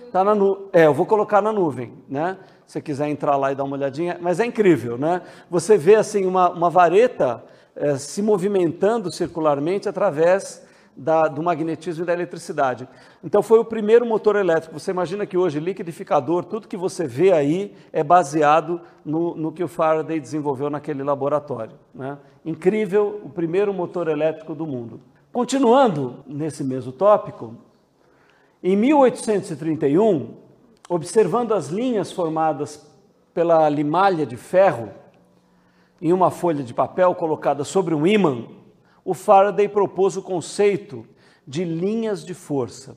Está 0.05 0.24
na 0.24 0.34
nuvem. 0.34 0.68
É, 0.72 0.86
eu 0.86 0.93
vou 0.93 1.05
colocar 1.05 1.41
na 1.41 1.51
nuvem, 1.51 1.91
né? 2.07 2.38
Se 2.66 2.74
você 2.74 2.82
quiser 2.82 3.10
entrar 3.10 3.36
lá 3.36 3.51
e 3.51 3.55
dar 3.55 3.66
uma 3.66 3.76
olhadinha, 3.76 4.18
mas 4.22 4.39
é 4.39 4.45
incrível, 4.45 4.97
né? 4.97 5.22
Você 5.49 5.78
vê 5.78 5.95
assim 5.95 6.26
uma, 6.26 6.49
uma 6.49 6.70
vareta 6.70 7.43
é, 7.80 7.98
se 7.98 8.22
movimentando 8.22 9.10
circularmente 9.10 9.88
através 9.88 10.68
da, 10.96 11.30
do 11.30 11.42
magnetismo 11.42 12.04
e 12.04 12.06
da 12.06 12.12
eletricidade. 12.12 12.88
Então 13.24 13.42
foi 13.42 13.58
o 13.58 13.64
primeiro 13.64 14.06
motor 14.06 14.36
elétrico. 14.36 14.78
Você 14.78 14.92
imagina 14.92 15.26
que 15.26 15.38
hoje 15.38 15.62
liquidificador, 15.62 16.44
tudo 16.44 16.68
que 16.68 16.76
você 16.76 17.08
vê 17.08 17.32
aí 17.32 17.74
é 17.94 18.04
baseado 18.04 18.82
no, 19.06 19.34
no 19.34 19.52
que 19.52 19.64
o 19.64 19.68
Faraday 19.68 20.20
desenvolveu 20.20 20.70
naquele 20.70 21.02
laboratório. 21.02 21.78
Né? 21.96 22.18
Incrível, 22.46 23.22
o 23.24 23.30
primeiro 23.30 23.74
motor 23.74 24.10
elétrico 24.10 24.54
do 24.54 24.68
mundo. 24.68 25.00
Continuando 25.32 26.18
nesse 26.28 26.66
mesmo 26.66 26.92
tópico, 26.92 27.56
em 28.62 28.76
1831, 28.76 30.34
observando 30.90 31.54
as 31.54 31.68
linhas 31.68 32.12
formadas 32.12 32.86
pela 33.34 33.70
limalha 33.70 34.26
de 34.26 34.36
ferro, 34.36 34.90
em 36.02 36.14
uma 36.14 36.32
folha 36.32 36.64
de 36.64 36.74
papel 36.74 37.14
colocada 37.16 37.64
sobre 37.64 37.93
um 37.93 38.06
ímã, 38.08 38.45
o 39.04 39.14
Faraday 39.14 39.68
propôs 39.68 40.16
o 40.18 40.22
conceito 40.22 41.06
de 41.45 41.64
linhas 41.64 42.24
de 42.24 42.34
força. 42.34 42.95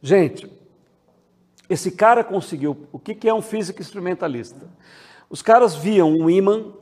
Gente, 0.00 0.50
esse 1.68 1.90
cara 1.90 2.24
conseguiu. 2.24 2.86
O 2.92 2.98
que 2.98 3.28
é 3.28 3.34
um 3.34 3.42
físico 3.42 3.80
instrumentalista? 3.80 4.68
Os 5.28 5.42
caras 5.42 5.74
viam 5.74 6.10
um 6.10 6.30
ímã, 6.30 6.72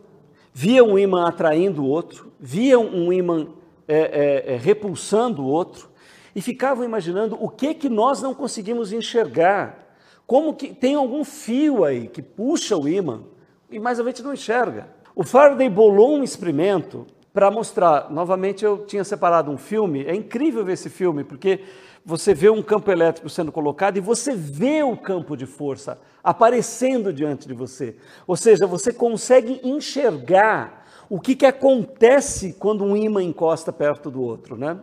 viam 0.53 0.91
um 0.91 0.99
ímã 0.99 1.27
atraindo 1.27 1.83
o 1.83 1.89
outro, 1.89 2.33
viam 2.39 2.87
um 2.87 3.13
ímã 3.13 3.49
é, 3.89 3.97
é, 3.97 4.55
é, 4.55 4.57
repulsando 4.57 5.43
o 5.43 5.47
outro 5.47 5.91
e 6.35 6.41
ficavam 6.41 6.85
imaginando 6.85 7.37
o 7.41 7.49
que 7.49 7.75
que 7.75 7.89
nós 7.89 8.23
não 8.23 8.35
conseguimos 8.35 8.93
enxergar. 8.93 9.87
Como 10.27 10.55
que 10.55 10.75
tem 10.75 10.95
algum 10.95 11.25
fio 11.25 11.85
aí 11.85 12.09
que 12.09 12.21
puxa 12.21 12.77
o 12.77 12.89
ímã 12.89 13.23
e 13.71 13.79
mais 13.79 13.99
a 13.99 14.05
gente 14.05 14.23
não 14.23 14.35
enxerga. 14.35 14.96
O 15.19 15.25
Faraday 15.25 15.71
bolou 15.71 16.19
um 16.19 16.23
experimento 16.23 17.07
para 17.33 17.51
mostrar. 17.51 18.11
Novamente, 18.11 18.67
eu 18.67 18.85
tinha 18.85 19.03
separado 19.03 19.51
um 19.51 19.57
filme. 19.57 20.05
É 20.05 20.15
incrível 20.15 20.63
ver 20.63 20.75
esse 20.75 20.91
filme, 20.91 21.25
porque 21.25 21.61
você 22.05 22.35
vê 22.35 22.51
um 22.51 22.63
campo 22.63 22.91
elétrico 22.91 23.31
sendo 23.31 23.51
colocado 23.51 23.97
e 23.97 24.01
você 24.01 24.37
vê 24.37 24.83
o 24.83 24.95
campo 24.95 25.35
de 25.35 25.47
força 25.47 25.99
aparecendo 26.23 27.15
diante 27.15 27.49
de 27.49 27.55
você. 27.55 27.97
Ou 28.27 28.37
seja, 28.37 28.67
você 28.67 28.93
consegue 28.93 29.59
enxergar 29.65 30.87
o 31.09 31.19
que, 31.19 31.35
que 31.35 31.47
acontece 31.47 32.53
quando 32.53 32.85
um 32.85 32.95
ímã 32.95 33.23
encosta 33.23 33.73
perto 33.73 34.11
do 34.11 34.21
outro. 34.21 34.55
Né? 34.55 34.77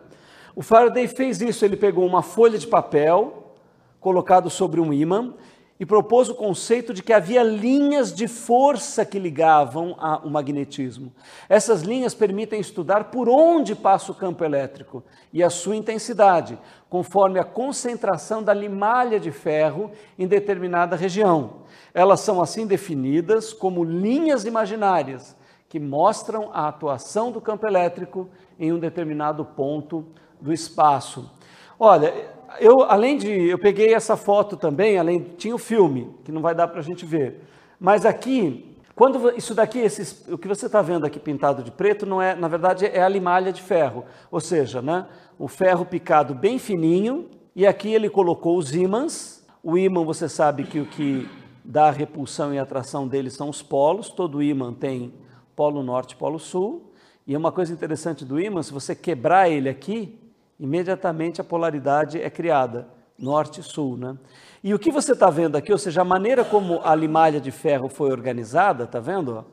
O 0.56 0.62
Faraday 0.62 1.06
fez 1.06 1.40
isso, 1.40 1.64
ele 1.64 1.76
pegou 1.76 2.04
uma 2.04 2.22
folha 2.22 2.58
de 2.58 2.66
papel 2.66 3.54
colocado 4.00 4.50
sobre 4.50 4.80
um 4.80 4.92
ímã 4.92 5.32
e 5.78 5.84
propôs 5.84 6.28
o 6.28 6.34
conceito 6.34 6.94
de 6.94 7.02
que 7.02 7.12
havia 7.12 7.42
linhas 7.42 8.14
de 8.14 8.28
força 8.28 9.04
que 9.04 9.18
ligavam 9.18 9.96
o 10.22 10.30
magnetismo. 10.30 11.12
Essas 11.48 11.82
linhas 11.82 12.14
permitem 12.14 12.60
estudar 12.60 13.04
por 13.04 13.28
onde 13.28 13.74
passa 13.74 14.12
o 14.12 14.14
campo 14.14 14.44
elétrico 14.44 15.02
e 15.32 15.42
a 15.42 15.50
sua 15.50 15.74
intensidade, 15.74 16.56
conforme 16.88 17.40
a 17.40 17.44
concentração 17.44 18.40
da 18.42 18.54
limalha 18.54 19.18
de 19.18 19.32
ferro 19.32 19.90
em 20.16 20.28
determinada 20.28 20.94
região. 20.94 21.64
Elas 21.92 22.20
são 22.20 22.40
assim 22.40 22.66
definidas 22.66 23.52
como 23.52 23.82
linhas 23.82 24.44
imaginárias 24.44 25.36
que 25.68 25.80
mostram 25.80 26.50
a 26.52 26.68
atuação 26.68 27.32
do 27.32 27.40
campo 27.40 27.66
elétrico 27.66 28.28
em 28.60 28.72
um 28.72 28.78
determinado 28.78 29.44
ponto 29.44 30.06
do 30.40 30.52
espaço. 30.52 31.28
Olha, 31.76 32.32
eu, 32.60 32.82
além 32.82 33.16
de, 33.16 33.30
eu 33.30 33.58
peguei 33.58 33.94
essa 33.94 34.16
foto 34.16 34.56
também, 34.56 34.98
além, 34.98 35.20
tinha 35.36 35.54
o 35.54 35.58
filme, 35.58 36.14
que 36.24 36.32
não 36.32 36.42
vai 36.42 36.54
dar 36.54 36.68
para 36.68 36.80
a 36.80 36.82
gente 36.82 37.04
ver. 37.04 37.42
Mas 37.78 38.06
aqui, 38.06 38.76
quando 38.94 39.36
isso 39.36 39.54
daqui, 39.54 39.78
esses, 39.78 40.26
o 40.28 40.38
que 40.38 40.48
você 40.48 40.66
está 40.66 40.80
vendo 40.80 41.04
aqui 41.04 41.18
pintado 41.18 41.62
de 41.62 41.70
preto, 41.70 42.06
não 42.06 42.22
é, 42.22 42.34
na 42.34 42.48
verdade, 42.48 42.86
é 42.86 43.02
a 43.02 43.08
limalha 43.08 43.52
de 43.52 43.60
ferro. 43.60 44.04
Ou 44.30 44.40
seja, 44.40 44.80
né, 44.80 45.06
o 45.38 45.48
ferro 45.48 45.84
picado 45.84 46.34
bem 46.34 46.58
fininho, 46.58 47.28
e 47.56 47.66
aqui 47.66 47.92
ele 47.92 48.10
colocou 48.10 48.56
os 48.56 48.74
ímãs. 48.74 49.44
O 49.62 49.78
ímã, 49.78 50.04
você 50.04 50.28
sabe 50.28 50.64
que 50.64 50.80
o 50.80 50.86
que 50.86 51.28
dá 51.64 51.86
a 51.86 51.90
repulsão 51.90 52.52
e 52.52 52.58
atração 52.58 53.06
dele 53.06 53.30
são 53.30 53.48
os 53.48 53.62
polos. 53.62 54.10
Todo 54.10 54.42
ímã 54.42 54.72
tem 54.72 55.14
polo 55.54 55.82
norte 55.82 56.16
polo 56.16 56.38
sul. 56.38 56.92
E 57.26 57.36
uma 57.36 57.50
coisa 57.50 57.72
interessante 57.72 58.24
do 58.24 58.40
ímã, 58.40 58.62
se 58.62 58.72
você 58.72 58.94
quebrar 58.94 59.48
ele 59.48 59.68
aqui, 59.68 60.18
imediatamente 60.58 61.40
a 61.40 61.44
polaridade 61.44 62.20
é 62.20 62.30
criada, 62.30 62.86
norte 63.18 63.60
e 63.60 63.62
sul. 63.62 63.96
Né? 63.96 64.16
E 64.62 64.72
o 64.74 64.78
que 64.78 64.90
você 64.90 65.12
está 65.12 65.30
vendo 65.30 65.56
aqui, 65.56 65.72
ou 65.72 65.78
seja, 65.78 66.02
a 66.02 66.04
maneira 66.04 66.44
como 66.44 66.80
a 66.82 66.94
limalha 66.94 67.40
de 67.40 67.50
ferro 67.50 67.88
foi 67.88 68.10
organizada, 68.10 68.84
está 68.84 69.00
vendo? 69.00 69.44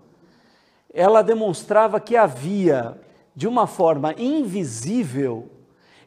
ela 0.94 1.22
demonstrava 1.22 2.00
que 2.00 2.16
havia, 2.18 3.00
de 3.36 3.48
uma 3.48 3.66
forma 3.66 4.14
invisível, 4.18 5.50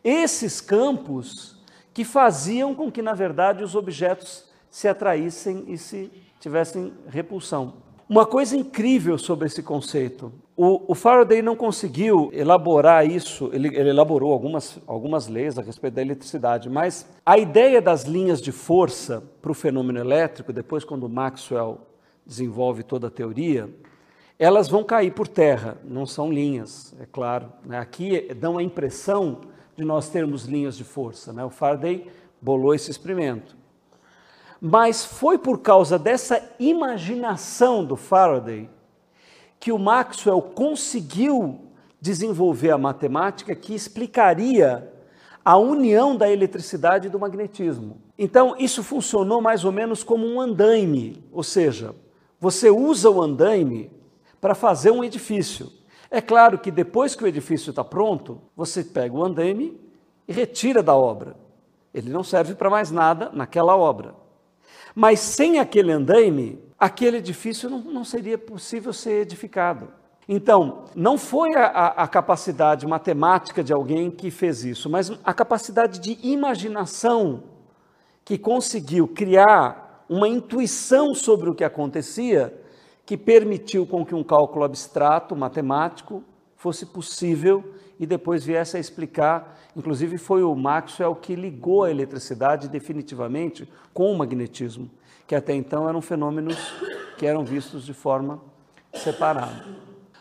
esses 0.03 0.61
campos 0.61 1.59
que 1.93 2.05
faziam 2.05 2.75
com 2.75 2.91
que, 2.91 3.01
na 3.01 3.15
verdade, 3.15 3.65
os 3.65 3.75
objetos 3.75 4.45
se 4.69 4.87
atraíssem 4.89 5.65
e 5.69 5.79
se 5.79 6.11
tivessem 6.39 6.93
repulsão. 7.09 7.75
Uma 8.09 8.27
coisa 8.27 8.57
incrível 8.57 9.17
sobre 9.17 9.47
esse 9.47 9.63
conceito. 9.63 10.33
O, 10.57 10.93
o 10.93 10.95
Faraday 10.95 11.43
não 11.43 11.57
conseguiu 11.57 12.31
elaborar 12.33 13.05
isso, 13.05 13.51
ele, 13.53 13.69
ele, 13.77 13.91
elaborou 13.91 14.33
algumas, 14.33 14.79
algumas 14.87 15.27
leis 15.27 15.59
a 15.59 15.63
respeito 15.63 15.95
da 15.95 16.03
eletricidade, 16.03 16.71
mas 16.71 17.09
a 17.27 17.37
ideia 17.37 17.83
das 17.83 18.05
linhas 18.05 18.41
de 18.41 18.53
força 18.53 19.21
para 19.43 19.51
o 19.51 19.55
fenômeno 19.55 19.99
elétrico, 19.99 20.53
depois, 20.53 20.85
quando 20.85 21.09
Maxwell 21.09 21.81
desenvolve 22.25 22.85
toda 22.85 23.09
a 23.09 23.11
teoria, 23.11 23.69
elas 24.39 24.69
vão 24.69 24.85
cair 24.85 25.13
por 25.13 25.27
terra, 25.27 25.77
não 25.85 26.07
são 26.07 26.33
linhas, 26.33 26.95
é 27.01 27.07
claro. 27.07 27.53
Né? 27.65 27.79
Aqui 27.79 28.33
dão 28.35 28.57
a 28.57 28.63
impressão 28.63 29.41
de 29.77 29.85
nós 29.85 30.09
termos 30.09 30.45
linhas 30.45 30.77
de 30.77 30.85
força. 30.85 31.33
Né? 31.33 31.45
O 31.45 31.51
Faraday 31.51 32.07
bolou 32.41 32.75
esse 32.75 32.91
experimento. 32.91 33.57
Mas 34.61 35.05
foi 35.05 35.37
por 35.37 35.61
causa 35.61 35.99
dessa 35.99 36.43
imaginação 36.59 37.85
do 37.85 37.97
Faraday 37.97 38.69
que 39.59 39.73
o 39.73 39.79
Maxwell 39.79 40.41
conseguiu 40.41 41.61
desenvolver 42.01 42.71
a 42.71 42.79
matemática 42.79 43.55
que 43.55 43.75
explicaria 43.75 44.93
a 45.45 45.57
união 45.57 46.17
da 46.17 46.31
eletricidade 46.31 47.07
e 47.07 47.11
do 47.11 47.19
magnetismo. 47.19 47.99
Então, 48.19 48.55
isso 48.59 48.83
funcionou 48.83 49.41
mais 49.41 49.65
ou 49.65 49.73
menos 49.73 50.03
como 50.03 50.27
um 50.27 50.41
andaime, 50.41 51.23
ou 51.33 51.43
seja, 51.43 51.95
você 52.41 52.71
usa 52.71 53.11
o 53.11 53.23
andaime 53.23 53.91
para 54.41 54.55
fazer 54.55 54.91
um 54.91 55.03
edifício. 55.03 55.71
É 56.11 56.21
claro 56.21 56.59
que 56.59 56.71
depois 56.71 57.15
que 57.15 57.25
o 57.25 57.27
edifício 57.27 57.71
está 57.71 57.83
pronto, 57.83 58.41
você 58.57 58.85
pega 58.85 59.15
o 59.15 59.25
andaime 59.25 59.81
e 60.29 60.33
retira 60.33 60.83
da 60.83 60.95
obra. 60.95 61.37
Ele 61.93 62.11
não 62.11 62.23
serve 62.23 62.55
para 62.55 62.71
mais 62.71 62.91
nada 62.91 63.31
naquela 63.33 63.77
obra. 63.77 64.15
Mas 64.95 65.21
sem 65.21 65.59
aquele 65.59 65.93
andaime, 65.93 66.59
aquele 66.79 67.19
edifício 67.19 67.71
não, 67.71 67.81
não 67.81 68.05
seria 68.05 68.39
possível 68.39 68.93
ser 68.93 69.23
edificado. 69.23 69.89
Então, 70.29 70.85
não 70.95 71.19
foi 71.19 71.55
a, 71.55 71.67
a, 71.67 72.09
capacidade 72.09 72.87
matemática 72.87 73.63
de 73.63 73.73
alguém 73.73 74.11
que 74.11 74.31
fez 74.31 74.65
isso, 74.65 74.89
mas 74.89 75.13
a 75.23 75.35
capacidade 75.35 75.99
de 76.01 76.19
imaginação 76.27 77.43
que 78.25 78.39
conseguiu 78.39 79.07
criar 79.07 80.05
uma 80.09 80.27
intuição 80.27 81.15
sobre 81.15 81.51
o 81.51 81.55
que 81.55 81.63
acontecia 81.63 82.59
que 83.05 83.19
permitiu 83.19 83.87
com 83.87 84.05
que 84.05 84.15
um 84.15 84.25
cálculo 84.25 84.65
abstrato, 84.65 85.37
matemático, 85.37 86.25
fosse 86.57 86.87
possível 86.87 87.63
e 88.01 88.07
depois 88.07 88.45
viesse 88.45 88.77
a 88.77 88.81
explicar. 88.81 89.59
Inclusive, 89.77 90.17
foi 90.17 90.43
o 90.43 90.55
Maxwell 90.55 91.15
que 91.15 91.35
ligou 91.35 91.85
a 91.85 91.91
eletricidade 91.91 92.69
definitivamente 92.69 93.69
com 93.93 94.11
o 94.11 94.17
magnetismo, 94.17 94.91
que 95.27 95.35
até 95.35 95.55
então 95.55 95.89
eram 95.89 96.01
fenômenos 96.01 96.57
que 97.17 97.27
eram 97.27 97.45
vistos 97.45 97.85
de 97.85 97.95
forma 97.95 98.41
separada. 98.93 99.65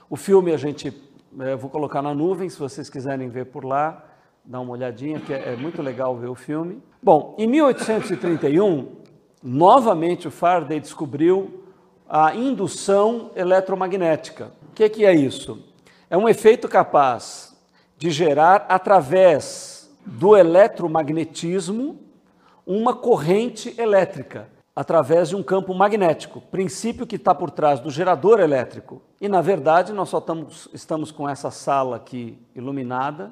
O 0.10 0.16
filme 0.16 0.54
a 0.54 0.58
gente, 0.58 0.93
é, 1.39 1.56
vou 1.56 1.70
colocar 1.70 2.01
na 2.01 2.14
nuvem, 2.14 2.49
se 2.49 2.60
vocês 2.60 2.89
quiserem 2.89 3.30
ver 3.30 3.45
por 3.47 3.66
lá, 3.66 4.04
dá 4.45 4.60
uma 4.60 4.74
olhadinha, 4.74 5.20
que 5.20 5.34
é, 5.34 5.54
é 5.54 5.56
muito 5.56 5.82
legal 5.82 6.16
ver 6.16 6.28
o 6.28 6.36
filme. 6.36 6.82
Bom, 7.01 7.36
em 7.38 7.47
1831, 7.47 8.88
novamente 9.41 10.28
o 10.28 10.32
Faraday 10.32 10.80
descobriu 10.80 11.64
a 12.08 12.36
indução 12.36 13.32
eletromagnética. 13.36 14.51
O 14.70 14.74
que, 14.74 14.88
que 14.89 15.06
é 15.06 15.14
isso? 15.14 15.64
É 16.10 16.18
um 16.18 16.30
efeito 16.30 16.68
capaz 16.68 17.58
de 17.97 18.12
gerar, 18.12 18.66
através 18.70 19.91
do 20.06 20.36
eletromagnetismo, 20.36 21.99
uma 22.66 22.93
corrente 22.93 23.74
elétrica, 23.80 24.47
através 24.76 25.30
de 25.30 25.36
um 25.36 25.44
campo 25.44 25.74
magnético, 25.74 26.42
princípio 26.42 27.06
que 27.06 27.16
está 27.16 27.34
por 27.36 27.52
trás 27.52 27.80
do 27.80 27.92
gerador 27.92 28.40
elétrico. 28.40 29.02
E, 29.22 29.30
na 29.30 29.42
verdade, 29.42 29.94
nós 29.94 30.10
só 30.10 30.18
estamos, 30.18 30.70
estamos 30.74 31.12
com 31.12 31.30
essa 31.30 31.52
sala 31.52 31.98
aqui 31.98 32.40
iluminada 32.56 33.32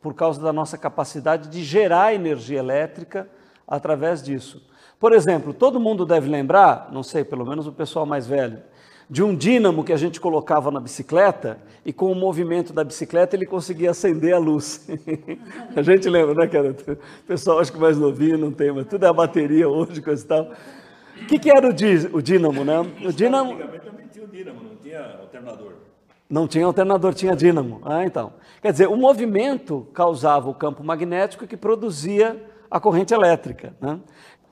por 0.00 0.12
causa 0.12 0.40
da 0.42 0.52
nossa 0.52 0.76
capacidade 0.76 1.48
de 1.48 1.64
gerar 1.64 2.14
energia 2.14 2.58
elétrica 2.58 3.28
através 3.66 4.22
disso. 4.22 4.62
Por 5.00 5.12
exemplo, 5.12 5.54
todo 5.54 5.80
mundo 5.80 6.04
deve 6.04 6.28
lembrar, 6.28 6.90
não 6.92 7.02
sei, 7.02 7.24
pelo 7.24 7.46
menos 7.46 7.66
o 7.66 7.72
pessoal 7.72 8.04
mais 8.04 8.26
velho, 8.26 8.62
de 9.08 9.22
um 9.22 9.34
dínamo 9.34 9.84
que 9.84 9.92
a 9.92 9.96
gente 9.96 10.20
colocava 10.20 10.70
na 10.70 10.80
bicicleta 10.80 11.58
e 11.84 11.92
com 11.92 12.10
o 12.10 12.14
movimento 12.14 12.72
da 12.72 12.82
bicicleta 12.82 13.36
ele 13.36 13.46
conseguia 13.46 13.90
acender 13.90 14.34
a 14.34 14.38
luz. 14.38 14.88
a 15.76 15.82
gente 15.82 16.08
lembra, 16.08 16.34
né, 16.34 16.46
cara? 16.46 16.70
O 16.70 17.26
pessoal 17.26 17.58
acho 17.58 17.72
que 17.72 17.78
mais 17.78 17.98
novinho 17.98 18.38
não 18.38 18.50
tem, 18.50 18.72
mas 18.72 18.86
tudo 18.86 19.04
é 19.04 19.08
a 19.08 19.12
bateria 19.12 19.68
hoje, 19.68 20.00
coisa 20.00 20.24
e 20.24 20.28
tal. 20.28 20.52
O 21.22 21.26
que, 21.26 21.38
que 21.38 21.50
era 21.50 21.68
o, 21.68 21.72
dí 21.72 22.08
o 22.12 22.20
dínamo, 22.20 22.64
né? 22.64 22.80
O 23.04 23.12
dínamo... 23.12 23.52
Antigamente 23.52 23.84
também 23.84 24.06
tinha 24.08 24.24
o 24.24 24.28
dínamo, 24.28 24.62
não 24.62 24.76
tinha 24.76 25.16
alternador. 25.20 25.72
Não 26.28 26.48
tinha 26.48 26.66
alternador, 26.66 27.14
tinha 27.14 27.36
dínamo. 27.36 27.80
Ah, 27.84 28.04
então. 28.04 28.32
Quer 28.60 28.72
dizer, 28.72 28.88
o 28.88 28.96
movimento 28.96 29.86
causava 29.92 30.48
o 30.48 30.54
campo 30.54 30.82
magnético 30.82 31.46
que 31.46 31.56
produzia 31.56 32.42
a 32.70 32.80
corrente 32.80 33.12
elétrica. 33.12 33.74
Né? 33.80 34.00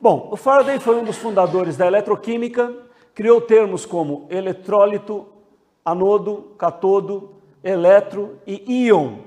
Bom, 0.01 0.29
o 0.31 0.37
Faraday 0.37 0.79
foi 0.79 1.01
um 1.01 1.05
dos 1.05 1.17
fundadores 1.17 1.77
da 1.77 1.87
eletroquímica, 1.87 2.73
criou 3.15 3.41
termos 3.41 3.85
como 3.85 4.27
eletrólito, 4.31 5.27
anodo, 5.85 6.53
catodo, 6.59 7.31
eletro 7.63 8.39
e 8.47 8.87
íon. 8.87 9.19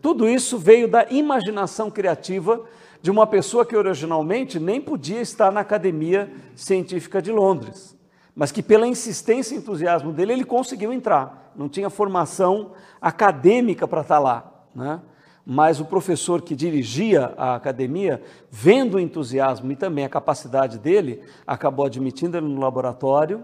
Tudo 0.00 0.28
isso 0.28 0.58
veio 0.58 0.86
da 0.86 1.06
imaginação 1.10 1.90
criativa 1.90 2.60
de 3.00 3.10
uma 3.10 3.26
pessoa 3.26 3.66
que 3.66 3.76
originalmente 3.76 4.58
nem 4.58 4.80
podia 4.80 5.20
estar 5.20 5.50
na 5.50 5.60
Academia 5.60 6.32
Científica 6.54 7.20
de 7.20 7.30
Londres, 7.30 7.96
mas 8.34 8.50
que 8.50 8.62
pela 8.62 8.86
insistência 8.86 9.54
e 9.54 9.58
entusiasmo 9.58 10.12
dele 10.12 10.32
ele 10.32 10.44
conseguiu 10.44 10.92
entrar. 10.92 11.52
Não 11.54 11.68
tinha 11.68 11.88
formação 11.88 12.72
acadêmica 13.00 13.86
para 13.86 14.00
estar 14.00 14.18
lá, 14.18 14.52
né? 14.74 15.00
Mas 15.46 15.78
o 15.80 15.84
professor 15.84 16.40
que 16.40 16.54
dirigia 16.54 17.34
a 17.36 17.54
academia, 17.54 18.22
vendo 18.50 18.94
o 18.94 19.00
entusiasmo 19.00 19.70
e 19.70 19.76
também 19.76 20.04
a 20.04 20.08
capacidade 20.08 20.78
dele, 20.78 21.20
acabou 21.46 21.84
admitindo 21.84 22.36
ele 22.36 22.46
no 22.46 22.60
laboratório. 22.60 23.42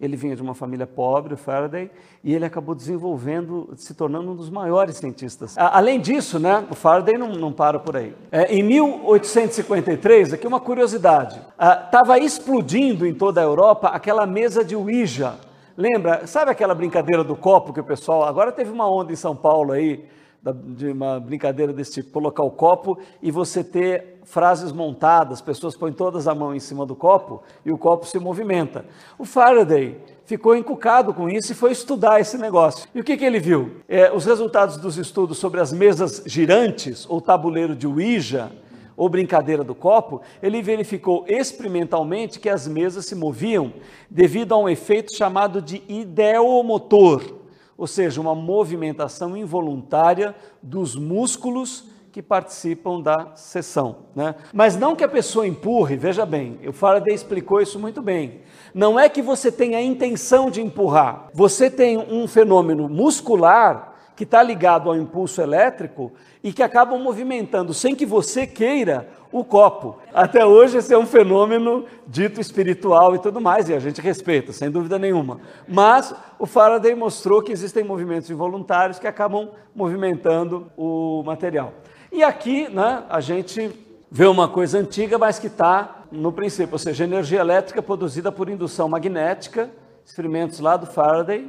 Ele 0.00 0.16
vinha 0.16 0.34
de 0.34 0.40
uma 0.40 0.54
família 0.54 0.86
pobre, 0.86 1.36
Faraday, 1.36 1.90
e 2.24 2.34
ele 2.34 2.46
acabou 2.46 2.74
desenvolvendo, 2.74 3.68
se 3.76 3.92
tornando 3.92 4.30
um 4.30 4.34
dos 4.34 4.48
maiores 4.48 4.96
cientistas. 4.96 5.54
Além 5.58 6.00
disso, 6.00 6.38
né, 6.38 6.64
o 6.70 6.74
Faraday 6.74 7.18
não, 7.18 7.32
não 7.32 7.52
para 7.52 7.78
por 7.78 7.96
aí. 7.96 8.14
É, 8.32 8.54
em 8.54 8.62
1853, 8.62 10.32
aqui 10.32 10.46
uma 10.46 10.58
curiosidade, 10.58 11.38
estava 11.84 12.18
explodindo 12.18 13.06
em 13.06 13.12
toda 13.12 13.42
a 13.42 13.44
Europa 13.44 13.88
aquela 13.88 14.24
mesa 14.24 14.64
de 14.64 14.74
Ouija. 14.74 15.34
Lembra? 15.76 16.26
Sabe 16.26 16.50
aquela 16.50 16.74
brincadeira 16.74 17.22
do 17.22 17.36
copo 17.36 17.72
que 17.72 17.80
o 17.80 17.84
pessoal. 17.84 18.24
Agora 18.24 18.52
teve 18.52 18.70
uma 18.70 18.90
onda 18.90 19.12
em 19.12 19.16
São 19.16 19.36
Paulo 19.36 19.72
aí, 19.72 20.08
de 20.42 20.88
uma 20.88 21.20
brincadeira 21.20 21.72
desse 21.72 21.94
tipo, 21.94 22.10
colocar 22.10 22.42
o 22.42 22.50
copo 22.50 22.98
e 23.22 23.30
você 23.30 23.62
ter 23.62 24.20
frases 24.24 24.72
montadas, 24.72 25.40
pessoas 25.40 25.76
põem 25.76 25.92
todas 25.92 26.26
a 26.26 26.34
mão 26.34 26.54
em 26.54 26.60
cima 26.60 26.86
do 26.86 26.94
copo 26.94 27.42
e 27.64 27.70
o 27.70 27.76
copo 27.76 28.06
se 28.06 28.18
movimenta. 28.18 28.86
O 29.18 29.24
Faraday 29.24 29.98
ficou 30.24 30.56
encucado 30.56 31.12
com 31.12 31.28
isso 31.28 31.52
e 31.52 31.54
foi 31.54 31.72
estudar 31.72 32.20
esse 32.20 32.38
negócio. 32.38 32.88
E 32.94 33.00
o 33.00 33.04
que, 33.04 33.16
que 33.16 33.24
ele 33.24 33.38
viu? 33.38 33.76
É, 33.88 34.10
os 34.12 34.24
resultados 34.24 34.76
dos 34.76 34.96
estudos 34.96 35.38
sobre 35.38 35.60
as 35.60 35.72
mesas 35.72 36.22
girantes 36.24 37.04
ou 37.08 37.20
tabuleiro 37.20 37.76
de 37.76 37.86
Ouija, 37.86 38.50
ou 38.96 39.08
brincadeira 39.08 39.64
do 39.64 39.74
copo, 39.74 40.20
ele 40.42 40.60
verificou 40.60 41.24
experimentalmente 41.26 42.38
que 42.38 42.50
as 42.50 42.68
mesas 42.68 43.06
se 43.06 43.14
moviam 43.14 43.72
devido 44.10 44.52
a 44.52 44.58
um 44.58 44.68
efeito 44.68 45.16
chamado 45.16 45.62
de 45.62 45.82
ideomotor 45.88 47.39
ou 47.80 47.86
seja, 47.86 48.20
uma 48.20 48.34
movimentação 48.34 49.34
involuntária 49.34 50.36
dos 50.62 50.94
músculos 50.94 51.86
que 52.12 52.20
participam 52.20 53.00
da 53.00 53.34
sessão. 53.34 54.00
Né? 54.14 54.34
Mas 54.52 54.76
não 54.76 54.94
que 54.94 55.02
a 55.02 55.08
pessoa 55.08 55.46
empurre, 55.46 55.96
veja 55.96 56.26
bem, 56.26 56.58
o 56.68 56.74
Faraday 56.74 57.14
explicou 57.14 57.58
isso 57.58 57.78
muito 57.78 58.02
bem. 58.02 58.42
Não 58.74 59.00
é 59.00 59.08
que 59.08 59.22
você 59.22 59.50
tenha 59.50 59.78
a 59.78 59.82
intenção 59.82 60.50
de 60.50 60.60
empurrar, 60.60 61.30
você 61.32 61.70
tem 61.70 61.96
um 61.96 62.28
fenômeno 62.28 62.86
muscular 62.86 63.94
que 64.14 64.24
está 64.24 64.42
ligado 64.42 64.90
ao 64.90 64.96
impulso 64.96 65.40
elétrico 65.40 66.12
e 66.44 66.52
que 66.52 66.62
acaba 66.62 66.98
movimentando, 66.98 67.72
sem 67.72 67.94
que 67.94 68.04
você 68.04 68.46
queira, 68.46 69.08
o 69.32 69.44
copo. 69.44 69.98
Até 70.12 70.44
hoje 70.44 70.78
esse 70.78 70.92
é 70.92 70.98
um 70.98 71.06
fenômeno 71.06 71.84
dito 72.06 72.40
espiritual 72.40 73.14
e 73.14 73.18
tudo 73.18 73.40
mais, 73.40 73.68
e 73.68 73.74
a 73.74 73.78
gente 73.78 74.00
respeita, 74.00 74.52
sem 74.52 74.70
dúvida 74.70 74.98
nenhuma. 74.98 75.40
Mas 75.68 76.14
o 76.38 76.46
Faraday 76.46 76.94
mostrou 76.94 77.42
que 77.42 77.52
existem 77.52 77.84
movimentos 77.84 78.30
involuntários 78.30 78.98
que 78.98 79.06
acabam 79.06 79.50
movimentando 79.74 80.70
o 80.76 81.22
material. 81.24 81.72
E 82.10 82.24
aqui 82.24 82.68
né, 82.68 83.04
a 83.08 83.20
gente 83.20 83.70
vê 84.10 84.26
uma 84.26 84.48
coisa 84.48 84.78
antiga, 84.78 85.16
mas 85.16 85.38
que 85.38 85.46
está 85.46 86.04
no 86.10 86.32
princípio, 86.32 86.72
ou 86.72 86.78
seja, 86.78 87.04
energia 87.04 87.38
elétrica 87.38 87.80
produzida 87.80 88.32
por 88.32 88.48
indução 88.48 88.88
magnética, 88.88 89.70
experimentos 90.04 90.58
lá 90.58 90.76
do 90.76 90.86
Faraday, 90.86 91.48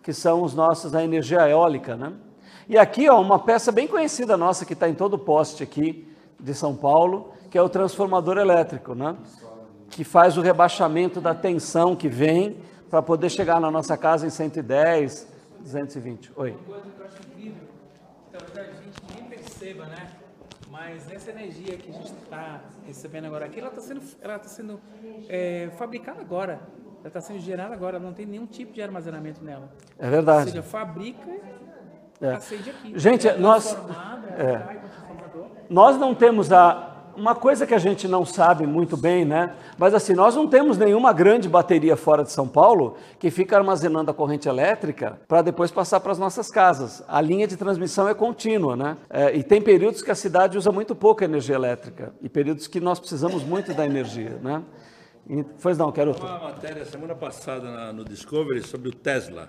que 0.00 0.12
são 0.12 0.44
os 0.44 0.54
nossos 0.54 0.94
a 0.94 1.02
energia 1.02 1.48
eólica, 1.48 1.96
né? 1.96 2.12
E 2.68 2.78
aqui, 2.78 3.08
ó, 3.08 3.20
uma 3.20 3.38
peça 3.38 3.72
bem 3.72 3.86
conhecida 3.88 4.36
nossa 4.36 4.64
que 4.64 4.72
está 4.72 4.88
em 4.88 4.94
todo 4.94 5.14
o 5.14 5.18
poste 5.18 5.64
aqui 5.64 6.06
de 6.38 6.54
São 6.54 6.74
Paulo, 6.76 7.32
que 7.50 7.56
é 7.58 7.62
o 7.62 7.68
transformador 7.68 8.38
elétrico, 8.38 8.94
né? 8.94 9.16
Que 9.90 10.04
faz 10.04 10.36
o 10.36 10.40
rebaixamento 10.40 11.20
da 11.20 11.34
tensão 11.34 11.94
que 11.96 12.08
vem 12.08 12.58
para 12.90 13.00
poder 13.02 13.30
chegar 13.30 13.60
na 13.60 13.70
nossa 13.70 13.96
casa 13.96 14.26
em 14.26 14.30
110, 14.30 15.26
220. 15.60 16.32
Oi. 16.36 16.50
Uma 16.50 16.58
coisa 16.64 16.82
que 16.90 17.00
eu 17.00 17.06
acho 17.06 17.16
incrível, 17.28 17.62
talvez 18.32 18.68
a 18.68 18.82
gente 18.82 19.02
nem 19.14 19.24
perceba, 19.28 19.86
né? 19.86 20.10
Mas 20.70 21.10
essa 21.10 21.30
energia 21.30 21.76
que 21.78 21.90
a 21.90 21.92
gente 21.92 22.12
está 22.12 22.60
recebendo 22.86 23.24
agora 23.26 23.46
aqui, 23.46 23.58
ela 23.60 23.70
está 23.70 23.80
sendo, 23.80 24.02
ela 24.20 24.38
tá 24.38 24.48
sendo 24.48 24.78
é, 25.28 25.70
fabricada 25.78 26.20
agora. 26.20 26.60
Ela 27.00 27.08
está 27.08 27.20
sendo 27.20 27.38
gerada 27.38 27.72
agora, 27.72 27.98
não 27.98 28.12
tem 28.12 28.26
nenhum 28.26 28.46
tipo 28.46 28.72
de 28.72 28.82
armazenamento 28.82 29.42
nela. 29.42 29.70
É 29.98 30.10
verdade. 30.10 30.40
Ou 30.40 30.46
seja, 30.48 30.62
fabrica 30.62 31.28
e 32.20 32.24
É. 32.24 32.32
acende 32.34 32.70
aqui. 32.70 32.98
Gente, 32.98 33.28
é 33.28 33.36
nós- 33.38 33.72
é. 34.36 34.58
vai 34.58 34.76
para 34.76 34.86
o 34.86 34.88
transformador. 34.90 35.46
Nós 35.68 35.96
não 35.98 36.14
temos 36.14 36.52
a 36.52 36.92
uma 37.16 37.34
coisa 37.34 37.66
que 37.66 37.72
a 37.72 37.78
gente 37.78 38.06
não 38.06 38.26
sabe 38.26 38.66
muito 38.66 38.94
bem, 38.94 39.24
né? 39.24 39.54
Mas 39.78 39.94
assim, 39.94 40.12
nós 40.12 40.34
não 40.36 40.46
temos 40.46 40.76
nenhuma 40.76 41.14
grande 41.14 41.48
bateria 41.48 41.96
fora 41.96 42.22
de 42.22 42.30
São 42.30 42.46
Paulo 42.46 42.96
que 43.18 43.30
fica 43.30 43.56
armazenando 43.56 44.10
a 44.10 44.14
corrente 44.14 44.46
elétrica 44.50 45.18
para 45.26 45.40
depois 45.40 45.70
passar 45.70 45.98
para 46.00 46.12
as 46.12 46.18
nossas 46.18 46.50
casas. 46.50 47.02
A 47.08 47.18
linha 47.22 47.46
de 47.46 47.56
transmissão 47.56 48.06
é 48.06 48.12
contínua, 48.12 48.76
né? 48.76 48.98
É, 49.08 49.34
e 49.34 49.42
tem 49.42 49.62
períodos 49.62 50.02
que 50.02 50.10
a 50.10 50.14
cidade 50.14 50.58
usa 50.58 50.70
muito 50.70 50.94
pouca 50.94 51.24
energia 51.24 51.54
elétrica 51.54 52.12
e 52.20 52.28
períodos 52.28 52.66
que 52.66 52.80
nós 52.80 53.00
precisamos 53.00 53.42
muito 53.42 53.72
da 53.72 53.86
energia, 53.86 54.38
né? 54.42 54.62
E, 55.28 55.42
pois 55.62 55.78
não, 55.78 55.90
quero 55.90 56.10
outro. 56.10 56.26
Uma 56.26 56.38
matéria 56.38 56.84
semana 56.84 57.14
passada 57.14 57.70
na- 57.70 57.92
no 57.94 58.04
Discovery 58.04 58.60
sobre 58.62 58.90
o 58.90 58.92
Tesla. 58.92 59.48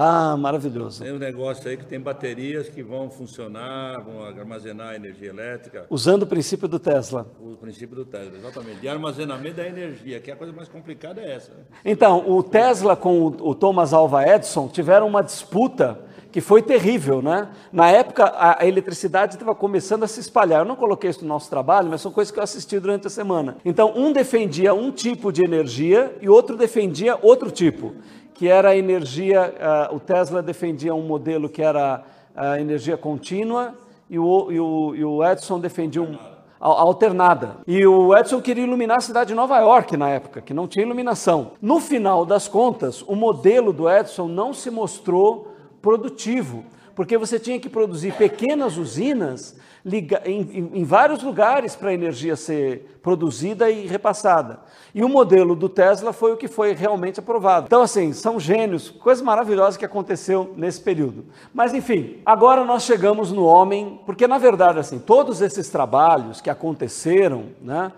Ah, 0.00 0.36
maravilhoso. 0.36 1.02
Tem 1.02 1.12
um 1.12 1.18
negócio 1.18 1.68
aí 1.68 1.76
que 1.76 1.84
tem 1.84 1.98
baterias 1.98 2.68
que 2.68 2.84
vão 2.84 3.10
funcionar, 3.10 4.00
vão 4.00 4.22
armazenar 4.22 4.94
energia 4.94 5.28
elétrica. 5.30 5.86
Usando 5.90 6.22
o 6.22 6.26
princípio 6.26 6.68
do 6.68 6.78
Tesla. 6.78 7.26
O 7.40 7.56
princípio 7.56 7.96
do 7.96 8.04
Tesla, 8.04 8.38
exatamente. 8.38 8.78
De 8.78 8.88
armazenamento 8.88 9.56
da 9.56 9.66
energia, 9.66 10.20
que 10.20 10.30
a 10.30 10.36
coisa 10.36 10.52
mais 10.52 10.68
complicada 10.68 11.20
é 11.20 11.34
essa. 11.34 11.50
né? 11.50 11.64
Então, 11.84 12.30
o 12.30 12.44
Tesla 12.44 12.94
com 12.94 13.26
o, 13.26 13.54
Thomas 13.56 13.92
Alva 13.92 14.24
Edison 14.24 14.68
tiveram 14.68 15.08
uma 15.08 15.20
disputa 15.20 15.98
que 16.30 16.40
foi 16.40 16.62
terrível, 16.62 17.20
né? 17.20 17.48
Na 17.72 17.90
época, 17.90 18.24
a, 18.24 18.62
a 18.62 18.66
eletricidade 18.68 19.34
estava 19.34 19.54
começando 19.54 20.04
a 20.04 20.06
se 20.06 20.20
espalhar. 20.20 20.60
Eu 20.60 20.64
não 20.64 20.76
coloquei 20.76 21.10
isso 21.10 21.22
no 21.22 21.28
nosso 21.28 21.50
trabalho, 21.50 21.88
mas 21.88 22.02
são 22.02 22.12
coisas 22.12 22.30
que 22.30 22.38
eu 22.38 22.42
assisti 22.44 22.78
durante 22.78 23.08
a 23.08 23.10
semana. 23.10 23.56
Então, 23.64 23.92
um 23.96 24.12
defendia 24.12 24.72
um 24.74 24.92
tipo 24.92 25.32
de 25.32 25.42
energia 25.42 26.14
e 26.20 26.28
outro 26.28 26.56
defendia 26.56 27.18
outro 27.20 27.50
tipo, 27.50 27.94
que 28.38 28.46
era 28.46 28.70
a 28.70 28.76
energia. 28.76 29.52
ah, 29.60 29.90
o 29.92 29.98
Tesla 29.98 30.40
defendia 30.40 30.94
um 30.94 31.02
modelo 31.02 31.48
que 31.48 31.60
era 31.60 32.04
a 32.34 32.60
energia 32.60 32.96
contínua 32.96 33.74
e 34.08 34.16
o, 34.16 34.52
e 34.52 34.60
o, 34.60 34.94
e 34.94 35.04
o 35.04 35.24
Edison 35.24 35.58
defendia 35.58 36.00
um, 36.00 36.16
alternada. 36.60 37.56
E 37.66 37.84
o 37.84 38.16
Edison 38.16 38.40
queria 38.40 38.62
iluminar 38.62 38.98
a 38.98 39.00
cidade 39.00 39.28
de 39.30 39.34
Nova 39.34 39.58
York 39.58 39.96
na 39.96 40.08
época, 40.08 40.40
que 40.40 40.54
não 40.54 40.68
tinha 40.68 40.86
iluminação. 40.86 41.52
No 41.60 41.80
final 41.80 42.24
das 42.24 42.46
contas, 42.46 43.02
o 43.02 43.16
modelo 43.16 43.72
do 43.72 43.90
Edison 43.90 44.28
não 44.28 44.54
se 44.54 44.70
mostrou 44.70 45.48
produtivo, 45.82 46.64
porque 46.94 47.18
você 47.18 47.40
tinha 47.40 47.58
que 47.58 47.68
produzir 47.68 48.12
pequenas 48.14 48.76
usinas 48.76 49.58
em, 49.84 50.06
em- 50.26 50.70
em 50.80 50.84
vários 50.84 51.22
lugares 51.22 51.74
para 51.76 51.90
a 51.90 51.94
energia 51.94 52.36
ser 52.36 52.98
produzida 53.02 53.70
e 53.70 53.86
repassada. 53.86 54.60
E 54.94 55.02
o 55.04 55.08
modelo 55.08 55.54
do 55.54 55.68
Tesla 55.68 56.12
foi 56.12 56.32
o 56.32 56.36
que 56.36 56.48
foi 56.48 56.72
realmente 56.74 57.20
aprovado. 57.20 57.66
Então, 57.66 57.82
assim, 57.82 58.12
são 58.12 58.38
gênios, 58.40 58.90
coisa 58.90 59.22
maravilhosa 59.22 59.78
que 59.78 59.84
aconteceu 59.84 60.52
nesse 60.56 60.80
período. 60.80 61.24
Mas, 61.54 61.72
enfim, 61.74 62.18
agora 62.26 62.64
nós 62.64 62.82
chegamos 62.82 63.30
no 63.32 63.44
homem, 63.44 64.00
porque 64.04 64.26
na 64.26 64.38
verdade, 64.38 64.78
assim, 64.78 64.98
todos 64.98 65.40
esses 65.40 65.68
trabalhos 65.68 66.40
que 66.40 66.50
aconteceram, 66.50 67.46
né? 67.60 67.92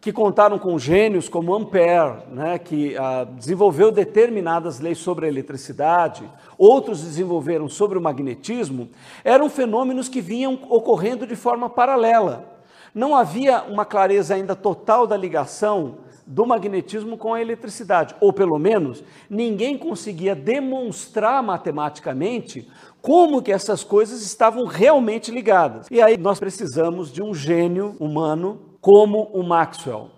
Que 0.00 0.12
contaram 0.12 0.58
com 0.58 0.78
gênios 0.78 1.28
como 1.28 1.54
Ampère, 1.54 2.22
né, 2.30 2.58
que 2.58 2.96
ah, 2.96 3.24
desenvolveu 3.24 3.90
determinadas 3.90 4.78
leis 4.78 4.98
sobre 4.98 5.26
a 5.26 5.28
eletricidade, 5.28 6.28
outros 6.56 7.02
desenvolveram 7.02 7.68
sobre 7.68 7.98
o 7.98 8.00
magnetismo, 8.00 8.88
eram 9.24 9.50
fenômenos 9.50 10.08
que 10.08 10.20
vinham 10.20 10.58
ocorrendo 10.70 11.26
de 11.26 11.34
forma 11.34 11.68
paralela. 11.68 12.58
Não 12.94 13.14
havia 13.14 13.62
uma 13.62 13.84
clareza 13.84 14.34
ainda 14.34 14.54
total 14.54 15.06
da 15.06 15.16
ligação 15.16 15.98
do 16.26 16.46
magnetismo 16.46 17.16
com 17.16 17.32
a 17.32 17.40
eletricidade, 17.40 18.14
ou 18.20 18.32
pelo 18.32 18.58
menos 18.58 19.02
ninguém 19.28 19.78
conseguia 19.78 20.34
demonstrar 20.34 21.42
matematicamente 21.42 22.68
como 23.00 23.42
que 23.42 23.50
essas 23.50 23.82
coisas 23.82 24.22
estavam 24.22 24.66
realmente 24.66 25.30
ligadas. 25.30 25.86
E 25.90 26.02
aí 26.02 26.16
nós 26.16 26.38
precisamos 26.38 27.10
de 27.10 27.22
um 27.22 27.34
gênio 27.34 27.96
humano 27.98 28.67
como 28.80 29.30
o 29.32 29.42
Maxwell, 29.42 30.10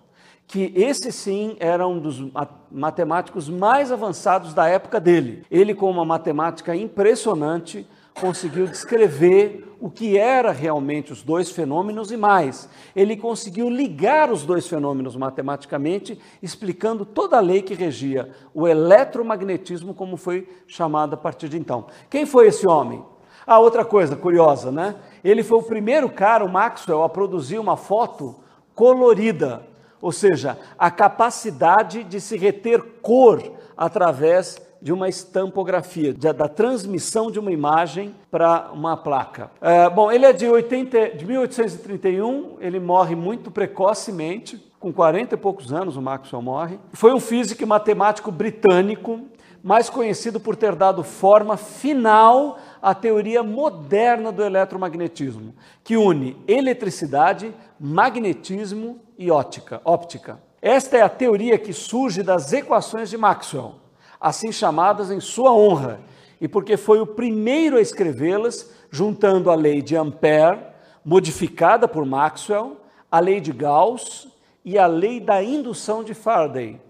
que 0.46 0.72
esse 0.76 1.12
sim 1.12 1.56
era 1.61 1.86
um 1.86 1.98
dos 1.98 2.20
ma- 2.20 2.48
matemáticos 2.70 3.48
mais 3.48 3.92
avançados 3.92 4.52
da 4.52 4.66
época 4.66 4.98
dele. 5.00 5.44
Ele, 5.50 5.74
com 5.74 5.90
uma 5.90 6.04
matemática 6.04 6.74
impressionante, 6.74 7.86
conseguiu 8.20 8.66
descrever 8.66 9.66
o 9.80 9.88
que 9.88 10.18
era 10.18 10.50
realmente 10.50 11.11
os 11.11 11.22
dois 11.22 11.50
fenômenos 11.50 12.11
e 12.11 12.16
mais. 12.16 12.68
Ele 12.94 13.16
conseguiu 13.16 13.70
ligar 13.70 14.30
os 14.30 14.44
dois 14.44 14.66
fenômenos 14.66 15.16
matematicamente, 15.16 16.20
explicando 16.42 17.06
toda 17.06 17.38
a 17.38 17.40
lei 17.40 17.62
que 17.62 17.72
regia 17.72 18.30
o 18.52 18.68
eletromagnetismo, 18.68 19.94
como 19.94 20.18
foi 20.18 20.46
chamado 20.66 21.14
a 21.14 21.16
partir 21.16 21.48
de 21.48 21.56
então. 21.56 21.86
Quem 22.11 22.26
foi 22.26 22.48
esse 22.48 22.66
homem? 22.66 23.02
Ah, 23.46 23.58
outra 23.58 23.84
coisa 23.84 24.14
curiosa, 24.14 24.70
né? 24.70 24.96
Ele 25.24 25.42
foi 25.42 25.58
o 25.58 25.62
primeiro 25.62 26.11
cara, 26.11 26.44
o 26.44 26.48
Maxwell, 26.48 27.02
a 27.02 27.08
produzir 27.08 27.58
uma 27.58 27.76
foto 27.76 28.36
colorida, 28.74 29.62
ou 30.00 30.12
seja, 30.12 30.58
a 30.78 30.90
capacidade 30.90 32.04
de 32.04 32.20
se 32.20 32.36
reter 32.36 32.82
cor 33.02 33.42
através 33.76 34.60
de 34.82 34.92
uma 34.92 35.08
estampografia, 35.10 36.14
de- 36.14 36.32
da 36.32 36.48
transmissão 36.48 37.30
de 37.30 37.38
uma 37.38 37.52
imagem 37.52 38.14
para 38.30 38.70
uma 38.72 38.96
placa. 38.96 39.50
É, 39.60 39.90
bom, 39.90 40.10
ele 40.10 40.24
é 40.24 40.32
de, 40.32 40.46
80, 40.48 41.10
de 41.16 41.26
1831, 41.26 42.56
ele 42.60 42.80
morre 42.80 43.14
muito 43.14 43.50
precocemente, 43.50 44.56
com 44.80 44.90
40 44.90 45.34
e 45.34 45.38
poucos 45.38 45.70
anos 45.72 45.96
o 45.98 46.02
Maxwell 46.02 46.40
morre. 46.40 46.78
Foi 46.94 47.12
um 47.12 47.20
físico 47.20 47.62
e 47.62 47.66
matemático 47.66 48.30
britânico, 48.32 49.20
mais 49.62 49.90
conhecido 49.90 50.40
por 50.40 50.56
ter 50.56 50.74
dado 50.74 51.04
forma 51.04 51.58
final 51.58 52.56
à 52.83 52.95
teoria 52.95 53.43
moderna 53.43 54.33
do 54.33 54.43
eletromagnetismo, 54.43 55.55
que 55.85 55.97
une 55.97 56.37
eletricidade, 56.47 57.55
magnetismo 57.78 59.01
e 59.18 59.31
ótica, 59.31 59.81
óptica. 59.85 60.41
Esta 60.62 60.97
é 60.99 61.03
a 61.03 61.09
teoria 61.09 61.59
que 61.59 61.72
surge 61.72 62.22
das 62.22 62.53
equações 62.53 63.11
de 63.11 63.16
Maxwell, 63.16 63.74
assim 64.20 64.53
chamadas 64.53 65.11
em 65.11 65.20
sua 65.20 65.53
honra, 65.53 66.01
e 66.41 66.49
porque 66.49 66.76
foi 66.76 67.01
o 67.01 67.07
primeiro 67.07 67.76
a 67.76 67.81
escrevê-las, 67.81 68.70
juntando 68.91 69.51
a 69.51 69.55
lei 69.55 69.83
de 69.83 69.97
Ampère, 69.97 70.59
modificada 71.05 71.87
por 71.87 72.05
Maxwell, 72.05 72.76
a 73.11 73.20
lei 73.20 73.41
de 73.41 73.53
Gauss 73.53 74.28
e 74.64 74.78
a 74.78 74.87
lei 74.87 75.20
da 75.20 75.43
indução 75.43 76.05
de 76.05 76.14
Faraday. 76.14 76.81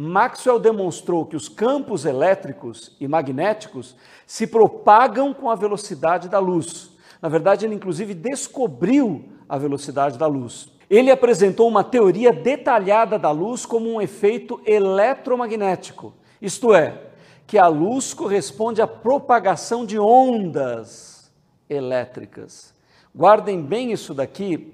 Maxwell 0.00 0.60
demonstrou 0.60 1.26
que 1.26 1.34
os 1.34 1.48
campos 1.48 2.04
elétricos 2.04 2.94
e 3.00 3.08
magnéticos 3.08 3.96
se 4.24 4.46
propagam 4.46 5.34
com 5.34 5.50
a 5.50 5.56
velocidade 5.56 6.28
da 6.28 6.38
luz. 6.38 6.96
Na 7.20 7.28
verdade, 7.28 7.66
ele 7.66 7.74
inclusive 7.74 8.14
descobriu 8.14 9.24
a 9.48 9.58
velocidade 9.58 10.16
da 10.16 10.28
luz. 10.28 10.68
Ele 10.88 11.10
apresentou 11.10 11.66
uma 11.66 11.82
teoria 11.82 12.32
detalhada 12.32 13.18
da 13.18 13.32
luz 13.32 13.66
como 13.66 13.92
um 13.92 14.00
efeito 14.00 14.60
eletromagnético, 14.64 16.14
isto 16.40 16.72
é, 16.72 17.08
que 17.44 17.58
a 17.58 17.66
luz 17.66 18.14
corresponde 18.14 18.80
à 18.80 18.86
propagação 18.86 19.84
de 19.84 19.98
ondas 19.98 21.28
elétricas. 21.68 22.72
Guardem 23.12 23.60
bem 23.60 23.90
isso 23.90 24.14
daqui, 24.14 24.72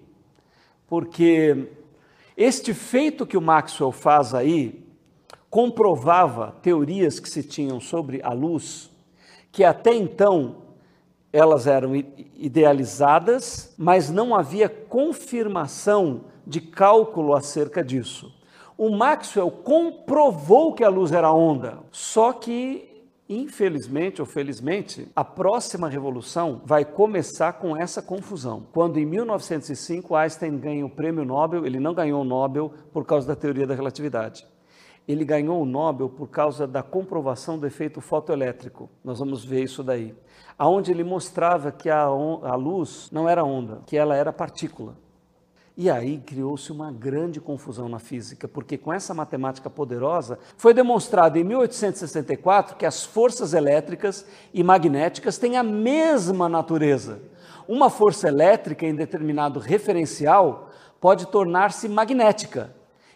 porque 0.87 1.67
este 2.37 2.75
feito 2.75 3.25
que 3.25 3.39
o 3.39 3.41
Maxwell 3.41 3.91
faz 3.91 4.35
aí 4.35 4.84
comprovava 5.55 6.57
teorias 6.63 7.21
que 7.21 7.31
se 7.31 7.41
tinham 7.41 7.79
sobre 7.79 8.21
a 8.25 8.33
luz, 8.33 8.91
que 9.53 9.63
até 9.63 9.95
então 9.95 10.65
elas 11.33 11.69
eram 11.69 11.95
idealizadas, 11.95 13.73
mas 13.79 14.11
não 14.11 14.35
havia 14.35 14.69
confirmação 14.69 16.23
de 16.45 16.61
cálculo 16.61 17.37
acerca 17.37 17.85
disso. 17.85 18.35
O 18.77 18.91
Maxwell 18.91 19.49
comprovou 19.49 20.75
que 20.75 20.83
a 20.83 20.89
luz 20.89 21.13
era 21.13 21.33
onda, 21.33 21.79
só 21.93 22.33
que 22.33 22.91
Infelizmente 23.27 24.21
ou 24.21 24.27
felizmente, 24.27 25.09
a 25.17 25.25
próxima 25.25 25.89
revolução 25.89 26.61
vai 26.63 26.85
começar 26.85 27.55
com 27.55 27.75
essa 27.75 28.03
confusão. 28.03 28.67
Quando 28.71 28.99
em 28.99 29.07
1905 29.07 30.15
Einstein 30.15 30.59
ganha 30.59 30.85
o 30.85 30.91
prêmio 30.91 31.25
Nobel, 31.25 31.65
ele 31.65 31.81
não 31.81 31.95
ganhou 31.95 32.21
o 32.21 32.25
Nobel 32.25 32.71
por 32.93 33.07
causa 33.07 33.27
da 33.27 33.35
teoria 33.35 33.67
da 33.67 33.75
relatividade. 33.75 34.47
Ele 35.07 35.25
ganhou 35.25 35.61
o 35.61 35.67
Nobel 35.67 36.09
por 36.09 36.29
causa 36.29 36.67
da 36.67 36.83
comprovação 36.83 37.59
do 37.59 37.67
efeito 37.67 38.01
fotoelétrico. 38.01 38.89
Nós 39.05 39.19
vamos 39.19 39.45
ver 39.45 39.63
isso 39.63 39.83
daí. 39.83 40.15
Aonde 40.59 40.91
ele 40.91 41.05
mostrava 41.05 41.71
que 41.71 41.91
a, 41.91 42.03
a 42.05 42.55
luz 42.55 43.11
não 43.13 43.29
era 43.29 43.45
onda, 43.45 43.83
que 43.87 43.97
ela 43.97 44.17
era 44.17 44.33
partícula. 44.33 44.97
E 45.77 45.91
aí 45.91 46.19
criou-se 46.19 46.71
uma 46.71 46.93
grande 46.93 47.41
confusão 47.41 47.89
na 47.89 47.99
física, 47.99 48.47
porque 48.47 48.79
com 48.79 48.93
essa 48.93 49.13
matemática 49.13 49.69
poderosa 49.69 50.39
foi 50.57 50.73
demonstrado 50.73 51.37
em 51.37 51.43
1864 51.43 52.77
que 52.77 52.87
as 52.87 53.05
forças 53.05 53.53
elétricas 53.53 54.25
e 54.55 54.63
magnéticas 54.63 55.37
têm 55.37 55.57
a 55.57 55.65
mesma 55.65 56.49
natureza. 56.49 57.21
Uma 57.67 57.91
força 57.91 58.29
elétrica 58.29 58.87
em 58.87 58.95
determinado 58.95 59.59
referencial 59.59 60.71
pode 61.01 61.27
tornar-se 61.27 61.89
magnética 61.89 62.73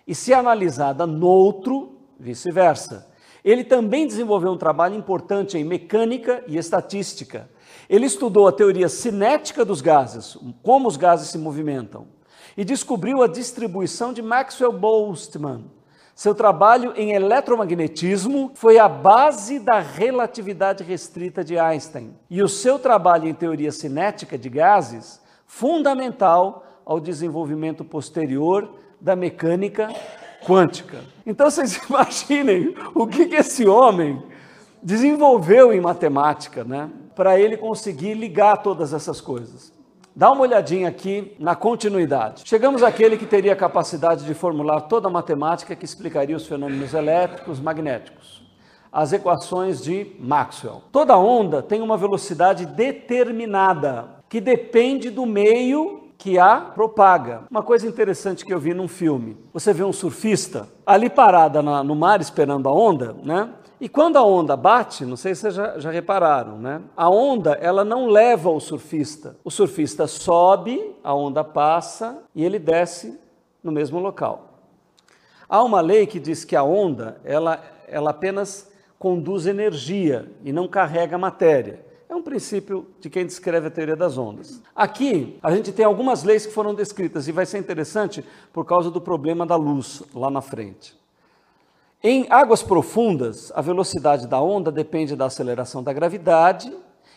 e, 0.09 0.15
se 0.15 0.33
analisada 0.33 1.07
noutro, 1.07 1.99
vice-versa. 2.19 3.07
Ele 3.45 3.63
também 3.63 4.07
desenvolveu 4.07 4.51
um 4.51 4.57
trabalho 4.57 4.97
importante 4.97 5.59
em 5.59 5.65
mecânica 5.65 6.43
e 6.47 6.57
estatística. 6.57 7.49
Ele 7.89 8.07
estudou 8.07 8.49
a 8.49 8.53
teoria 8.53 8.89
cinética 8.89 9.65
dos 9.65 9.83
gases, 9.83 10.37
como 10.63 10.89
os 10.89 10.97
gases 10.97 11.29
se 11.29 11.39
movimentam 11.39 12.07
e 12.57 12.65
descobriu 12.65 13.23
a 13.23 13.29
distribuição 13.29 14.13
de 14.13 14.23
Maxwell-Boltzmann. 14.23 15.71
Seu 16.15 16.35
trabalho 16.35 16.93
em 16.97 17.13
eletromagnetismo 17.13 18.51
foi 18.55 18.79
a 18.79 18.89
base 18.89 19.61
da 19.61 19.79
relatividade 19.79 20.83
restrita 20.83 21.45
de 21.45 21.57
Einstein. 21.57 22.17
E 22.29 22.43
o 22.43 22.49
seu 22.49 22.79
trabalho 22.79 23.29
em 23.29 23.35
teoria 23.35 23.71
cinética 23.71 24.37
de 24.37 24.49
gases, 24.49 25.21
fundamental 25.47 26.65
ao 26.85 26.99
desenvolvimento 26.99 27.85
posterior 27.85 28.75
da 29.01 29.14
mecânica 29.14 29.88
quântica. 30.46 30.99
Então 31.26 31.51
vocês 31.51 31.76
imaginem 31.88 32.74
o 32.94 33.07
que, 33.07 33.26
que 33.26 33.36
esse 33.36 33.66
homem 33.66 34.22
desenvolveu 34.82 35.72
em 35.72 35.80
matemática, 35.80 36.64
né? 36.64 36.90
Para 37.14 37.38
ele 37.38 37.57
conseguir 37.57 38.14
ligar 38.14 38.59
todas 38.59 38.92
essas 38.92 39.20
coisas. 39.20 39.72
Dá 40.14 40.32
uma 40.32 40.42
olhadinha 40.42 40.88
aqui 40.88 41.36
na 41.38 41.55
continuidade. 41.55 42.42
Chegamos 42.44 42.82
àquele 42.82 43.16
que 43.16 43.26
teria 43.26 43.53
a 43.53 43.57
capacidade 43.57 44.24
de 44.24 44.34
formular 44.34 44.80
toda 44.82 45.07
a 45.07 45.11
matemática 45.11 45.76
que 45.76 45.84
explicaria 45.84 46.36
os 46.36 46.46
fenômenos 46.46 46.92
elétricos, 46.92 47.61
magnéticos. 47.61 48.42
As 48.90 49.12
equações 49.12 49.80
de 49.82 50.16
Maxwell. 50.18 50.82
Toda 50.90 51.16
onda 51.16 51.62
tem 51.62 51.80
uma 51.80 51.96
velocidade 51.96 52.66
determinada, 52.66 54.22
que 54.28 54.40
depende 54.40 55.11
do 55.11 55.24
meio 55.24 56.08
que 56.19 56.37
a 56.37 56.61
propaga. 56.61 57.45
Uma 57.49 57.62
coisa 57.62 57.87
interessante 57.87 58.45
que 58.45 58.53
eu 58.53 58.59
vi 58.59 58.75
num 58.75 58.89
filme: 58.89 59.37
você 59.53 59.73
vê 59.73 59.85
um 59.85 59.93
surfista 59.93 60.69
ali 60.85 61.09
parada 61.09 61.62
no 61.62 61.95
mar 61.95 62.21
esperando 62.21 62.69
a 62.69 62.73
onda, 62.73 63.14
né? 63.23 63.51
E 63.81 63.89
quando 63.89 64.16
a 64.16 64.25
onda 64.25 64.57
bate, 64.57 65.05
não 65.05 65.16
sei 65.16 65.37
se 65.37 65.43
vocês 65.43 65.55
já, 65.55 65.79
já, 65.79 65.91
repararam, 65.93 66.59
né? 66.59 66.83
A 66.97 67.09
onda, 67.09 67.53
ela 67.53 67.85
não 67.85 68.09
leva 68.09 68.51
o 68.51 68.59
surfista. 68.59 69.37
O 69.45 69.53
surfista 69.53 70.09
sobe, 70.09 70.97
a 71.05 71.14
onda 71.14 71.45
passa 71.45 72.19
e 72.35 72.45
ele 72.45 72.59
desce 72.59 73.16
no 73.62 73.71
mesmo 73.71 74.01
local. 74.01 74.59
Há 75.49 75.62
uma 75.62 75.81
lei 75.81 76.09
que 76.09 76.19
diz 76.19 76.45
que 76.45 76.57
a 76.57 76.62
onda, 76.64 77.21
ela, 77.25 77.62
ela 77.87 78.11
apenas 78.11 78.69
conduz 78.99 79.47
energia 79.47 80.29
e 80.45 80.53
não 80.53 80.66
carrega 80.66 81.16
matéria. 81.16 81.87
É 82.09 82.15
um 82.15 82.23
princípio 82.23 82.87
de 83.01 83.11
quem 83.11 83.27
descreve 83.27 83.67
a 83.67 83.71
teoria 83.71 83.95
das 83.95 84.17
ondas. 84.17 84.63
Aqui, 84.75 85.39
a 85.43 85.55
gente 85.55 85.73
tem 85.73 85.85
algumas 85.85 86.23
leis 86.23 86.47
que 86.47 86.53
foram 86.53 86.75
descritas 86.75 87.29
e 87.29 87.33
vai 87.33 87.45
ser 87.45 87.59
interessante 87.59 88.25
por 88.51 88.65
causa 88.65 88.91
do 88.91 88.99
problema 88.99 89.45
da 89.45 89.57
luz 89.57 90.03
lá 90.15 90.31
na 90.31 90.41
frente. 90.41 90.97
Em 92.03 92.27
águas 92.31 92.63
profundas, 92.63 93.53
a 93.55 93.61
velocidade 93.61 94.27
da 94.27 94.41
onda 94.41 94.73
depende 94.73 95.15
da 95.15 95.27
aceleração 95.27 95.83
da 95.83 95.93
gravidade 95.93 96.73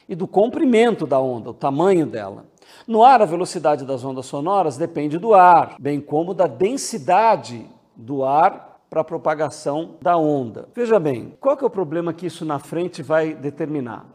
e 0.09 0.15
do 0.15 0.27
comprimento 0.27 1.07
da 1.07 1.19
onda, 1.19 1.51
o 1.51 1.53
tamanho 1.53 2.05
dela. 2.05 2.45
No 2.85 3.01
ar, 3.01 3.21
a 3.21 3.25
velocidade 3.25 3.85
das 3.85 4.03
ondas 4.03 4.25
sonoras 4.25 4.75
depende 4.75 5.17
do 5.17 5.33
ar, 5.33 5.75
bem 5.79 6.01
como 6.01 6.33
da 6.33 6.47
densidade 6.47 7.65
do 7.95 8.25
ar 8.25 8.81
para 8.89 9.01
a 9.01 9.05
propagação 9.05 9.91
da 10.01 10.17
onda. 10.17 10.67
Veja 10.75 10.99
bem, 10.99 11.33
qual 11.39 11.55
que 11.55 11.63
é 11.63 11.67
o 11.67 11.69
problema 11.69 12.11
que 12.11 12.25
isso 12.25 12.43
na 12.43 12.59
frente 12.59 13.01
vai 13.01 13.33
determinar? 13.33 14.05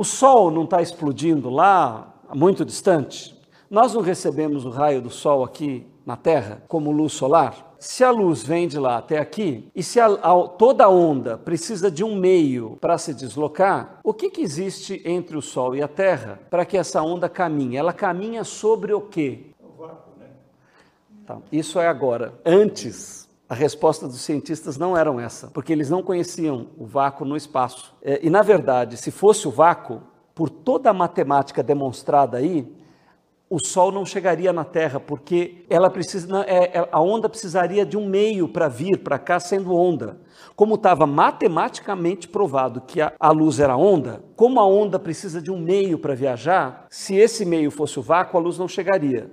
O 0.00 0.04
Sol 0.04 0.50
não 0.50 0.64
está 0.64 0.80
explodindo 0.80 1.50
lá, 1.50 2.14
muito 2.34 2.64
distante? 2.64 3.38
Nós 3.68 3.92
não 3.92 4.00
recebemos 4.00 4.64
o 4.64 4.70
raio 4.70 5.02
do 5.02 5.10
Sol 5.10 5.44
aqui 5.44 5.86
na 6.06 6.16
Terra 6.16 6.62
como 6.66 6.90
luz 6.90 7.12
solar? 7.12 7.76
se 7.78 8.02
a 8.02 8.10
luz 8.10 8.42
vem 8.42 8.66
de 8.66 8.78
lá 8.78 8.96
até 8.96 9.18
aqui 9.18 9.70
e 9.74 9.82
se 9.82 10.00
a, 10.00 10.06
a, 10.06 10.48
toda 10.48 10.88
onda 10.88 11.36
precisa 11.36 11.90
de 11.90 12.02
um 12.02 12.16
meio 12.16 12.78
para 12.78 12.96
se 12.96 13.12
deslocar, 13.12 14.00
o 14.02 14.12
que, 14.14 14.30
que 14.30 14.40
existe 14.40 15.02
entre 15.04 15.36
o 15.36 15.42
Sol 15.42 15.74
e 15.74 15.82
a 15.82 15.88
Terra 15.88 16.40
para 16.50 16.64
que 16.64 16.78
essa 16.78 17.02
onda 17.02 17.28
caminhe? 17.28 17.76
Ela 17.76 17.92
caminha 17.92 18.42
sobre 18.42 18.94
o 18.94 19.02
quê? 19.02 19.52
O 19.58 19.82
vácuo, 19.82 20.12
né? 20.18 20.28
Tá, 21.26 21.38
isso 21.52 21.78
é 21.78 21.88
agora. 21.88 22.34
Antes, 22.44 23.28
a 23.50 23.54
resposta 23.54 24.06
dos 24.06 24.20
cientistas 24.20 24.78
não 24.78 24.96
era 24.96 25.10
essa, 25.20 25.48
porque 25.48 25.72
eles 25.72 25.90
não 25.90 26.04
conheciam 26.04 26.68
o 26.78 26.86
vácuo 26.86 27.24
no 27.24 27.36
espaço. 27.36 27.92
É, 28.00 28.20
e, 28.22 28.30
na 28.30 28.42
verdade, 28.42 28.96
se 28.96 29.10
fosse 29.10 29.48
o 29.48 29.50
vácuo, 29.50 30.02
por 30.32 30.48
toda 30.48 30.88
a 30.88 30.94
matemática 30.94 31.60
demonstrada 31.60 32.36
aí, 32.38 32.72
o 33.50 33.58
Sol 33.58 33.90
não 33.90 34.06
chegaria 34.06 34.52
na 34.52 34.62
Terra, 34.64 35.00
porque 35.00 35.66
ela 35.68 35.90
precisa, 35.90 36.44
é, 36.46 36.78
é, 36.78 36.88
a 36.92 37.00
onda 37.00 37.28
precisaria 37.28 37.84
de 37.84 37.98
um 37.98 38.06
meio 38.06 38.48
para 38.48 38.68
vir 38.68 38.98
para 38.98 39.18
cá 39.18 39.40
sendo 39.40 39.74
onda. 39.74 40.20
Como 40.54 40.76
estava 40.76 41.04
matematicamente 41.04 42.28
provado 42.28 42.80
que 42.80 43.00
a, 43.00 43.12
a, 43.18 43.32
luz 43.32 43.58
era 43.58 43.76
onda, 43.76 44.22
como 44.36 44.60
a 44.60 44.64
onda 44.64 44.96
precisa 44.96 45.42
de 45.42 45.50
um 45.50 45.58
meio 45.58 45.98
para 45.98 46.14
viajar, 46.14 46.86
se 46.88 47.16
esse 47.16 47.44
meio 47.44 47.72
fosse 47.72 47.98
o 47.98 48.02
vácuo, 48.02 48.38
a 48.38 48.40
luz 48.40 48.56
não 48.58 48.68
chegaria. 48.68 49.28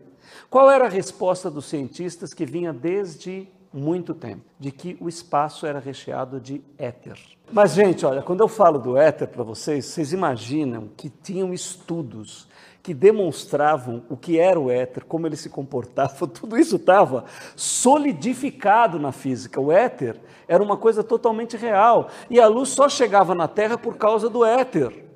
Qual 0.49 0.72
era 0.72 0.86
a 0.86 0.89
resposta 0.89 1.51
dos 1.51 1.65
cientistas 1.65 2.34
que 2.34 2.47
vinha 2.47 2.74
desde 2.74 3.55
muito 3.78 4.13
tempo? 4.13 4.41
De 4.59 4.71
que 4.71 4.97
o 4.99 5.07
espaço 5.07 5.65
era 5.65 5.80
recheado 5.80 6.39
de 6.39 6.61
éter. 6.78 7.17
Mas, 7.51 7.73
gente, 7.73 8.05
olha, 8.05 8.21
quando 8.21 8.41
eu 8.41 8.47
falo 8.47 8.80
do 8.80 8.97
éter 8.97 9.28
para 9.28 9.43
vocês, 9.43 9.86
vocês 9.86 10.11
imaginam 10.11 10.89
que 10.97 11.09
tinham 11.09 11.53
estudos 11.53 12.47
que 12.84 12.93
demonstravam 12.93 14.03
o 14.09 14.15
que 14.15 14.39
era 14.39 14.57
o 14.57 14.71
éter, 14.71 15.03
como 15.03 15.28
ele 15.28 15.36
se 15.36 15.49
comportava, 15.49 16.25
tudo 16.28 16.57
isso 16.57 16.78
estava 16.78 17.25
solidificado 17.55 18.97
na 18.97 19.11
física. 19.11 19.59
O 19.59 19.71
éter 19.71 20.19
era 20.47 20.63
uma 20.63 20.78
coisa 20.78 21.03
totalmente 21.03 21.57
real 21.57 22.07
e 22.30 22.39
a 22.39 22.47
luz 22.47 22.69
só 22.69 22.88
chegava 22.88 23.36
na 23.36 23.47
Terra 23.47 23.78
por 23.78 23.97
causa 23.97 24.30
do 24.30 24.45
éter. 24.45 25.07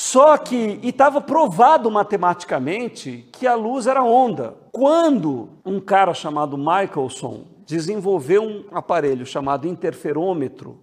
Só 0.00 0.38
que, 0.38 0.78
e 0.80 0.90
estava 0.90 1.20
provado 1.20 1.90
matematicamente 1.90 3.28
que 3.32 3.48
a 3.48 3.56
luz 3.56 3.88
era 3.88 4.00
onda. 4.00 4.56
Quando 4.70 5.48
um 5.66 5.80
cara 5.80 6.14
chamado 6.14 6.56
Michelson 6.56 7.46
desenvolveu 7.66 8.44
um 8.44 8.64
aparelho 8.70 9.26
chamado 9.26 9.66
interferômetro, 9.66 10.78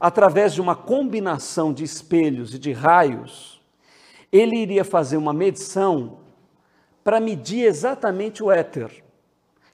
através 0.00 0.52
de 0.52 0.60
uma 0.60 0.74
combinação 0.74 1.72
de 1.72 1.84
espelhos 1.84 2.52
e 2.52 2.58
de 2.58 2.72
raios, 2.72 3.62
ele 4.32 4.58
iria 4.58 4.84
fazer 4.84 5.16
uma 5.16 5.32
medição 5.32 6.18
para 7.04 7.20
medir 7.20 7.66
exatamente 7.66 8.42
o 8.42 8.50
éter, 8.50 9.04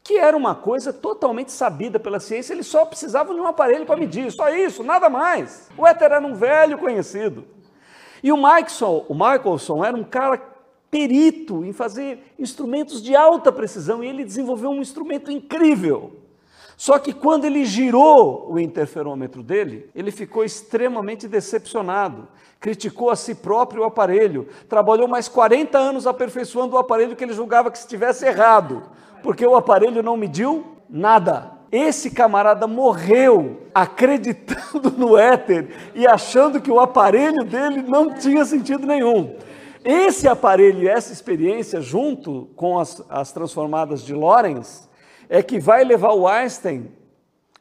que 0.05 0.19
era 0.19 0.37
uma 0.37 0.55
coisa 0.55 0.93
totalmente 0.93 1.51
sabida 1.51 1.99
pela 1.99 2.21
ciência, 2.21 2.53
ele 2.53 2.63
só 2.63 2.85
precisava 2.85 3.33
de 3.33 3.41
um 3.41 3.47
aparelho 3.47 3.87
para 3.87 3.99
medir, 3.99 4.31
só 4.31 4.51
isso, 4.51 4.85
nada 4.85 5.09
mais. 5.09 5.71
O 5.79 5.87
éter 5.87 6.13
era 6.13 6.27
um 6.27 6.35
velho 6.35 6.77
conhecido. 6.77 7.57
E 8.23 8.33
o 8.33 8.37
Michelson, 8.37 9.05
o 9.09 9.15
Michelson 9.15 9.85
era 9.85 9.97
um 9.97 10.05
cara 10.05 10.41
perito 10.91 11.65
em 11.65 11.73
fazer 11.73 12.35
instrumentos 12.39 13.03
de 13.03 13.15
alta 13.15 13.53
precisão 13.53 14.03
e 14.03 14.09
ele 14.09 14.25
desenvolveu 14.25 14.71
um 14.71 14.81
instrumento 14.81 15.31
incrível. 15.31 16.13
Só 16.77 16.97
que 16.99 17.13
quando 17.13 17.45
ele 17.45 17.65
girou 17.65 18.53
o 18.53 18.59
interferômetro 18.59 19.43
dele, 19.43 19.91
ele 19.97 20.13
ficou 20.13 20.45
extremamente 20.45 21.27
decepcionado, 21.27 22.29
criticou 22.61 23.11
a 23.11 23.17
si 23.17 23.35
próprio 23.35 23.83
o 23.83 23.85
aparelho, 23.85 24.47
trabalhou 24.69 25.09
mais 25.09 25.27
40 25.27 25.77
anos 25.77 26.07
aperfeiçoando 26.07 26.77
o 26.77 26.79
aparelho 26.79 27.17
que 27.17 27.25
ele 27.25 27.33
julgava 27.33 27.71
que 27.71 27.79
estivesse 27.79 28.25
errado, 28.25 28.85
porque 29.25 29.45
o 29.45 29.57
aparelho 29.57 30.05
não 30.05 30.17
mediu 30.17 30.65
nada. 30.89 31.58
Esse 31.71 32.11
camarada 32.11 32.67
morreu 32.67 33.69
acreditando 33.75 34.91
no 34.91 35.17
éter 35.17 35.69
e 35.95 36.07
achando 36.07 36.61
que 36.61 36.71
o 36.71 36.81
aparelho 36.81 37.45
dele 37.45 37.83
não 37.83 38.15
tinha 38.15 38.45
sentido 38.45 38.87
nenhum. 38.87 39.37
Esse 39.85 40.27
aparelho 40.27 40.83
e 40.83 40.89
essa 40.89 41.13
experiência, 41.13 41.81
junto 41.81 42.49
com 42.57 42.79
as, 42.79 43.03
as 43.09 43.33
transformadas 43.33 44.03
de 44.03 44.13
Lorentz, 44.15 44.89
é 45.29 45.43
que 45.43 45.61
vai 45.61 45.85
levar 45.85 46.15
o 46.15 46.27
Einstein 46.27 46.91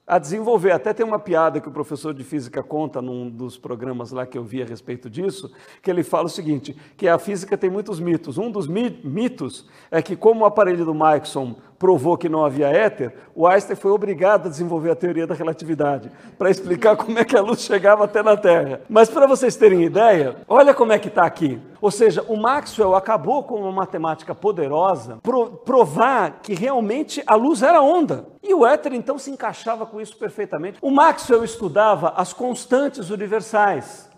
a 0.07 0.17
desenvolver. 0.17 0.71
Até 0.71 0.93
tem 0.93 1.05
uma 1.05 1.19
piada 1.19 1.59
que 1.59 1.67
o 1.67 1.71
professor 1.71 2.13
de 2.13 2.23
física 2.23 2.63
conta 2.63 3.01
num 3.01 3.29
dos 3.29 3.57
programas 3.57 4.11
lá 4.11 4.25
que 4.25 4.37
eu 4.37 4.43
vi 4.43 4.61
a 4.61 4.65
respeito 4.65 5.09
disso, 5.09 5.51
que 5.81 5.91
ele 5.91 6.01
fala 6.01 6.27
o 6.27 6.29
seguinte, 6.29 6.75
que 6.95 7.09
a 7.09 7.19
física 7.19 7.57
tem 7.57 7.69
muitos 7.69 7.99
mitos. 7.99 8.37
Um 8.37 8.49
dos 8.49 8.67
mitos 8.67 9.67
é 9.91 10.01
que 10.01 10.15
como 10.15 10.41
o 10.41 10.45
aparelho 10.45 10.85
do 10.85 10.93
Michelson 10.93 11.57
provou 11.77 12.17
que 12.17 12.27
não 12.27 12.43
havia 12.43 12.67
éter, 12.67 13.13
o 13.35 13.47
Einstein 13.47 13.75
foi 13.75 13.91
obrigado 13.91 14.47
a 14.47 14.49
desenvolver 14.49 14.91
a 14.91 14.95
teoria 14.95 15.27
da 15.27 15.35
relatividade 15.35 16.11
para 16.37 16.49
explicar 16.49 16.95
como 16.97 17.17
é 17.19 17.23
que 17.23 17.37
a 17.37 17.41
luz 17.41 17.61
chegava 17.61 18.05
até 18.05 18.23
na 18.23 18.35
Terra. 18.35 18.81
Mas 18.89 19.09
para 19.09 19.27
vocês 19.27 19.55
terem 19.55 19.83
ideia, 19.83 20.37
olha 20.47 20.73
como 20.73 20.91
é 20.91 20.99
que 20.99 21.07
está 21.07 21.23
aqui. 21.23 21.61
Ou 21.79 21.91
seja, 21.91 22.25
o 22.27 22.35
Maxwell 22.35 22.95
acabou 22.95 23.43
com 23.43 23.55
uma 23.55 23.71
matemática 23.71 24.33
poderosa 24.33 25.19
pro, 25.21 25.47
provar 25.51 26.39
que 26.41 26.55
realmente 26.55 27.21
a 27.27 27.35
luz 27.35 27.61
era 27.61 27.81
onda. 27.81 28.25
E 28.41 28.53
o 28.53 28.65
éter 28.65 28.93
então 28.93 29.19
se 29.19 29.29
encaixava 29.29 29.85
com 29.85 30.01
isso 30.01 30.17
perfeitamente. 30.17 30.79
O 30.81 30.89
Maxwell 30.89 31.43
estudava 31.43 32.13
as 32.15 32.33
constantes 32.33 33.09
universais. 33.09 34.09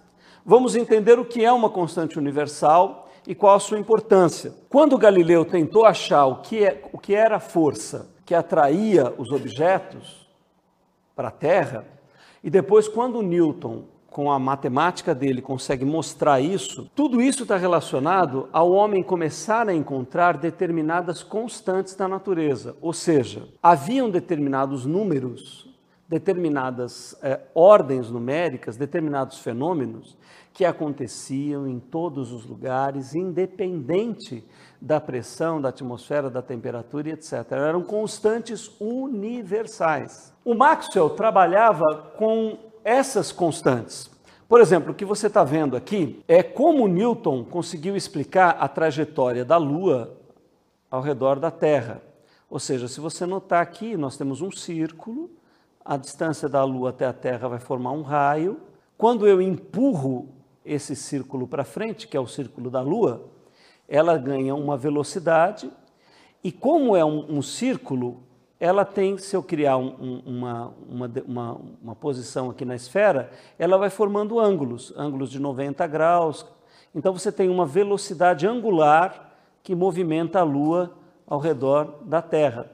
Vamos 0.45 0.75
entender 0.75 1.19
o 1.19 1.25
que 1.25 1.43
é 1.43 1.51
uma 1.51 1.69
constante 1.69 2.17
universal 2.17 3.08
e 3.29 3.35
qual 3.35 3.55
a 3.55 3.59
sua 3.59 3.77
importância. 3.77 4.51
Quando 4.67 4.97
Galileu 4.97 5.45
tentou 5.45 5.85
achar 5.85 6.25
o 6.25 6.37
que, 6.37 6.65
é, 6.65 6.81
o 6.91 6.97
que 6.97 7.13
era 7.13 7.35
a 7.35 7.39
força 7.39 8.09
que 8.25 8.33
atraía 8.33 9.13
os 9.19 9.31
objetos 9.31 10.27
para 11.15 11.27
a 11.27 11.31
Terra, 11.31 11.85
e 12.43 12.49
depois, 12.49 12.87
quando 12.87 13.21
Newton, 13.21 13.83
com 14.09 14.31
a 14.31 14.39
matemática 14.39 15.13
dele, 15.13 15.43
consegue 15.43 15.85
mostrar 15.85 16.41
isso, 16.41 16.89
tudo 16.95 17.21
isso 17.21 17.43
está 17.43 17.55
relacionado 17.55 18.49
ao 18.51 18.71
homem 18.71 19.03
começar 19.03 19.69
a 19.69 19.75
encontrar 19.75 20.35
determinadas 20.35 21.21
constantes 21.21 21.93
da 21.93 22.07
natureza. 22.07 22.75
Ou 22.81 22.93
seja, 22.93 23.47
haviam 23.61 24.09
determinados 24.09 24.87
números, 24.87 25.69
determinadas 26.07 27.15
eh, 27.21 27.39
ordens 27.53 28.09
numéricas, 28.09 28.75
determinados 28.75 29.37
fenômenos 29.37 30.17
que 30.59 30.65
aconteciam 30.65 31.65
em 31.65 31.79
todos 31.79 32.33
os 32.33 32.45
lugares, 32.45 33.15
independente 33.15 34.43
da 34.81 34.99
pressão, 34.99 35.61
da 35.61 35.69
atmosfera, 35.69 36.29
da 36.29 36.41
temperatura 36.41 37.11
etc. 37.11 37.49
Eram 37.51 37.81
constantes 37.81 38.69
universais. 38.77 40.33
O 40.43 40.53
Maxwell 40.53 41.11
trabalhava 41.11 42.11
com 42.17 42.57
essas 42.83 43.31
constantes. 43.31 44.11
Por 44.49 44.59
exemplo, 44.59 44.91
o 44.91 44.93
que 44.93 45.05
você 45.05 45.27
está 45.27 45.45
vendo 45.45 45.77
aqui 45.77 46.21
é 46.27 46.43
como 46.43 46.89
Newton 46.89 47.45
conseguiu 47.45 47.95
explicar 47.95 48.57
a 48.59 48.67
trajetória 48.67 49.45
da 49.45 49.55
Lua 49.55 50.17
ao 50.91 50.99
redor 50.99 51.39
da 51.39 51.51
Terra. 51.51 52.01
Ou 52.49 52.59
seja, 52.59 52.89
se 52.89 52.99
você 52.99 53.25
notar 53.25 53.63
aqui, 53.63 53.95
nós 53.95 54.17
temos 54.17 54.41
um 54.41 54.51
círculo, 54.51 55.29
a 55.85 55.95
distância 55.95 56.49
da 56.49 56.65
Lua 56.65 56.89
até 56.89 57.05
a 57.05 57.13
Terra 57.13 57.47
vai 57.47 57.59
formar 57.59 57.93
um 57.93 58.01
raio. 58.01 58.59
Quando 58.97 59.25
eu 59.25 59.41
empurro 59.41 60.37
esse 60.63 60.95
círculo 60.95 61.47
para 61.47 61.63
frente, 61.63 62.07
que 62.07 62.17
é 62.17 62.19
o 62.19 62.27
círculo 62.27 62.69
da 62.69 62.81
Lua, 62.81 63.29
ela 63.87 64.17
ganha 64.17 64.53
uma 64.53 64.77
velocidade, 64.77 65.71
e 66.43 66.51
como 66.51 66.95
é 66.95 67.03
um, 67.03 67.37
um 67.37 67.41
círculo, 67.41 68.23
ela 68.59 68.83
tem, 68.83 69.17
se 69.17 69.35
eu 69.35 69.41
criar 69.41 69.77
um, 69.77 70.21
uma, 70.25 70.73
uma, 70.87 71.11
uma, 71.25 71.61
uma, 71.81 71.95
posição 71.95 72.49
aqui 72.49 72.65
na 72.65 72.75
esfera, 72.75 73.31
ela 73.57 73.77
vai 73.77 73.89
formando 73.89 74.39
ângulos, 74.39 74.93
ângulos 74.97 75.31
de 75.31 75.39
90 75.39 75.87
graus. 75.87 76.45
Então 76.93 77.13
você 77.13 77.31
tem 77.31 77.49
uma 77.49 77.65
velocidade 77.65 78.45
angular 78.45 79.33
que 79.63 79.73
movimenta 79.73 80.39
a 80.39 80.43
Lua 80.43 80.93
ao 81.25 81.39
redor 81.39 81.99
da 82.03 82.21
Terra. 82.21 82.69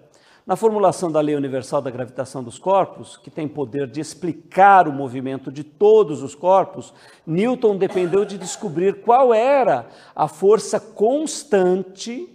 Na 0.45 0.55
formulação 0.55 1.11
da 1.11 1.19
lei 1.21 1.35
universal 1.35 1.81
da 1.81 1.89
gravitação 1.89 2.43
dos 2.43 2.59
corpos, 2.59 3.17
que 3.17 3.31
tem 3.31 3.47
poder 3.47 3.87
de 3.87 3.99
explicar 3.99 4.87
o 4.87 4.93
movimento 4.93 5.51
de 5.51 5.63
todos 5.63 6.21
os 6.21 6.35
corpos, 6.35 6.93
Newton 7.25 7.75
dependeu 7.77 8.23
de 8.23 8.37
descobrir 8.37 9.01
qual 9.01 9.33
era 9.33 9.87
a 10.15 10.27
força 10.27 10.79
constante 10.79 12.29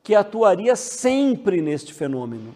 que 0.00 0.14
atuaria 0.14 0.76
sempre 0.76 1.60
neste 1.60 1.92
fenômeno. 1.92 2.54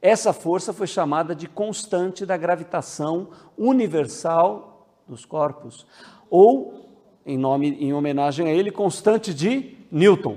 Essa 0.00 0.32
força 0.32 0.72
foi 0.72 0.86
chamada 0.86 1.34
de 1.34 1.48
constante 1.48 2.24
da 2.24 2.36
gravitação 2.36 3.30
universal 3.58 4.86
dos 5.08 5.24
corpos, 5.24 5.84
ou, 6.30 6.88
em, 7.26 7.36
nome, 7.36 7.76
em 7.80 7.92
homenagem 7.92 8.46
a 8.46 8.52
ele, 8.52 8.70
constante 8.70 9.34
de 9.34 9.76
Newton. 9.90 10.36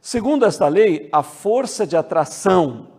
Segundo 0.00 0.46
esta 0.46 0.66
lei, 0.66 1.10
a 1.12 1.22
força 1.22 1.86
de 1.86 1.94
atração 1.94 2.95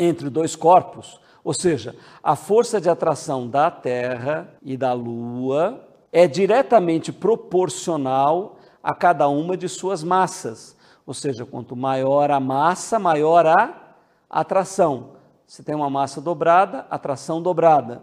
entre 0.00 0.30
dois 0.30 0.56
corpos, 0.56 1.20
ou 1.44 1.54
seja, 1.54 1.94
a 2.22 2.34
força 2.34 2.80
de 2.80 2.88
atração 2.88 3.48
da 3.48 3.70
Terra 3.70 4.54
e 4.62 4.76
da 4.76 4.92
Lua 4.92 5.86
é 6.12 6.26
diretamente 6.26 7.12
proporcional 7.12 8.58
a 8.82 8.94
cada 8.94 9.28
uma 9.28 9.56
de 9.56 9.68
suas 9.68 10.02
massas. 10.02 10.76
Ou 11.06 11.14
seja, 11.14 11.44
quanto 11.44 11.74
maior 11.74 12.30
a 12.30 12.40
massa, 12.40 12.98
maior 12.98 13.46
a 13.46 13.94
atração. 14.28 15.12
Se 15.46 15.62
tem 15.62 15.74
uma 15.74 15.90
massa 15.90 16.20
dobrada, 16.20 16.86
atração 16.90 17.42
dobrada. 17.42 18.02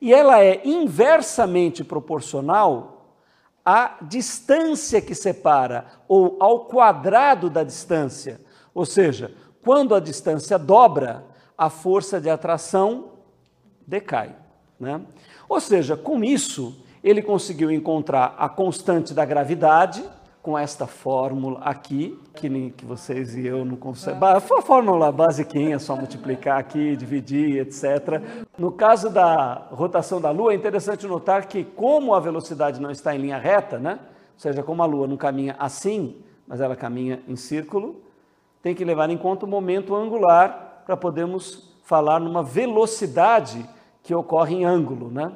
E 0.00 0.12
ela 0.12 0.42
é 0.42 0.62
inversamente 0.64 1.84
proporcional 1.84 3.14
à 3.64 3.98
distância 4.02 5.00
que 5.00 5.14
separa, 5.14 5.86
ou 6.08 6.38
ao 6.40 6.64
quadrado 6.64 7.50
da 7.50 7.62
distância. 7.62 8.40
Ou 8.74 8.86
seja, 8.86 9.34
quando 9.62 9.94
a 9.94 10.00
distância 10.00 10.58
dobra, 10.58 11.29
a 11.60 11.68
força 11.68 12.18
de 12.18 12.30
atração 12.30 13.10
decai. 13.86 14.34
Né? 14.78 14.98
Ou 15.46 15.60
seja, 15.60 15.94
com 15.94 16.24
isso, 16.24 16.74
ele 17.04 17.20
conseguiu 17.20 17.70
encontrar 17.70 18.34
a 18.38 18.48
constante 18.48 19.12
da 19.12 19.26
gravidade, 19.26 20.02
com 20.40 20.58
esta 20.58 20.86
fórmula 20.86 21.60
aqui, 21.60 22.18
que, 22.34 22.70
que 22.70 22.86
vocês 22.86 23.36
e 23.36 23.46
eu 23.46 23.62
não 23.62 23.76
conseguem. 23.76 24.18
Foi 24.40 24.60
a 24.60 24.62
fórmula 24.62 25.12
basiquinha, 25.12 25.78
só 25.78 25.94
multiplicar 25.94 26.58
aqui, 26.58 26.96
dividir, 26.96 27.58
etc. 27.58 28.22
No 28.56 28.72
caso 28.72 29.10
da 29.10 29.66
rotação 29.70 30.18
da 30.18 30.30
Lua, 30.30 30.52
é 30.52 30.56
interessante 30.56 31.06
notar 31.06 31.44
que, 31.44 31.62
como 31.62 32.14
a 32.14 32.20
velocidade 32.20 32.80
não 32.80 32.90
está 32.90 33.14
em 33.14 33.18
linha 33.18 33.36
reta, 33.36 33.78
né? 33.78 33.98
ou 34.32 34.38
seja, 34.38 34.62
como 34.62 34.82
a 34.82 34.86
Lua 34.86 35.06
não 35.06 35.18
caminha 35.18 35.56
assim, 35.58 36.16
mas 36.48 36.58
ela 36.62 36.74
caminha 36.74 37.22
em 37.28 37.36
círculo, 37.36 38.00
tem 38.62 38.74
que 38.74 38.82
levar 38.82 39.10
em 39.10 39.18
conta 39.18 39.44
o 39.44 39.48
momento 39.48 39.94
angular 39.94 40.69
para 40.84 40.96
podermos 40.96 41.70
falar 41.84 42.20
numa 42.20 42.42
velocidade 42.42 43.68
que 44.02 44.14
ocorre 44.14 44.54
em 44.54 44.64
ângulo, 44.64 45.10
né? 45.10 45.32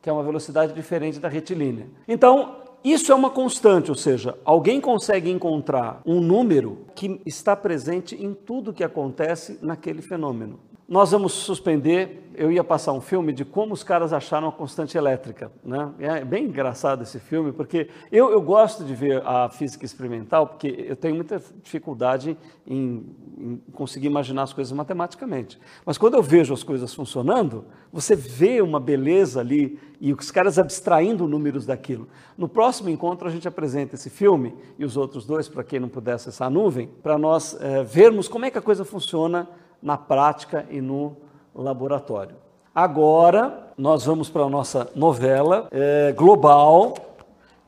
que 0.00 0.10
é 0.10 0.12
uma 0.12 0.22
velocidade 0.22 0.74
diferente 0.74 1.18
da 1.18 1.28
retilínea. 1.28 1.86
Então, 2.06 2.56
isso 2.84 3.10
é 3.10 3.14
uma 3.14 3.30
constante, 3.30 3.90
ou 3.90 3.96
seja, 3.96 4.36
alguém 4.44 4.78
consegue 4.78 5.30
encontrar 5.30 6.02
um 6.04 6.20
número 6.20 6.84
que 6.94 7.18
está 7.24 7.56
presente 7.56 8.14
em 8.14 8.34
tudo 8.34 8.74
que 8.74 8.84
acontece 8.84 9.58
naquele 9.62 10.02
fenômeno. 10.02 10.60
Nós 10.94 11.10
vamos 11.10 11.32
suspender. 11.32 12.30
Eu 12.36 12.52
ia 12.52 12.62
passar 12.62 12.92
um 12.92 13.00
filme 13.00 13.32
de 13.32 13.44
como 13.44 13.74
os 13.74 13.82
caras 13.82 14.12
acharam 14.12 14.46
a 14.46 14.52
constante 14.52 14.96
elétrica. 14.96 15.50
Né? 15.64 15.90
É 15.98 16.24
bem 16.24 16.44
engraçado 16.44 17.02
esse 17.02 17.18
filme, 17.18 17.50
porque 17.50 17.88
eu, 18.12 18.30
eu 18.30 18.40
gosto 18.40 18.84
de 18.84 18.94
ver 18.94 19.20
a 19.26 19.48
física 19.48 19.84
experimental, 19.84 20.46
porque 20.46 20.68
eu 20.88 20.94
tenho 20.94 21.16
muita 21.16 21.42
dificuldade 21.64 22.38
em, 22.64 23.06
em 23.36 23.60
conseguir 23.72 24.06
imaginar 24.06 24.44
as 24.44 24.52
coisas 24.52 24.72
matematicamente. 24.72 25.58
Mas 25.84 25.98
quando 25.98 26.14
eu 26.14 26.22
vejo 26.22 26.54
as 26.54 26.62
coisas 26.62 26.94
funcionando, 26.94 27.64
você 27.92 28.14
vê 28.14 28.62
uma 28.62 28.78
beleza 28.78 29.40
ali 29.40 29.80
e 30.00 30.12
os 30.12 30.30
caras 30.30 30.60
abstraindo 30.60 31.26
números 31.26 31.66
daquilo. 31.66 32.06
No 32.38 32.48
próximo 32.48 32.88
encontro, 32.88 33.26
a 33.26 33.32
gente 33.32 33.48
apresenta 33.48 33.96
esse 33.96 34.10
filme 34.10 34.54
e 34.78 34.84
os 34.84 34.96
outros 34.96 35.26
dois, 35.26 35.48
para 35.48 35.64
quem 35.64 35.80
não 35.80 35.88
puder 35.88 36.12
acessar 36.12 36.46
a 36.46 36.50
nuvem, 36.50 36.88
para 37.02 37.18
nós 37.18 37.56
é, 37.60 37.82
vermos 37.82 38.28
como 38.28 38.44
é 38.44 38.50
que 38.50 38.58
a 38.58 38.62
coisa 38.62 38.84
funciona 38.84 39.48
na 39.84 39.98
prática 39.98 40.64
e 40.70 40.80
no 40.80 41.14
laboratório. 41.54 42.36
Agora, 42.74 43.68
nós 43.76 44.06
vamos 44.06 44.30
para 44.30 44.42
a 44.42 44.48
nossa 44.48 44.90
novela 44.96 45.68
é, 45.70 46.10
global 46.12 46.94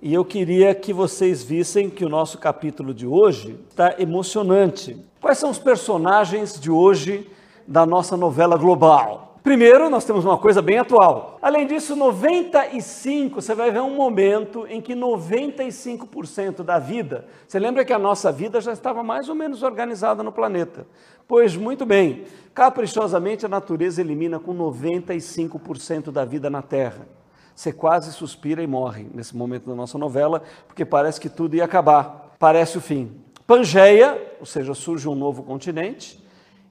e 0.02 0.14
eu 0.14 0.24
queria 0.24 0.74
que 0.74 0.92
vocês 0.92 1.44
vissem 1.44 1.90
que 1.90 2.04
o 2.04 2.08
nosso 2.08 2.38
capítulo 2.38 2.94
de 2.94 3.06
hoje 3.06 3.60
está 3.68 3.94
emocionante. 3.98 4.96
Quais 5.20 5.36
são 5.36 5.50
os 5.50 5.58
personagens 5.58 6.58
de 6.58 6.70
hoje 6.70 7.30
da 7.68 7.84
nossa 7.84 8.16
novela 8.16 8.56
global? 8.56 9.26
Primeiro, 9.46 9.88
nós 9.88 10.04
temos 10.04 10.24
uma 10.24 10.36
coisa 10.36 10.60
bem 10.60 10.78
atual. 10.78 11.38
Além 11.40 11.68
disso, 11.68 11.94
95, 11.94 13.40
você 13.40 13.54
vai 13.54 13.70
ver 13.70 13.80
um 13.80 13.94
momento 13.94 14.66
em 14.68 14.80
que 14.80 14.92
95% 14.92 16.64
da 16.64 16.80
vida, 16.80 17.24
você 17.46 17.56
lembra 17.56 17.84
que 17.84 17.92
a 17.92 17.98
nossa 17.98 18.32
vida 18.32 18.60
já 18.60 18.72
estava 18.72 19.04
mais 19.04 19.28
ou 19.28 19.36
menos 19.36 19.62
organizada 19.62 20.20
no 20.24 20.32
planeta. 20.32 20.84
Pois 21.28 21.56
muito 21.56 21.84
bem, 21.84 22.24
caprichosamente 22.54 23.44
a 23.44 23.48
natureza 23.48 24.00
elimina 24.00 24.38
com 24.38 24.56
95% 24.56 26.12
da 26.12 26.24
vida 26.24 26.48
na 26.48 26.62
Terra. 26.62 27.06
Você 27.54 27.72
quase 27.72 28.12
suspira 28.12 28.62
e 28.62 28.66
morre 28.66 29.06
nesse 29.12 29.36
momento 29.36 29.68
da 29.68 29.74
nossa 29.74 29.98
novela, 29.98 30.42
porque 30.68 30.84
parece 30.84 31.20
que 31.20 31.28
tudo 31.28 31.56
ia 31.56 31.64
acabar, 31.64 32.34
parece 32.38 32.78
o 32.78 32.80
fim. 32.80 33.10
Pangeia, 33.46 34.36
ou 34.38 34.46
seja, 34.46 34.74
surge 34.74 35.08
um 35.08 35.14
novo 35.14 35.42
continente, 35.42 36.22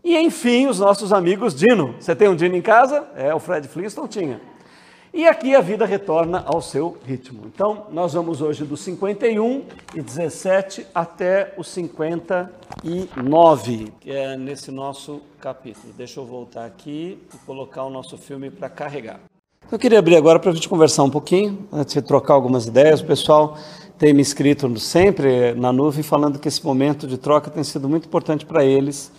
e 0.04 0.16
enfim, 0.18 0.68
os 0.68 0.80
nossos 0.80 1.12
amigos 1.12 1.56
Dino. 1.56 1.96
Você 2.00 2.16
tem 2.16 2.30
um 2.30 2.36
Dino 2.36 2.56
em 2.56 2.62
casa? 2.62 3.08
É, 3.16 3.34
o 3.34 3.40
Fred 3.40 3.68
Flintstone 3.68 4.08
tinha. 4.08 4.42
E 5.18 5.26
aqui 5.30 5.56
a 5.56 5.62
vida 5.62 5.86
retorna 5.86 6.44
ao 6.46 6.62
seu 6.62 6.98
ritmo. 7.06 7.44
Então, 7.46 7.86
nós 7.90 8.12
vamos 8.12 8.42
hoje 8.42 8.66
do 8.66 8.76
51 8.76 9.64
e 9.96 10.02
17 10.02 10.88
até 10.94 11.54
o 11.56 11.64
59, 11.64 13.94
que 14.02 14.12
é 14.12 14.36
nesse 14.36 14.72
nosso 14.72 15.22
capítulo. 15.40 15.94
Deixa 15.96 16.20
eu 16.20 16.26
voltar 16.26 16.66
aqui 16.66 17.18
e 17.34 17.38
colocar 17.46 17.86
o 17.86 17.90
nosso 17.90 18.18
filme 18.18 18.52
para 18.52 18.68
carregar. 18.68 19.22
Eu 19.72 19.80
queria 19.80 20.00
abrir 20.00 20.18
agora 20.18 20.38
para 20.38 20.52
a 20.52 20.54
gente 20.54 20.68
conversar 20.68 21.04
um 21.04 21.10
pouquinho, 21.10 21.66
antes 21.72 21.94
de 21.94 22.02
trocar 22.02 22.34
algumas 22.34 22.68
ideias. 22.68 23.00
O 23.00 23.06
pessoal 23.06 23.58
tem 23.98 24.14
me 24.14 24.22
escrito 24.22 24.78
sempre 24.78 25.54
na 25.54 25.72
nuvem 25.72 26.04
falando 26.04 26.40
que 26.40 26.50
esse 26.50 26.62
momento 26.62 27.08
de 27.08 27.18
troca 27.18 27.50
tem 27.50 27.64
sido 27.64 27.88
muito 27.88 28.06
importante 28.06 28.46
para 28.46 28.66
eles. 28.66 29.14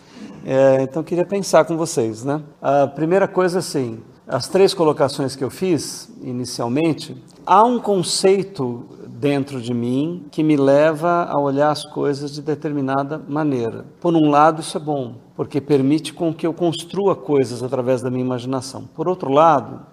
É, 0.44 0.82
então, 0.82 1.00
eu 1.00 1.06
queria 1.06 1.24
pensar 1.24 1.64
com 1.64 1.74
vocês. 1.74 2.22
Né? 2.22 2.42
A 2.60 2.86
primeira 2.86 3.26
coisa, 3.26 3.60
assim, 3.60 4.02
as 4.28 4.48
três 4.48 4.74
colocações 4.74 5.36
que 5.36 5.44
eu 5.44 5.50
fiz 5.50 6.10
inicialmente, 6.20 7.16
há 7.46 7.62
um 7.62 7.78
conceito 7.78 8.84
dentro 9.06 9.60
de 9.62 9.72
mim 9.72 10.26
que 10.32 10.42
me 10.42 10.56
leva 10.56 11.28
a 11.30 11.38
olhar 11.38 11.70
as 11.70 11.84
coisas 11.84 12.32
de 12.32 12.42
determinada 12.42 13.22
maneira. 13.28 13.86
Por 14.00 14.14
um 14.14 14.28
lado, 14.28 14.60
isso 14.60 14.76
é 14.76 14.80
bom, 14.80 15.14
porque 15.36 15.60
permite 15.60 16.12
com 16.12 16.34
que 16.34 16.44
eu 16.44 16.52
construa 16.52 17.14
coisas 17.14 17.62
através 17.62 18.02
da 18.02 18.10
minha 18.10 18.24
imaginação. 18.24 18.88
Por 18.96 19.06
outro 19.06 19.30
lado, 19.30 19.86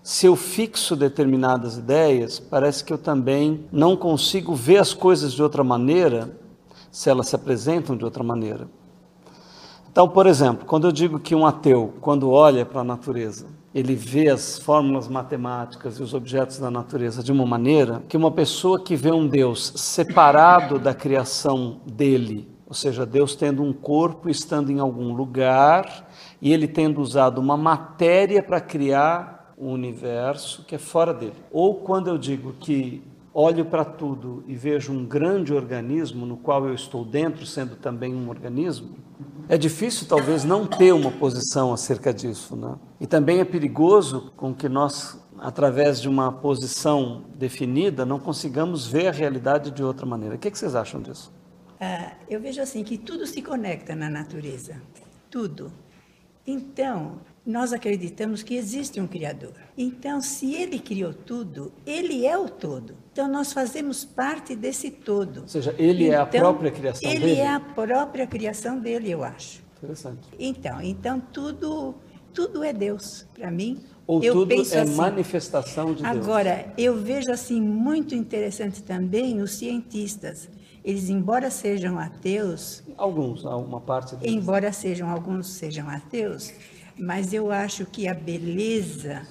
se 0.00 0.26
eu 0.26 0.36
fixo 0.36 0.94
determinadas 0.94 1.76
ideias, 1.76 2.38
parece 2.38 2.84
que 2.84 2.92
eu 2.92 2.98
também 2.98 3.66
não 3.72 3.96
consigo 3.96 4.54
ver 4.54 4.78
as 4.78 4.94
coisas 4.94 5.32
de 5.32 5.42
outra 5.42 5.64
maneira 5.64 6.30
se 6.90 7.10
elas 7.10 7.26
se 7.26 7.34
apresentam 7.34 7.96
de 7.96 8.04
outra 8.04 8.22
maneira. 8.22 8.68
Então, 9.90 10.08
por 10.08 10.26
exemplo, 10.28 10.66
quando 10.66 10.86
eu 10.86 10.92
digo 10.92 11.18
que 11.18 11.34
um 11.34 11.44
ateu, 11.44 11.94
quando 12.00 12.30
olha 12.30 12.64
para 12.64 12.80
a 12.80 12.84
natureza, 12.84 13.46
ele 13.74 13.94
vê 13.94 14.28
as 14.28 14.58
fórmulas 14.58 15.08
matemáticas 15.08 15.98
e 15.98 16.02
os 16.02 16.12
objetos 16.12 16.58
da 16.58 16.70
natureza 16.70 17.22
de 17.22 17.32
uma 17.32 17.46
maneira 17.46 18.02
que 18.08 18.16
uma 18.16 18.30
pessoa 18.30 18.78
que 18.78 18.94
vê 18.94 19.10
um 19.10 19.26
Deus 19.26 19.72
separado 19.76 20.78
da 20.78 20.94
criação 20.94 21.80
dele, 21.86 22.48
ou 22.66 22.74
seja, 22.74 23.06
Deus 23.06 23.34
tendo 23.34 23.62
um 23.62 23.72
corpo 23.72 24.28
estando 24.28 24.70
em 24.70 24.78
algum 24.78 25.14
lugar 25.14 26.08
e 26.40 26.52
ele 26.52 26.68
tendo 26.68 27.00
usado 27.00 27.38
uma 27.38 27.56
matéria 27.56 28.42
para 28.42 28.60
criar 28.60 29.54
o 29.56 29.68
um 29.68 29.72
universo 29.72 30.64
que 30.64 30.74
é 30.74 30.78
fora 30.78 31.14
dele. 31.14 31.36
Ou 31.50 31.76
quando 31.76 32.08
eu 32.08 32.18
digo 32.18 32.52
que 32.54 33.02
olho 33.34 33.64
para 33.64 33.84
tudo 33.84 34.44
e 34.46 34.54
vejo 34.54 34.92
um 34.92 35.04
grande 35.04 35.52
organismo 35.52 36.26
no 36.26 36.36
qual 36.36 36.66
eu 36.66 36.74
estou 36.74 37.04
dentro, 37.04 37.46
sendo 37.46 37.76
também 37.76 38.14
um 38.14 38.28
organismo, 38.28 38.96
é 39.48 39.56
difícil 39.56 40.06
talvez 40.06 40.44
não 40.44 40.66
ter 40.66 40.92
uma 40.92 41.10
posição 41.10 41.72
acerca 41.72 42.12
disso, 42.12 42.56
né? 42.56 42.76
E 43.00 43.06
também 43.06 43.40
é 43.40 43.44
perigoso 43.44 44.32
com 44.36 44.54
que 44.54 44.68
nós, 44.68 45.18
através 45.38 46.00
de 46.00 46.08
uma 46.08 46.32
posição 46.32 47.24
definida, 47.34 48.06
não 48.06 48.18
consigamos 48.18 48.86
ver 48.86 49.08
a 49.08 49.12
realidade 49.12 49.70
de 49.70 49.82
outra 49.82 50.06
maneira. 50.06 50.36
O 50.36 50.38
que, 50.38 50.48
é 50.48 50.50
que 50.50 50.58
vocês 50.58 50.74
acham 50.74 51.00
disso? 51.02 51.32
Ah, 51.80 52.12
eu 52.28 52.40
vejo 52.40 52.62
assim 52.62 52.84
que 52.84 52.96
tudo 52.96 53.26
se 53.26 53.42
conecta 53.42 53.94
na 53.96 54.08
natureza, 54.08 54.80
tudo. 55.28 55.72
Então, 56.46 57.20
nós 57.44 57.72
acreditamos 57.72 58.42
que 58.42 58.54
existe 58.54 59.00
um 59.00 59.06
Criador. 59.06 59.54
Então, 59.76 60.20
se 60.20 60.54
Ele 60.54 60.78
criou 60.78 61.12
tudo, 61.12 61.72
Ele 61.84 62.24
é 62.24 62.38
o 62.38 62.48
todo. 62.48 62.94
Então, 63.12 63.28
nós 63.28 63.52
fazemos 63.52 64.04
parte 64.04 64.54
desse 64.54 64.90
todo. 64.90 65.42
Ou 65.42 65.48
seja, 65.48 65.74
Ele 65.78 66.06
então, 66.06 66.14
é 66.14 66.22
a 66.22 66.28
então, 66.28 66.40
própria 66.40 66.70
criação 66.70 67.10
ele 67.10 67.20
dele? 67.20 67.32
Ele 67.32 67.40
é 67.40 67.48
a 67.48 67.60
própria 67.60 68.26
criação 68.26 68.78
dele, 68.78 69.10
eu 69.10 69.24
acho. 69.24 69.62
Interessante. 69.78 70.28
Então, 70.38 70.80
então 70.80 71.20
tudo, 71.32 71.96
tudo 72.32 72.62
é 72.62 72.72
Deus 72.72 73.26
para 73.34 73.50
mim. 73.50 73.80
Ou 74.06 74.22
eu 74.22 74.32
tudo 74.34 74.48
penso 74.48 74.74
é 74.74 74.80
assim, 74.80 74.94
manifestação 74.94 75.94
de 75.94 76.04
agora, 76.04 76.14
Deus? 76.14 76.26
Agora, 76.26 76.74
eu 76.78 76.96
vejo 76.96 77.32
assim 77.32 77.60
muito 77.60 78.14
interessante 78.14 78.82
também 78.82 79.40
os 79.40 79.52
cientistas. 79.52 80.48
Eles, 80.84 81.08
embora 81.08 81.50
sejam 81.50 81.98
ateus, 81.98 82.82
alguns, 82.96 83.44
uma 83.44 83.80
parte 83.80 84.16
deles. 84.16 84.34
Embora 84.34 84.72
sejam 84.72 85.08
alguns 85.08 85.48
sejam 85.48 85.88
ateus, 85.88 86.52
mas 86.98 87.32
eu 87.32 87.50
acho 87.50 87.86
que 87.86 88.08
a 88.08 88.14
beleza 88.14 89.26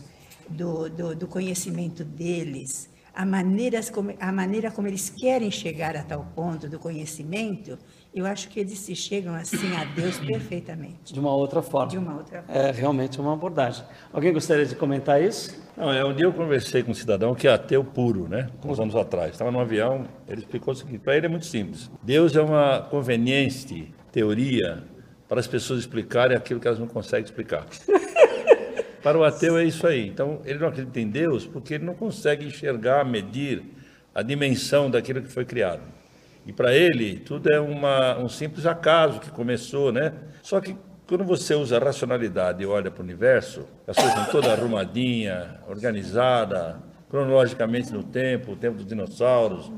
do, 0.49 0.89
do, 0.89 1.15
do 1.15 1.27
conhecimento 1.27 2.03
deles, 2.03 2.89
a, 3.13 3.25
maneiras 3.25 3.89
como, 3.89 4.13
a 4.19 4.31
maneira 4.31 4.71
como 4.71 4.87
eles 4.87 5.09
querem 5.09 5.51
chegar 5.51 5.95
a 5.95 6.03
tal 6.03 6.25
ponto 6.35 6.67
do 6.67 6.79
conhecimento, 6.79 7.77
eu 8.13 8.25
acho 8.25 8.49
que 8.49 8.59
eles 8.59 8.77
se 8.79 8.95
chegam 8.95 9.33
assim 9.33 9.73
a 9.75 9.85
Deus 9.85 10.19
perfeitamente. 10.19 11.13
De 11.13 11.19
uma 11.19 11.33
outra 11.33 11.61
forma. 11.61 11.87
De 11.87 11.97
uma 11.97 12.17
outra 12.17 12.43
forma. 12.43 12.61
É 12.61 12.71
realmente 12.71 13.19
uma 13.19 13.33
abordagem. 13.33 13.85
Alguém 14.11 14.33
gostaria 14.33 14.65
de 14.65 14.75
comentar 14.75 15.21
isso? 15.21 15.61
Não, 15.77 15.91
é, 15.91 16.03
um 16.03 16.13
dia 16.13 16.25
eu 16.25 16.33
conversei 16.33 16.83
com 16.83 16.91
um 16.91 16.95
cidadão 16.95 17.33
que 17.33 17.47
é 17.47 17.53
ateu 17.53 17.83
puro, 17.83 18.27
né? 18.27 18.49
Uns 18.65 18.79
anos 18.79 18.95
atrás. 18.95 19.31
Estava 19.31 19.49
no 19.49 19.59
avião, 19.59 20.05
ele 20.27 20.41
explicou 20.41 20.73
o 20.73 20.75
seguinte: 20.75 20.99
para 20.99 21.15
ele 21.15 21.25
é 21.25 21.29
muito 21.29 21.45
simples. 21.45 21.89
Deus 22.03 22.35
é 22.35 22.41
uma 22.41 22.81
conveniente 22.81 23.93
teoria 24.11 24.83
para 25.31 25.39
as 25.39 25.47
pessoas 25.47 25.79
explicarem 25.79 26.35
aquilo 26.35 26.59
que 26.59 26.67
elas 26.67 26.77
não 26.77 26.87
conseguem 26.87 27.23
explicar. 27.23 27.65
para 29.01 29.17
o 29.17 29.23
ateu 29.23 29.57
é 29.57 29.63
isso 29.63 29.87
aí. 29.87 30.05
Então, 30.05 30.41
ele 30.43 30.59
não 30.59 30.67
acredita 30.67 30.99
em 30.99 31.07
Deus 31.07 31.47
porque 31.47 31.75
ele 31.75 31.85
não 31.85 31.93
consegue 31.93 32.45
enxergar, 32.45 33.05
medir 33.05 33.63
a 34.13 34.21
dimensão 34.21 34.91
daquilo 34.91 35.21
que 35.21 35.29
foi 35.29 35.45
criado. 35.45 35.83
E 36.45 36.51
para 36.51 36.75
ele, 36.75 37.15
tudo 37.15 37.47
é 37.49 37.61
uma, 37.61 38.17
um 38.17 38.27
simples 38.27 38.65
acaso 38.65 39.21
que 39.21 39.31
começou, 39.31 39.89
né? 39.89 40.11
Só 40.43 40.59
que 40.59 40.75
quando 41.07 41.23
você 41.23 41.55
usa 41.55 41.77
a 41.77 41.79
racionalidade 41.79 42.61
e 42.61 42.65
olha 42.65 42.91
para 42.91 42.99
o 42.99 43.03
universo, 43.05 43.65
as 43.87 43.95
coisas 43.95 44.13
estão 44.13 44.25
toda 44.33 44.51
arrumadinha, 44.51 45.61
organizada, 45.65 46.77
cronologicamente 47.09 47.93
no 47.93 48.03
tempo, 48.03 48.51
o 48.51 48.55
tempo 48.57 48.75
dos 48.75 48.85
dinossauros, 48.85 49.71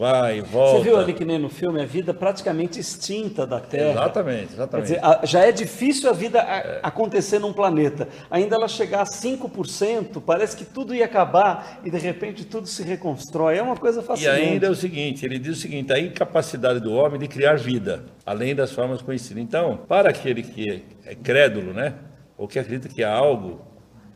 vai 0.00 0.38
e 0.38 0.40
volta. 0.40 0.78
Você 0.78 0.84
viu 0.84 0.96
ali 0.96 1.12
que 1.12 1.26
nem 1.26 1.38
no 1.38 1.50
filme 1.50 1.82
a 1.82 1.84
vida 1.84 2.14
praticamente 2.14 2.80
extinta 2.80 3.46
da 3.46 3.60
Terra. 3.60 3.90
Exatamente, 3.90 4.54
exatamente. 4.54 4.94
Quer 4.94 4.98
dizer, 4.98 5.26
já 5.26 5.40
é 5.44 5.52
difícil 5.52 6.08
a 6.08 6.14
vida 6.14 6.38
é. 6.38 6.80
acontecer 6.82 7.38
num 7.38 7.52
planeta. 7.52 8.08
Ainda 8.30 8.56
ela 8.56 8.66
chegar 8.66 9.02
a 9.02 9.04
5%, 9.04 10.22
parece 10.24 10.56
que 10.56 10.64
tudo 10.64 10.94
ia 10.94 11.04
acabar 11.04 11.82
e 11.84 11.90
de 11.90 11.98
repente 11.98 12.46
tudo 12.46 12.66
se 12.66 12.82
reconstrói. 12.82 13.58
É 13.58 13.62
uma 13.62 13.76
coisa 13.76 14.02
fascinante. 14.02 14.40
E 14.40 14.48
ainda 14.48 14.68
é 14.68 14.70
o 14.70 14.74
seguinte, 14.74 15.26
ele 15.26 15.38
diz 15.38 15.58
o 15.58 15.60
seguinte, 15.60 15.92
a 15.92 15.98
incapacidade 15.98 16.80
do 16.80 16.94
homem 16.94 17.20
de 17.20 17.28
criar 17.28 17.58
vida, 17.58 18.06
além 18.24 18.54
das 18.54 18.72
formas 18.72 19.02
conhecidas. 19.02 19.42
Então, 19.42 19.80
para 19.86 20.08
aquele 20.08 20.42
que 20.42 20.82
é 21.04 21.14
crédulo, 21.14 21.74
né, 21.74 21.92
ou 22.38 22.48
que 22.48 22.58
acredita 22.58 22.88
que 22.88 23.04
há 23.04 23.12
algo, 23.12 23.60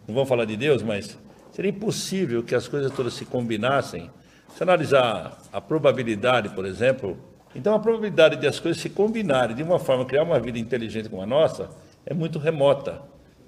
não 0.08 0.14
vamos 0.14 0.30
falar 0.30 0.46
de 0.46 0.56
Deus, 0.56 0.82
mas 0.82 1.18
seria 1.52 1.70
impossível 1.70 2.42
que 2.42 2.54
as 2.54 2.66
coisas 2.66 2.90
todas 2.90 3.12
se 3.12 3.26
combinassem 3.26 4.10
se 4.54 4.62
analisar 4.62 5.36
a 5.52 5.60
probabilidade, 5.60 6.48
por 6.50 6.64
exemplo, 6.64 7.18
então 7.54 7.74
a 7.74 7.78
probabilidade 7.78 8.36
de 8.36 8.46
as 8.46 8.58
coisas 8.58 8.80
se 8.80 8.88
combinarem 8.88 9.54
de 9.54 9.62
uma 9.62 9.78
forma 9.78 10.04
criar 10.04 10.22
uma 10.22 10.38
vida 10.38 10.58
inteligente 10.58 11.08
como 11.08 11.22
a 11.22 11.26
nossa 11.26 11.70
é 12.04 12.12
muito 12.12 12.38
remota. 12.38 13.00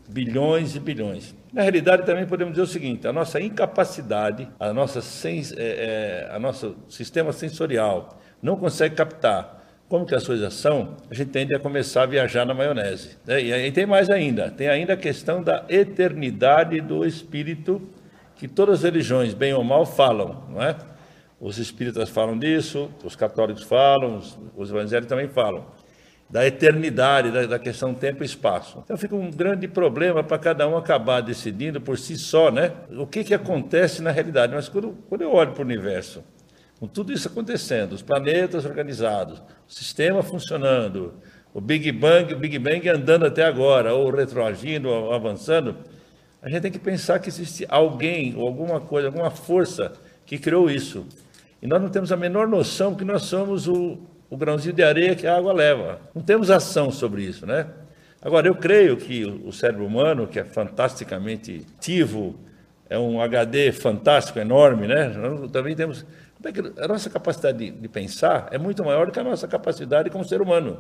Bilhões 0.09 0.77
e 0.77 0.81
bilhões. 0.81 1.35
Na 1.53 1.63
realidade, 1.63 2.07
também 2.07 2.25
podemos 2.25 2.53
dizer 2.53 2.63
o 2.63 2.67
seguinte: 2.67 3.09
a 3.09 3.13
nossa 3.13 3.41
incapacidade, 3.41 4.49
a 4.59 4.73
nossa, 4.73 5.01
sens, 5.01 5.53
é, 5.53 5.57
é, 5.59 6.29
a 6.31 6.39
nosso 6.39 6.77
sistema 6.89 7.33
sensorial 7.33 8.21
não 8.41 8.55
consegue 8.55 8.95
captar 8.95 9.65
como 9.89 10.07
que 10.07 10.15
as 10.15 10.25
coisas 10.25 10.55
são, 10.55 10.97
a 11.11 11.15
gente 11.15 11.31
tende 11.31 11.55
a 11.55 11.59
começar 11.59 12.03
a 12.03 12.07
viajar 12.07 12.45
na 12.45 12.55
maionese. 12.55 13.17
Né? 13.27 13.43
E 13.43 13.53
aí 13.53 13.73
tem 13.73 13.87
mais 13.87 14.11
ainda, 14.11 14.51
tem 14.51 14.69
ainda 14.69 14.95
a 14.95 14.97
questão 14.97 15.43
da 15.43 15.65
eternidade 15.69 16.81
do 16.81 17.05
espírito, 17.05 17.83
que 18.37 18.47
todas 18.47 18.81
as 18.81 18.83
religiões, 18.85 19.35
bem 19.35 19.55
ou 19.55 19.65
mal, 19.65 19.87
falam, 19.87 20.45
não 20.51 20.63
é? 20.63 20.77
Os 21.41 21.59
espíritas 21.59 22.09
falam 22.09 22.39
disso, 22.39 22.91
os 23.05 23.15
católicos 23.15 23.63
falam, 23.63 24.17
os, 24.17 24.39
os 24.57 24.71
evangélicos 24.71 25.09
também 25.09 25.29
falam. 25.29 25.67
Da 26.29 26.47
eternidade, 26.47 27.31
da, 27.31 27.47
da, 27.47 27.59
questão 27.59 27.95
tempo 27.95 28.23
e 28.23 28.27
espaço. 28.27 28.83
Então 28.85 28.97
fica 28.97 29.15
um 29.15 29.31
grande 29.31 29.69
problema 29.69 30.25
para 30.25 30.39
cada 30.39 30.67
um 30.67 30.77
acabar 30.77 31.21
decidindo 31.21 31.81
por 31.81 31.99
si 31.99 32.17
só, 32.17 32.51
né? 32.51 32.73
O 32.99 33.07
que, 33.07 33.23
que 33.23 33.35
acontece 33.35 34.03
na 34.03 34.11
realidade. 34.11 34.55
Mas 34.55 34.69
quando, 34.69 34.97
quando 35.09 35.23
eu 35.23 35.33
olho 35.33 35.53
para 35.53 35.63
o 35.63 35.65
universo, 35.65 36.25
com 36.81 36.87
tudo 36.87 37.13
isso 37.13 37.29
acontecendo, 37.29 37.93
os 37.93 38.03
planetas 38.03 38.65
organizados, 38.65 39.39
o 39.69 39.73
sistema 39.73 40.23
funcionando, 40.23 41.15
o 41.55 41.61
Big 41.61 41.91
Bang, 41.93 42.35
o 42.35 42.39
Big 42.39 42.59
Bang 42.59 42.89
andando 42.89 43.25
até 43.25 43.45
agora, 43.45 43.95
ou 43.95 44.11
retroagindo, 44.11 44.89
ou 44.89 45.13
avançando, 45.13 45.77
a 46.43 46.51
gente 46.51 46.63
tem 46.63 46.73
que 46.73 46.79
pensar 46.79 47.19
que 47.19 47.29
existe 47.29 47.65
alguém 47.69 48.35
ou 48.37 48.47
alguma 48.47 48.81
coisa, 48.81 49.09
alguma 49.09 49.31
força 49.31 49.93
que 50.27 50.39
criou 50.39 50.69
isso. 50.69 51.07
E 51.67 51.69
nós 51.69 51.83
não 51.83 51.89
temos 51.89 52.13
a 52.13 52.17
menor 52.17 52.47
noção 52.47 52.95
que 52.95 53.05
nós 53.05 53.23
somos 53.23 53.67
o, 53.67 53.99
o 54.31 54.37
grãozinho 54.37 54.73
de 54.73 54.85
areia 54.85 55.17
que 55.17 55.27
a 55.27 55.37
água 55.37 55.53
leva. 55.53 55.99
Não 56.15 56.23
temos 56.23 56.49
ação 56.49 56.93
sobre 56.93 57.25
isso, 57.25 57.45
né? 57.45 57.67
Agora, 58.23 58.47
eu 58.47 58.55
creio 58.55 58.97
que 58.97 59.25
o 59.25 59.51
cérebro 59.51 59.85
humano, 59.85 60.29
que 60.29 60.39
é 60.39 60.45
fantasticamente 60.45 61.67
ativo, 61.77 62.37
é 62.89 62.97
um 62.97 63.21
HD 63.21 63.73
fantástico, 63.73 64.39
enorme, 64.39 64.87
né? 64.87 65.09
Nós 65.09 65.51
também 65.51 65.75
temos. 65.75 66.07
A 66.79 66.87
nossa 66.87 67.11
capacidade 67.11 67.59
de, 67.59 67.73
de 67.73 67.89
pensar 67.89 68.47
é 68.53 68.59
muito 68.59 68.85
maior 68.85 69.07
do 69.07 69.11
que 69.11 69.19
a 69.19 69.25
nossa 69.25 69.49
capacidade 69.49 70.09
como 70.09 70.25
ser 70.25 70.41
humano. 70.41 70.79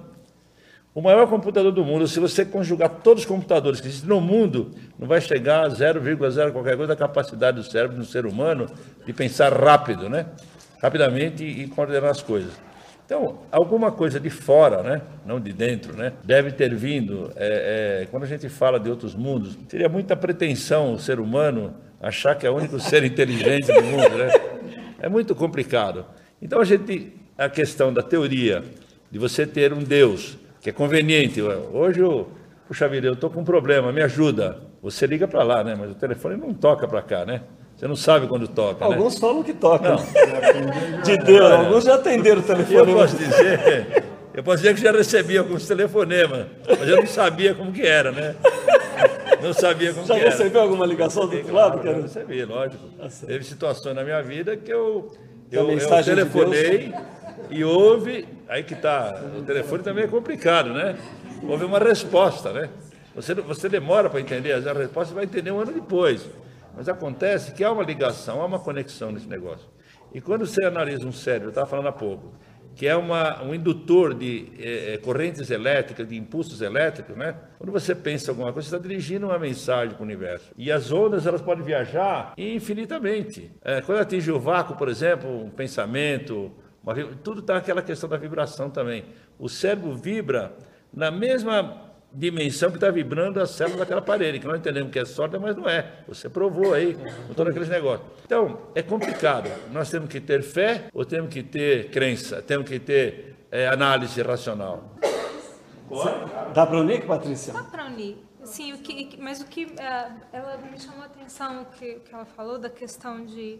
O 0.94 1.02
maior 1.02 1.26
computador 1.26 1.72
do 1.72 1.84
mundo, 1.84 2.06
se 2.06 2.20
você 2.20 2.44
conjugar 2.44 2.88
todos 3.02 3.24
os 3.24 3.28
computadores 3.28 3.80
que 3.80 3.88
existem 3.88 4.08
no 4.08 4.20
mundo, 4.20 4.70
não 4.96 5.08
vai 5.08 5.20
chegar 5.20 5.66
a 5.66 5.68
0,0 5.68 6.52
qualquer 6.52 6.76
coisa 6.76 6.86
da 6.86 6.96
capacidade 6.96 7.56
do 7.56 7.64
cérebro 7.64 7.96
do 7.96 8.04
ser 8.04 8.24
humano 8.24 8.66
de 9.04 9.12
pensar 9.12 9.52
rápido, 9.52 10.08
né? 10.08 10.26
Rapidamente 10.82 11.44
e 11.44 11.66
coordenar 11.68 12.10
as 12.10 12.22
coisas. 12.22 12.52
Então, 13.06 13.38
alguma 13.52 13.92
coisa 13.92 14.18
de 14.18 14.28
fora, 14.28 14.82
né? 14.82 15.00
não 15.24 15.38
de 15.38 15.52
dentro, 15.52 15.96
né? 15.96 16.12
deve 16.24 16.50
ter 16.50 16.74
vindo. 16.74 17.30
É, 17.36 18.02
é, 18.02 18.06
quando 18.10 18.24
a 18.24 18.26
gente 18.26 18.48
fala 18.48 18.80
de 18.80 18.90
outros 18.90 19.14
mundos, 19.14 19.56
seria 19.68 19.88
muita 19.88 20.16
pretensão 20.16 20.92
o 20.92 20.98
ser 20.98 21.20
humano 21.20 21.72
achar 22.00 22.34
que 22.34 22.46
é 22.46 22.50
o 22.50 22.56
único 22.56 22.80
ser 22.80 23.04
inteligente 23.04 23.72
do 23.72 23.82
mundo. 23.82 24.10
Né? 24.16 24.28
É 24.98 25.08
muito 25.08 25.34
complicado. 25.36 26.04
Então, 26.42 26.60
a 26.60 26.64
gente, 26.64 27.12
a 27.38 27.48
questão 27.48 27.92
da 27.92 28.02
teoria 28.02 28.64
de 29.10 29.18
você 29.18 29.46
ter 29.46 29.72
um 29.72 29.84
Deus 29.84 30.36
que 30.60 30.70
é 30.70 30.72
conveniente. 30.72 31.40
Hoje 31.40 32.00
eu, 32.00 32.28
puxa 32.66 32.88
vida, 32.88 33.06
eu 33.06 33.12
estou 33.12 33.30
com 33.30 33.40
um 33.40 33.44
problema, 33.44 33.92
me 33.92 34.02
ajuda. 34.02 34.58
Você 34.82 35.06
liga 35.06 35.28
para 35.28 35.44
lá, 35.44 35.62
né? 35.62 35.76
Mas 35.78 35.92
o 35.92 35.94
telefone 35.94 36.36
não 36.36 36.52
toca 36.52 36.88
para 36.88 37.00
cá, 37.02 37.24
né? 37.24 37.42
Você 37.76 37.86
não 37.86 37.96
sabe 37.96 38.26
quando 38.26 38.48
toca. 38.48 38.88
Né? 38.88 38.94
Alguns 38.94 39.14
né? 39.14 39.20
falam 39.20 39.42
que 39.42 39.52
toca. 39.52 39.96
De 41.04 41.18
Deus, 41.18 41.52
alguns 41.52 41.84
já 41.84 41.96
atenderam 41.96 42.40
o 42.40 42.42
telefone. 42.42 42.92
Eu 42.92 42.96
posso 42.96 43.16
dizer, 43.16 44.04
eu 44.32 44.42
posso 44.42 44.56
dizer 44.58 44.74
que 44.74 44.80
já 44.80 44.92
recebi 44.92 45.36
alguns 45.36 45.66
telefonemas, 45.66 46.46
mas 46.66 46.88
eu 46.88 46.96
não 46.96 47.06
sabia 47.06 47.54
como 47.54 47.72
que 47.72 47.82
era, 47.82 48.10
né? 48.10 48.34
Não 49.42 49.52
sabia 49.52 49.92
como 49.92 50.06
já 50.06 50.14
que 50.14 50.20
era. 50.20 50.30
Já 50.30 50.36
recebeu 50.38 50.62
alguma 50.62 50.86
ligação 50.86 51.28
do 51.28 51.36
outro 51.36 51.52
lado? 51.52 51.80
Claro, 51.80 51.96
já 51.98 52.02
recebi, 52.02 52.44
lógico. 52.44 52.82
Ah, 52.98 53.08
Teve 53.26 53.44
situações 53.44 53.94
na 53.94 54.02
minha 54.02 54.22
vida 54.22 54.56
que 54.56 54.72
eu, 54.72 55.12
eu, 55.52 55.70
eu 55.70 56.02
telefonei 56.02 56.88
de 56.88 56.94
e 57.50 57.62
houve, 57.62 58.26
aí 58.48 58.62
que 58.62 58.74
está, 58.74 59.22
o 59.38 59.42
telefone 59.42 59.82
também 59.82 60.04
é 60.04 60.08
complicado, 60.08 60.72
né? 60.72 60.96
Houve 61.42 61.66
uma 61.66 61.78
resposta, 61.78 62.52
né? 62.52 62.70
Você, 63.14 63.34
você 63.34 63.68
demora 63.68 64.08
para 64.08 64.20
entender 64.20 64.52
a 64.52 64.72
resposta, 64.72 65.10
você 65.10 65.14
vai 65.14 65.24
entender 65.24 65.50
um 65.50 65.60
ano 65.60 65.72
depois. 65.72 66.26
Mas 66.76 66.88
acontece 66.88 67.52
que 67.52 67.64
há 67.64 67.72
uma 67.72 67.82
ligação, 67.82 68.42
há 68.42 68.44
uma 68.44 68.58
conexão 68.58 69.10
nesse 69.10 69.26
negócio. 69.26 69.66
E 70.12 70.20
quando 70.20 70.46
você 70.46 70.64
analisa 70.64 71.06
um 71.06 71.12
cérebro, 71.12 71.46
eu 71.46 71.50
estava 71.50 71.66
falando 71.66 71.88
há 71.88 71.92
pouco, 71.92 72.32
que 72.74 72.86
é 72.86 72.94
uma, 72.94 73.42
um 73.42 73.54
indutor 73.54 74.12
de 74.12 74.52
é, 74.58 74.98
correntes 74.98 75.50
elétricas, 75.50 76.06
de 76.06 76.16
impulsos 76.16 76.60
elétricos, 76.60 77.16
né? 77.16 77.34
Quando 77.58 77.72
você 77.72 77.94
pensa 77.94 78.30
alguma 78.30 78.52
coisa, 78.52 78.68
você 78.68 78.76
está 78.76 78.88
dirigindo 78.88 79.26
uma 79.26 79.38
mensagem 79.38 79.94
para 79.94 80.02
o 80.02 80.04
universo. 80.04 80.52
E 80.56 80.70
as 80.70 80.92
ondas, 80.92 81.26
elas 81.26 81.40
podem 81.40 81.64
viajar 81.64 82.34
infinitamente. 82.36 83.50
É, 83.64 83.80
quando 83.80 84.00
atinge 84.00 84.30
o 84.30 84.38
vácuo, 84.38 84.76
por 84.76 84.90
exemplo, 84.90 85.44
um 85.44 85.50
pensamento, 85.50 86.52
uma, 86.84 86.94
tudo 86.94 87.40
está 87.40 87.56
aquela 87.56 87.80
questão 87.80 88.08
da 88.08 88.18
vibração 88.18 88.68
também. 88.68 89.06
O 89.38 89.48
cérebro 89.48 89.96
vibra 89.96 90.52
na 90.92 91.10
mesma 91.10 91.86
dimensão 92.12 92.70
que 92.70 92.76
está 92.76 92.90
vibrando 92.90 93.40
a 93.40 93.46
célula 93.46 93.78
daquela 93.78 94.02
parede, 94.02 94.38
que 94.38 94.46
nós 94.46 94.58
entendemos 94.58 94.90
que 94.90 94.98
é 94.98 95.04
sólida, 95.04 95.38
mas 95.38 95.56
não 95.56 95.68
é. 95.68 96.04
Você 96.08 96.28
provou 96.28 96.72
aí, 96.72 96.94
com 97.26 97.34
todos 97.34 97.50
aqueles 97.50 97.68
negócios. 97.68 98.08
Então, 98.24 98.58
é 98.74 98.82
complicado. 98.82 99.50
Nós 99.72 99.90
temos 99.90 100.08
que 100.08 100.20
ter 100.20 100.42
fé 100.42 100.88
ou 100.92 101.04
temos 101.04 101.32
que 101.32 101.42
ter 101.42 101.90
crença? 101.90 102.40
Temos 102.40 102.68
que 102.68 102.78
ter 102.78 103.36
é, 103.50 103.68
análise 103.68 104.20
racional. 104.22 104.94
Dá 106.54 106.66
para 106.66 106.78
unir, 106.78 107.06
Patrícia? 107.06 107.52
Dá 107.52 107.62
para 107.62 107.86
unir. 107.86 108.26
Sim, 108.44 108.72
o 108.74 108.78
que, 108.78 109.18
mas 109.20 109.40
o 109.40 109.46
que 109.46 109.64
uh, 109.64 110.20
ela 110.32 110.56
me 110.70 110.78
chamou 110.78 111.02
a 111.02 111.06
atenção, 111.06 111.62
o 111.62 111.64
que, 111.66 111.96
que 111.96 112.14
ela 112.14 112.24
falou 112.24 112.58
da 112.58 112.70
questão 112.70 113.24
de... 113.24 113.58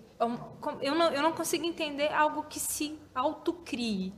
Eu 0.81 0.95
não, 0.95 1.13
eu 1.13 1.23
não 1.23 1.33
consigo 1.33 1.65
entender 1.65 2.09
algo 2.13 2.45
que 2.45 2.61
se 2.61 2.97
autocrie. 3.13 4.13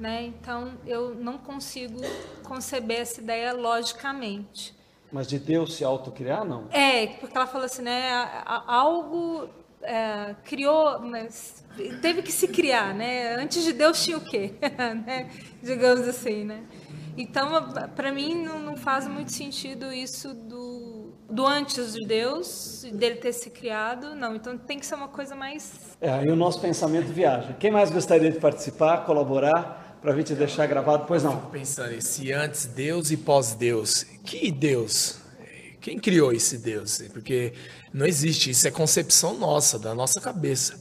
Né? 0.00 0.24
Então, 0.24 0.72
eu 0.86 1.14
não 1.14 1.36
consigo 1.36 2.00
conceber 2.42 3.00
essa 3.00 3.20
ideia 3.20 3.52
logicamente. 3.52 4.74
Mas 5.12 5.26
de 5.26 5.38
Deus 5.38 5.74
se 5.74 5.84
autocriar, 5.84 6.44
não? 6.44 6.68
É, 6.70 7.06
porque 7.06 7.36
ela 7.36 7.46
falou 7.46 7.66
assim, 7.66 7.82
né? 7.82 8.10
Algo 8.46 9.48
é, 9.82 10.34
criou, 10.44 11.00
mas 11.00 11.64
teve 12.00 12.22
que 12.22 12.32
se 12.32 12.48
criar, 12.48 12.94
né? 12.94 13.34
Antes 13.36 13.62
de 13.64 13.72
Deus 13.72 14.02
tinha 14.02 14.16
o 14.16 14.20
quê? 14.20 14.54
né? 15.06 15.28
Digamos 15.62 16.06
assim, 16.08 16.44
né? 16.44 16.64
Então, 17.16 17.50
para 17.94 18.12
mim, 18.12 18.42
não, 18.42 18.58
não, 18.60 18.76
faz 18.76 19.06
muito 19.06 19.32
sentido 19.32 19.92
isso 19.92 20.32
do, 20.32 21.12
do 21.28 21.46
antes 21.46 21.92
de 21.92 22.06
Deus, 22.06 22.86
dele 22.92 23.16
ter 23.16 23.32
se 23.32 23.50
criado, 23.50 24.14
não. 24.14 24.36
Então, 24.36 24.56
tem 24.56 24.78
que 24.78 24.86
ser 24.86 24.94
uma 24.94 25.08
coisa 25.08 25.34
mais... 25.34 25.96
É, 26.00 26.10
aí 26.10 26.28
o 26.28 26.36
nosso 26.36 26.60
pensamento 26.60 27.08
viaja. 27.08 27.54
Quem 27.58 27.70
mais 27.70 27.90
gostaria 27.90 28.30
de 28.30 28.38
participar, 28.38 29.04
colaborar? 29.04 29.79
Para 30.00 30.12
a 30.12 30.16
gente 30.16 30.34
deixar 30.34 30.66
gravado, 30.66 31.04
pois 31.06 31.22
não. 31.22 31.36
Fico 31.36 31.50
pensando 31.50 31.92
esse 31.92 32.32
antes 32.32 32.66
Deus 32.66 33.10
e 33.10 33.16
pós-Deus. 33.16 34.04
Que 34.24 34.50
Deus? 34.50 35.20
Quem 35.80 35.98
criou 35.98 36.32
esse 36.32 36.58
Deus? 36.58 37.02
Porque 37.12 37.52
não 37.92 38.06
existe, 38.06 38.50
isso 38.50 38.66
é 38.66 38.70
concepção 38.70 39.38
nossa, 39.38 39.78
da 39.78 39.94
nossa 39.94 40.20
cabeça. 40.20 40.78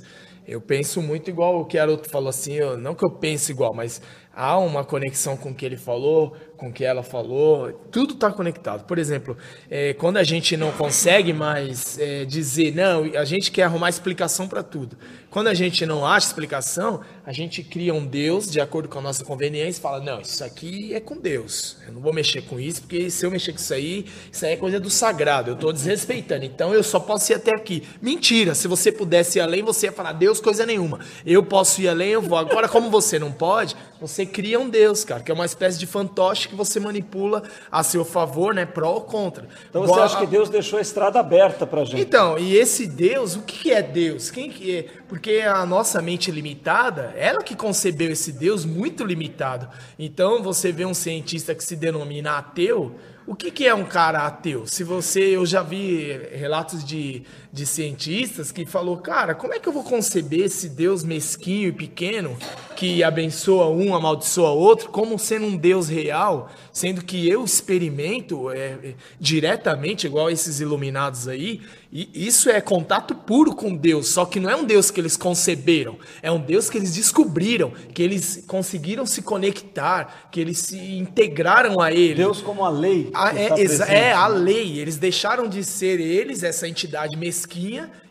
Eu 0.47 0.59
penso 0.59 1.01
muito 1.01 1.29
igual 1.29 1.59
o 1.59 1.65
que 1.65 1.77
Aroto 1.77 2.09
falou 2.09 2.29
assim, 2.29 2.53
eu, 2.53 2.77
não 2.77 2.95
que 2.95 3.05
eu 3.05 3.11
pense 3.11 3.51
igual, 3.51 3.73
mas 3.73 4.01
há 4.33 4.57
uma 4.57 4.83
conexão 4.83 5.37
com 5.37 5.51
o 5.51 5.55
que 5.55 5.65
ele 5.65 5.77
falou, 5.77 6.35
com 6.59 6.71
que 6.71 6.83
ela 6.83 7.01
falou, 7.01 7.71
tudo 7.89 8.13
está 8.13 8.29
conectado. 8.31 8.85
Por 8.85 8.99
exemplo, 8.99 9.37
é, 9.69 9.93
quando 9.93 10.17
a 10.17 10.23
gente 10.23 10.57
não 10.57 10.71
consegue 10.73 11.31
mais 11.31 11.97
é, 11.97 12.25
dizer, 12.25 12.75
não, 12.75 13.03
a 13.17 13.23
gente 13.23 13.49
quer 13.49 13.63
arrumar 13.63 13.89
explicação 13.89 14.47
para 14.47 14.61
tudo. 14.61 14.97
Quando 15.29 15.47
a 15.47 15.53
gente 15.53 15.85
não 15.85 16.05
acha 16.05 16.27
explicação, 16.27 17.01
a 17.23 17.31
gente 17.31 17.61
cria 17.61 17.93
um 17.93 18.03
Deus 18.03 18.49
de 18.49 18.59
acordo 18.59 18.89
com 18.89 18.97
a 18.97 19.01
nossa 19.01 19.23
conveniência 19.23 19.79
e 19.79 19.81
fala: 19.81 19.99
não, 19.99 20.21
isso 20.21 20.43
aqui 20.43 20.91
é 20.93 20.99
com 20.99 21.17
Deus. 21.17 21.77
Eu 21.85 21.93
não 21.93 22.01
vou 22.01 22.11
mexer 22.11 22.41
com 22.41 22.59
isso, 22.59 22.81
porque 22.81 23.11
se 23.11 23.23
eu 23.23 23.29
mexer 23.29 23.51
com 23.51 23.59
isso 23.59 23.73
aí, 23.73 24.05
isso 24.31 24.43
aí 24.43 24.53
é 24.53 24.57
coisa 24.57 24.79
do 24.79 24.89
sagrado. 24.89 25.51
Eu 25.51 25.53
estou 25.53 25.71
desrespeitando. 25.71 26.45
Então 26.45 26.73
eu 26.73 26.83
só 26.83 26.99
posso 26.99 27.31
ir 27.31 27.35
até 27.35 27.53
aqui. 27.53 27.83
Mentira! 28.01 28.55
Se 28.55 28.67
você 28.67 28.91
pudesse 28.91 29.37
ir 29.37 29.41
além, 29.41 29.61
você 29.61 29.85
ia 29.85 29.91
falar: 29.91 30.13
Deus, 30.13 30.41
coisa 30.41 30.65
nenhuma. 30.65 30.99
Eu 31.23 31.43
posso 31.43 31.79
ir 31.79 31.87
além, 31.87 32.09
eu 32.09 32.23
vou. 32.23 32.37
Agora, 32.37 32.67
como 32.67 32.89
você 32.89 33.19
não 33.19 33.31
pode, 33.31 33.75
você 34.01 34.25
cria 34.25 34.59
um 34.59 34.67
Deus, 34.67 35.05
cara, 35.05 35.21
que 35.21 35.29
é 35.29 35.33
uma 35.33 35.45
espécie 35.45 35.77
de 35.77 35.85
fantoche 35.85 36.48
que 36.49 36.55
você 36.55 36.79
manipula 36.79 37.43
a 37.71 37.83
seu 37.83 38.03
favor, 38.03 38.53
né? 38.53 38.65
Pró 38.65 38.93
ou 38.93 39.01
contra. 39.01 39.47
Então 39.69 39.85
você 39.85 39.99
acha 39.99 40.17
que 40.19 40.27
Deus 40.27 40.49
deixou 40.49 40.79
a 40.79 40.81
estrada 40.81 41.19
aberta 41.19 41.65
para 41.65 41.85
gente? 41.85 42.01
Então, 42.01 42.37
e 42.37 42.57
esse 42.57 42.87
Deus, 42.87 43.35
o 43.35 43.41
que 43.43 43.71
é 43.71 43.81
Deus? 43.81 44.31
Quem 44.31 44.49
que 44.49 44.77
é? 44.77 44.85
Porque 45.07 45.41
a 45.41 45.65
nossa 45.65 46.01
mente 46.01 46.31
limitada, 46.31 47.13
ela 47.15 47.41
que 47.41 47.55
concebeu 47.55 48.11
esse 48.11 48.31
Deus 48.31 48.65
muito 48.65 49.05
limitado. 49.05 49.69
Então, 49.97 50.43
você 50.43 50.71
vê 50.71 50.85
um 50.85 50.93
cientista 50.93 51.53
que 51.55 51.63
se 51.63 51.75
denomina 51.75 52.37
ateu, 52.37 52.95
o 53.29 53.35
que, 53.35 53.51
que 53.51 53.67
é 53.67 53.75
um 53.75 53.85
cara 53.85 54.25
ateu? 54.25 54.65
Se 54.65 54.83
você, 54.83 55.35
eu 55.35 55.45
já 55.45 55.61
vi 55.61 56.19
relatos 56.33 56.83
de, 56.83 57.21
de 57.51 57.65
cientistas 57.65 58.51
que 58.51 58.65
falou, 58.65 58.97
cara, 58.97 59.33
como 59.33 59.53
é 59.53 59.59
que 59.59 59.67
eu 59.67 59.73
vou 59.73 59.83
conceber 59.83 60.45
esse 60.45 60.69
Deus 60.69 61.03
mesquinho 61.03 61.69
e 61.69 61.71
pequeno 61.71 62.37
que 62.75 63.03
abençoa 63.03 63.67
um, 63.67 63.93
amaldiçoa 63.93 64.51
outro, 64.51 64.89
como 64.89 65.19
sendo 65.19 65.47
um 65.47 65.57
Deus 65.57 65.89
real, 65.89 66.49
sendo 66.71 67.03
que 67.03 67.27
eu 67.27 67.43
experimento 67.43 68.49
é, 68.49 68.57
é, 68.57 68.93
diretamente, 69.19 70.07
igual 70.07 70.29
esses 70.29 70.61
iluminados 70.61 71.27
aí, 71.27 71.61
e 71.91 72.07
isso 72.13 72.51
é 72.51 72.61
contato 72.61 73.15
puro 73.15 73.55
com 73.55 73.75
Deus, 73.75 74.09
só 74.09 74.23
que 74.23 74.39
não 74.39 74.47
é 74.47 74.55
um 74.55 74.63
Deus 74.63 74.91
que 74.91 75.01
eles 75.01 75.17
conceberam, 75.17 75.97
é 76.21 76.31
um 76.31 76.39
Deus 76.39 76.69
que 76.69 76.77
eles 76.77 76.93
descobriram, 76.93 77.73
que 77.93 78.03
eles 78.03 78.43
conseguiram 78.47 79.07
se 79.07 79.23
conectar, 79.23 80.29
que 80.31 80.39
eles 80.39 80.59
se 80.59 80.77
integraram 80.77 81.81
a 81.81 81.91
Ele. 81.91 82.13
Deus 82.13 82.41
como 82.41 82.63
a 82.63 82.69
lei. 82.69 83.09
A, 83.11 83.35
é, 83.35 83.49
é, 83.87 84.13
a 84.13 84.27
lei. 84.27 84.79
Eles 84.79 84.97
deixaram 84.97 85.47
de 85.47 85.63
ser 85.63 85.99
eles, 85.99 86.43
essa 86.43 86.67
entidade 86.67 87.17
mesquinha, 87.17 87.38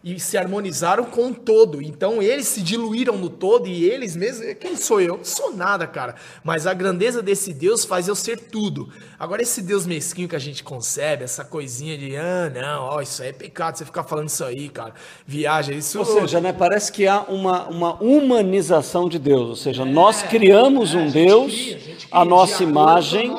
e 0.03 0.19
se 0.19 0.39
harmonizaram 0.39 1.05
com 1.05 1.29
o 1.29 1.35
todo. 1.35 1.83
Então 1.83 2.23
eles 2.23 2.47
se 2.47 2.63
diluíram 2.63 3.17
no 3.19 3.29
todo 3.29 3.67
e 3.67 3.85
eles 3.85 4.17
mesmos. 4.17 4.55
Quem 4.61 4.77
sou 4.77 5.01
eu? 5.01 5.21
Sou 5.23 5.55
nada, 5.55 5.87
cara. 5.87 6.15
Mas 6.43 6.67
a 6.67 6.75
grandeza 6.75 7.23
desse 7.23 7.53
Deus 7.53 7.85
faz 7.85 8.09
eu 8.09 8.15
ser 8.15 8.39
tudo. 8.39 8.89
Agora, 9.19 9.43
esse 9.43 9.61
Deus 9.61 9.85
mesquinho 9.85 10.29
que 10.29 10.37
a 10.37 10.39
gente 10.39 10.63
concebe, 10.63 11.25
essa 11.25 11.45
coisinha 11.45 11.99
de, 11.99 12.17
ah, 12.17 12.51
não, 12.55 12.85
ó, 12.85 13.01
isso 13.01 13.21
aí 13.23 13.31
é 13.31 13.33
pecado 13.33 13.77
você 13.77 13.85
ficar 13.85 14.05
falando 14.05 14.29
isso 14.29 14.45
aí, 14.45 14.69
cara. 14.69 14.95
Viaja, 15.27 15.73
isso. 15.73 15.99
Ou 15.99 16.05
seja, 16.05 16.41
né, 16.41 16.53
parece 16.53 16.93
que 16.93 17.07
há 17.07 17.23
uma, 17.23 17.67
uma 17.67 17.95
humanização 18.03 19.09
de 19.09 19.19
Deus. 19.19 19.49
Ou 19.49 19.57
seja, 19.57 19.83
é, 19.83 19.85
nós 19.85 20.23
criamos 20.23 20.95
um 20.95 21.11
Deus, 21.11 21.53
cria, 21.53 21.97
a, 22.13 22.21
a 22.21 22.25
nossa 22.25 22.63
imagem. 22.63 23.35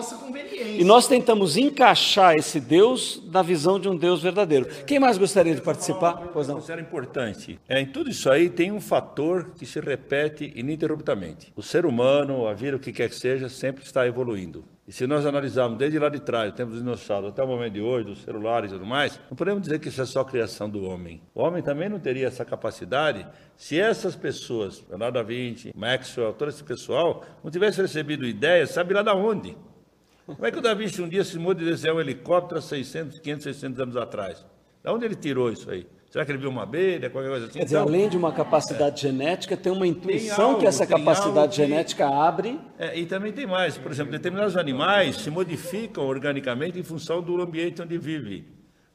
E 0.79 0.83
nós 0.85 1.09
tentamos 1.09 1.57
encaixar 1.57 2.35
esse 2.35 2.57
Deus 2.57 3.21
na 3.29 3.41
visão 3.41 3.77
de 3.77 3.89
um 3.89 3.97
Deus 3.97 4.23
verdadeiro. 4.23 4.65
Quem 4.85 4.97
mais 4.97 5.17
gostaria 5.17 5.53
de 5.53 5.59
participar? 5.59 6.29
Pois 6.31 6.47
não. 6.47 6.59
Isso 6.59 6.71
era 6.71 6.79
importante. 6.79 7.59
É, 7.67 7.81
em 7.81 7.85
tudo 7.85 8.09
isso 8.09 8.29
aí 8.29 8.49
tem 8.49 8.71
um 8.71 8.79
fator 8.79 9.51
que 9.57 9.65
se 9.65 9.77
repete 9.81 10.53
ininterruptamente. 10.55 11.51
O 11.53 11.61
ser 11.61 11.85
humano, 11.85 12.47
a 12.47 12.53
vida, 12.53 12.77
o 12.77 12.79
que 12.79 12.93
quer 12.93 13.09
que 13.09 13.15
seja, 13.15 13.49
sempre 13.49 13.83
está 13.83 14.07
evoluindo. 14.07 14.63
E 14.87 14.93
se 14.93 15.05
nós 15.05 15.25
analisarmos 15.25 15.77
desde 15.77 15.99
lá 15.99 16.07
de 16.07 16.21
trás, 16.21 16.53
o 16.53 16.55
tempo 16.55 16.71
dos 16.71 16.79
dinossauros 16.79 17.31
até 17.31 17.43
o 17.43 17.47
momento 17.47 17.73
de 17.73 17.81
hoje, 17.81 18.05
dos 18.05 18.21
celulares 18.21 18.71
e 18.71 18.75
tudo 18.75 18.85
mais, 18.85 19.19
não 19.29 19.35
podemos 19.35 19.61
dizer 19.61 19.79
que 19.79 19.89
isso 19.89 20.01
é 20.01 20.05
só 20.05 20.23
criação 20.23 20.69
do 20.69 20.85
homem. 20.85 21.21
O 21.35 21.41
homem 21.41 21.61
também 21.61 21.89
não 21.89 21.99
teria 21.99 22.27
essa 22.27 22.45
capacidade 22.45 23.27
se 23.57 23.77
essas 23.77 24.15
pessoas, 24.15 24.81
Leonardo 24.87 25.19
da 25.19 25.23
Vinci, 25.23 25.73
Maxwell, 25.75 26.31
todo 26.31 26.47
esse 26.47 26.63
pessoal, 26.63 27.25
não 27.43 27.51
tivessem 27.51 27.81
recebido 27.81 28.25
ideias, 28.25 28.69
sabe 28.69 28.93
lá 28.93 29.03
da 29.03 29.13
onde? 29.13 29.57
Como 30.35 30.45
é 30.45 30.51
que 30.51 30.57
o 30.57 30.61
Davi 30.61 30.85
um 31.01 31.07
dia 31.09 31.23
se 31.23 31.37
de 31.37 31.65
desenhar 31.65 31.95
um 31.95 31.99
helicóptero 31.99 32.59
há 32.59 32.61
600, 32.61 33.19
500, 33.19 33.43
600 33.43 33.79
anos 33.79 33.97
atrás? 33.97 34.45
De 34.83 34.89
onde 34.89 35.05
ele 35.05 35.15
tirou 35.15 35.51
isso 35.51 35.69
aí? 35.69 35.87
Será 36.09 36.25
que 36.25 36.31
ele 36.31 36.39
viu 36.39 36.49
uma 36.49 36.63
abelha, 36.63 37.09
qualquer 37.09 37.29
coisa 37.29 37.45
assim? 37.45 37.59
Quer 37.59 37.65
dizer, 37.65 37.77
então, 37.77 37.87
além 37.87 38.09
de 38.09 38.17
uma 38.17 38.31
capacidade 38.31 39.05
é, 39.05 39.09
genética, 39.09 39.55
tem 39.55 39.71
uma 39.71 39.85
intuição 39.85 40.49
algo, 40.49 40.59
que 40.59 40.65
essa 40.65 40.85
capacidade 40.87 41.51
que, 41.51 41.57
genética 41.57 42.07
abre. 42.07 42.59
É, 42.79 42.97
e 42.97 43.05
também 43.05 43.31
tem 43.31 43.45
mais. 43.45 43.77
Por 43.77 43.91
exemplo, 43.91 44.11
determinados 44.11 44.57
animais 44.57 45.17
se 45.17 45.29
modificam 45.29 46.05
organicamente 46.05 46.79
em 46.79 46.83
função 46.83 47.21
do 47.21 47.39
ambiente 47.39 47.81
onde 47.81 47.97
vive. 47.97 48.47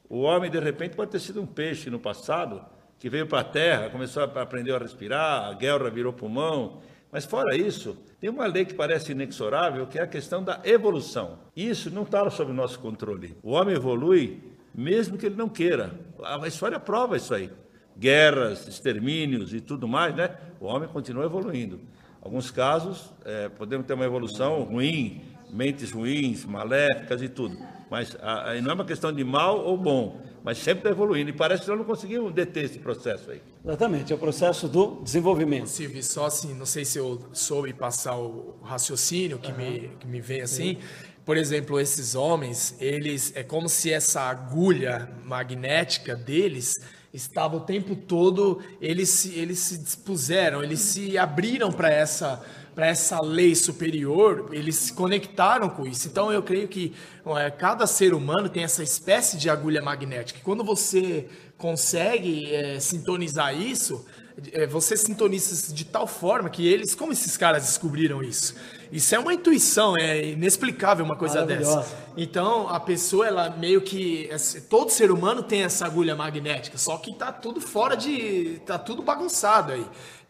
O 0.09 0.23
homem, 0.23 0.51
de 0.51 0.59
repente, 0.59 0.97
pode 0.97 1.13
ter 1.13 1.21
sido 1.21 1.41
um 1.41 1.47
peixe 1.47 1.89
no 1.89 2.01
passado, 2.01 2.65
que 2.99 3.09
veio 3.09 3.27
para 3.27 3.41
a 3.41 3.45
terra, 3.45 3.91
começou 3.91 4.25
a 4.25 4.43
aprender 4.43 4.73
a 4.73 4.79
respirar, 4.79 5.51
a 5.51 5.55
guerra 5.55 5.91
virou 5.91 6.13
pulmão. 6.13 6.81
Mas 7.15 7.25
fora 7.25 7.57
isso, 7.57 7.97
tem 8.19 8.29
uma 8.29 8.45
lei 8.45 8.65
que 8.65 8.75
parece 8.75 9.13
inexorável, 9.13 9.87
que 9.87 10.01
é 10.01 10.03
a 10.03 10.07
questão 10.07 10.43
da 10.43 10.61
evolução. 10.65 11.39
Isso 11.55 11.89
não 11.89 12.03
está 12.03 12.29
sob 12.29 12.53
nosso 12.53 12.81
controle. 12.81 13.37
O 13.41 13.53
homem 13.53 13.77
evolui 13.77 14.43
mesmo 14.75 15.17
que 15.17 15.27
ele 15.27 15.37
não 15.37 15.49
queira. 15.49 15.93
A 16.25 16.45
história 16.49 16.81
prova 16.81 17.17
isso 17.17 17.33
aí. 17.33 17.53
Guerras, 17.97 18.67
extermínios 18.67 19.55
e 19.55 19.61
tudo 19.61 19.87
mais, 19.87 20.13
né? 20.17 20.37
O 20.59 20.67
homem 20.67 20.89
continua 20.89 21.25
evoluindo. 21.25 21.79
Alguns 22.21 22.51
casos, 22.51 23.13
é, 23.25 23.49
podemos 23.49 23.87
ter 23.87 23.95
uma 23.95 24.05
evolução 24.05 24.65
ruim, 24.65 25.23
mentes 25.53 25.93
ruins, 25.93 26.45
maléficas 26.45 27.23
e 27.23 27.29
tudo. 27.29 27.57
Mas 27.89 28.17
a, 28.21 28.51
a, 28.51 28.61
não 28.61 28.73
é 28.73 28.75
uma 28.75 28.85
questão 28.85 29.13
de 29.13 29.23
mal 29.23 29.65
ou 29.65 29.79
bom, 29.79 30.21
mas 30.45 30.59
sempre 30.59 30.81
está 30.81 30.91
evoluindo. 30.91 31.31
E 31.31 31.33
parece 31.33 31.63
que 31.63 31.69
nós 31.69 31.79
não 31.79 31.85
conseguimos 31.85 32.33
deter 32.33 32.67
esse 32.67 32.79
processo 32.79 33.31
aí. 33.31 33.41
Exatamente, 33.65 34.13
é 34.13 34.15
o 34.15 34.19
processo 34.19 34.69
do 34.69 35.01
desenvolvimento. 35.03 35.67
Silvio, 35.67 36.03
só 36.05 36.27
assim, 36.27 36.55
não 36.55 36.67
sei 36.67 36.85
se 36.85 36.99
eu 36.99 37.21
soube 37.33 37.73
passar 37.73 38.17
o 38.17 38.61
raciocínio 38.63 39.39
que, 39.39 39.51
uhum. 39.51 39.57
me, 39.57 39.91
que 39.99 40.07
me 40.07 40.21
vem 40.21 40.43
assim. 40.43 40.75
Sim 40.75 40.79
por 41.25 41.39
exemplo, 41.39 41.81
esses 41.81 42.15
homens, 42.15 42.77
eles 42.79 43.33
é 43.35 43.43
como 43.43 43.69
se 43.69 43.91
essa 43.91 44.21
agulha 44.21 45.09
magnética 45.25 46.15
deles 46.15 46.75
estava 47.15 47.57
o 47.57 47.61
tempo 47.61 47.97
todo, 47.97 48.61
eles 48.81 49.09
se, 49.09 49.39
eles 49.39 49.59
se 49.61 49.79
dispuseram, 49.79 50.63
eles 50.63 50.81
se 50.81 51.17
abriram 51.17 51.73
para 51.73 51.91
essa 51.91 52.45
para 52.75 52.89
essa 52.89 53.21
lei 53.21 53.55
superior, 53.55 54.51
eles 54.53 54.77
se 54.77 54.93
conectaram 54.93 55.69
com 55.69 55.87
isso. 55.87 56.09
Então 56.09 56.33
eu 56.33 56.43
creio 56.43 56.67
que 56.67 56.93
é, 57.39 57.51
cada 57.51 57.87
ser 57.87 58.13
humano 58.13 58.49
tem 58.49 58.65
essa 58.65 58.83
espécie 58.83 59.37
de 59.37 59.49
agulha 59.49 59.81
magnética. 59.81 60.41
Quando 60.43 60.65
você 60.65 61.29
consegue 61.57 62.53
é, 62.53 62.81
sintonizar 62.81 63.57
isso, 63.57 64.05
é, 64.53 64.67
você 64.67 64.97
sintoniza 64.97 65.73
de 65.73 65.85
tal 65.85 66.09
forma 66.09 66.51
que 66.51 66.67
eles, 66.67 66.95
como 66.95 67.13
esses 67.13 67.37
caras 67.37 67.63
descobriram 67.63 68.21
isso? 68.21 68.57
Isso 68.91 69.15
é 69.15 69.19
uma 69.19 69.33
intuição, 69.33 69.97
é 69.97 70.31
inexplicável 70.31 71.05
uma 71.05 71.17
coisa 71.17 71.45
dessa. 71.45 71.87
Então, 72.17 72.69
a 72.69 72.79
pessoa, 72.79 73.27
ela 73.27 73.51
meio 73.51 73.81
que. 73.81 74.29
Todo 74.69 74.91
ser 74.91 75.11
humano 75.11 75.43
tem 75.43 75.63
essa 75.63 75.87
agulha 75.87 76.15
magnética, 76.15 76.79
só 76.79 76.97
que 76.99 77.13
tá 77.15 77.33
tudo 77.33 77.61
fora 77.61 77.97
de. 77.97 78.61
tá 78.67 78.79
tudo 78.79 79.03
bagunçado 79.03 79.73
aí 79.73 79.85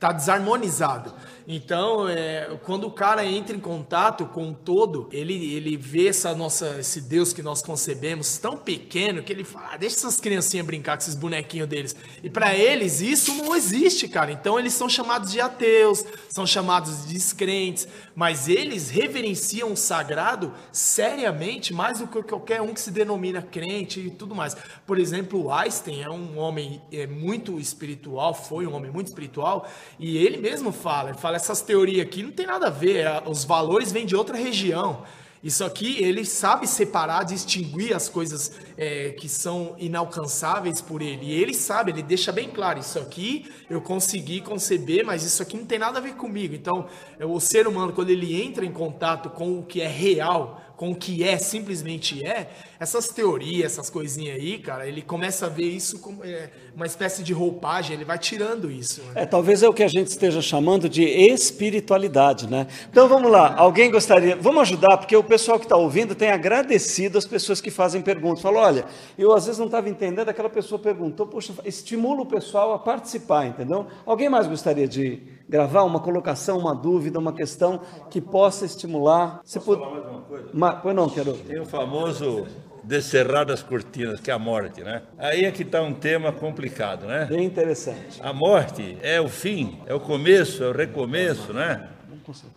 está 0.04 0.12
desarmonizado. 0.12 1.14
Então, 1.46 2.08
é, 2.08 2.58
quando 2.64 2.86
o 2.86 2.90
cara 2.90 3.24
entra 3.24 3.54
em 3.54 3.60
contato 3.60 4.24
com 4.26 4.50
o 4.50 4.54
todo, 4.54 5.08
ele, 5.12 5.54
ele 5.54 5.76
vê 5.76 6.08
essa 6.08 6.34
nossa, 6.34 6.78
esse 6.80 7.02
Deus 7.02 7.34
que 7.34 7.42
nós 7.42 7.60
concebemos 7.60 8.38
tão 8.38 8.56
pequeno 8.56 9.22
que 9.22 9.30
ele 9.30 9.44
fala: 9.44 9.70
ah, 9.72 9.76
deixa 9.76 9.96
essas 9.96 10.18
criancinhas 10.18 10.66
brincar 10.66 10.96
com 10.96 11.02
esses 11.02 11.14
bonequinhos 11.14 11.68
deles. 11.68 11.94
E 12.22 12.30
para 12.30 12.54
eles 12.54 13.02
isso 13.02 13.34
não 13.34 13.54
existe, 13.54 14.08
cara. 14.08 14.32
Então 14.32 14.58
eles 14.58 14.72
são 14.72 14.88
chamados 14.88 15.32
de 15.32 15.40
ateus, 15.40 16.04
são 16.30 16.46
chamados 16.46 17.06
de 17.06 17.12
descrentes, 17.12 17.86
mas 18.14 18.48
eles 18.48 18.88
reverenciam 18.88 19.72
o 19.72 19.76
sagrado 19.76 20.52
seriamente 20.72 21.74
mais 21.74 21.98
do 21.98 22.06
que 22.06 22.22
qualquer 22.22 22.62
um 22.62 22.72
que 22.72 22.80
se 22.80 22.90
denomina 22.90 23.42
crente 23.42 24.00
e 24.00 24.10
tudo 24.10 24.34
mais. 24.34 24.56
Por 24.86 24.98
exemplo, 24.98 25.52
Einstein 25.52 26.02
é 26.02 26.08
um 26.08 26.38
homem 26.38 26.80
é, 26.90 27.06
muito 27.06 27.60
espiritual, 27.60 28.32
foi 28.32 28.66
um 28.66 28.74
homem 28.74 28.90
muito 28.90 29.08
espiritual, 29.08 29.68
e 29.98 30.16
ele 30.16 30.38
mesmo 30.38 30.72
fala, 30.72 31.10
ele 31.10 31.18
fala, 31.18 31.36
essas 31.36 31.60
teorias 31.60 32.06
aqui 32.06 32.22
não 32.22 32.30
tem 32.30 32.46
nada 32.46 32.66
a 32.66 32.70
ver, 32.70 33.06
é, 33.06 33.22
os 33.26 33.44
valores 33.44 33.92
vêm 33.92 34.06
de 34.06 34.16
outra 34.16 34.36
região. 34.36 35.04
Isso 35.44 35.62
aqui, 35.62 36.02
ele 36.02 36.24
sabe 36.24 36.66
separar, 36.66 37.22
distinguir 37.22 37.94
as 37.94 38.08
coisas 38.08 38.50
é, 38.78 39.10
que 39.10 39.28
são 39.28 39.76
inalcançáveis 39.78 40.80
por 40.80 41.02
ele. 41.02 41.26
E 41.26 41.34
ele 41.34 41.52
sabe, 41.52 41.92
ele 41.92 42.02
deixa 42.02 42.32
bem 42.32 42.48
claro: 42.48 42.78
isso 42.78 42.98
aqui 42.98 43.44
eu 43.68 43.82
consegui 43.82 44.40
conceber, 44.40 45.04
mas 45.04 45.22
isso 45.22 45.42
aqui 45.42 45.58
não 45.58 45.66
tem 45.66 45.78
nada 45.78 45.98
a 45.98 46.00
ver 46.00 46.14
comigo. 46.14 46.54
Então, 46.54 46.86
o 47.20 47.38
ser 47.40 47.68
humano, 47.68 47.92
quando 47.92 48.08
ele 48.08 48.42
entra 48.42 48.64
em 48.64 48.72
contato 48.72 49.28
com 49.28 49.58
o 49.58 49.62
que 49.62 49.82
é 49.82 49.86
real, 49.86 50.63
com 50.84 50.90
o 50.90 50.94
que 50.94 51.24
é, 51.24 51.38
simplesmente 51.38 52.22
é, 52.26 52.46
essas 52.78 53.08
teorias, 53.08 53.72
essas 53.72 53.88
coisinhas 53.88 54.36
aí, 54.36 54.58
cara, 54.58 54.86
ele 54.86 55.00
começa 55.00 55.46
a 55.46 55.48
ver 55.48 55.64
isso 55.64 55.98
como 55.98 56.22
é, 56.22 56.50
uma 56.76 56.84
espécie 56.84 57.22
de 57.22 57.32
roupagem, 57.32 57.96
ele 57.96 58.04
vai 58.04 58.18
tirando 58.18 58.70
isso. 58.70 59.00
Né? 59.00 59.22
É, 59.22 59.26
talvez 59.26 59.62
é 59.62 59.68
o 59.68 59.72
que 59.72 59.82
a 59.82 59.88
gente 59.88 60.08
esteja 60.08 60.42
chamando 60.42 60.86
de 60.86 61.02
espiritualidade, 61.02 62.46
né? 62.46 62.66
Então 62.90 63.08
vamos 63.08 63.30
lá, 63.30 63.54
alguém 63.56 63.90
gostaria, 63.90 64.36
vamos 64.36 64.60
ajudar, 64.60 64.98
porque 64.98 65.16
o 65.16 65.24
pessoal 65.24 65.58
que 65.58 65.64
está 65.64 65.76
ouvindo 65.76 66.14
tem 66.14 66.30
agradecido 66.30 67.16
as 67.16 67.24
pessoas 67.24 67.62
que 67.62 67.70
fazem 67.70 68.02
perguntas. 68.02 68.42
Falou, 68.42 68.62
olha, 68.62 68.84
eu 69.16 69.32
às 69.32 69.46
vezes 69.46 69.58
não 69.58 69.66
estava 69.66 69.88
entendendo, 69.88 70.28
aquela 70.28 70.50
pessoa 70.50 70.78
perguntou, 70.78 71.26
poxa, 71.26 71.54
estimula 71.64 72.20
o 72.20 72.26
pessoal 72.26 72.74
a 72.74 72.78
participar, 72.78 73.46
entendeu? 73.46 73.86
Alguém 74.04 74.28
mais 74.28 74.46
gostaria 74.46 74.86
de 74.86 75.22
gravar 75.48 75.82
uma 75.84 76.00
colocação, 76.00 76.58
uma 76.58 76.74
dúvida, 76.74 77.18
uma 77.18 77.32
questão 77.32 77.80
que 78.10 78.20
possa 78.20 78.64
estimular? 78.64 79.38
Posso 79.38 79.52
Você 79.52 79.60
falar 79.60 79.90
mais 79.90 80.06
uma 80.06 80.20
coisa? 80.22 80.48
Ma... 80.52 80.73
Pois 80.82 80.94
não, 80.94 81.08
quero. 81.08 81.32
Tem 81.34 81.60
o 81.60 81.66
famoso 81.66 82.46
descerrar 82.84 83.44
das 83.44 83.62
cortinas, 83.62 84.20
que 84.20 84.30
é 84.30 84.34
a 84.34 84.38
morte, 84.38 84.82
né? 84.82 85.02
Aí 85.18 85.44
é 85.44 85.50
que 85.50 85.62
está 85.62 85.80
um 85.82 85.94
tema 85.94 86.32
complicado, 86.32 87.06
né? 87.06 87.26
Bem 87.26 87.44
interessante. 87.44 88.20
A 88.22 88.32
morte 88.32 88.96
é 89.02 89.20
o 89.20 89.28
fim, 89.28 89.78
é 89.86 89.94
o 89.94 90.00
começo, 90.00 90.62
é 90.62 90.68
o 90.68 90.72
recomeço, 90.72 91.52
né? 91.52 91.88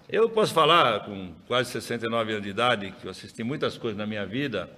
Eu 0.10 0.30
posso 0.30 0.54
falar 0.54 1.02
com 1.02 1.34
quase 1.48 1.72
69 1.72 2.32
anos 2.32 2.44
de 2.44 2.50
idade 2.50 2.94
que 3.00 3.06
eu 3.06 3.12
assisti 3.12 3.44
muitas 3.44 3.78
coisas 3.78 3.98
na 3.98 4.06
minha 4.06 4.26
vida 4.26 4.70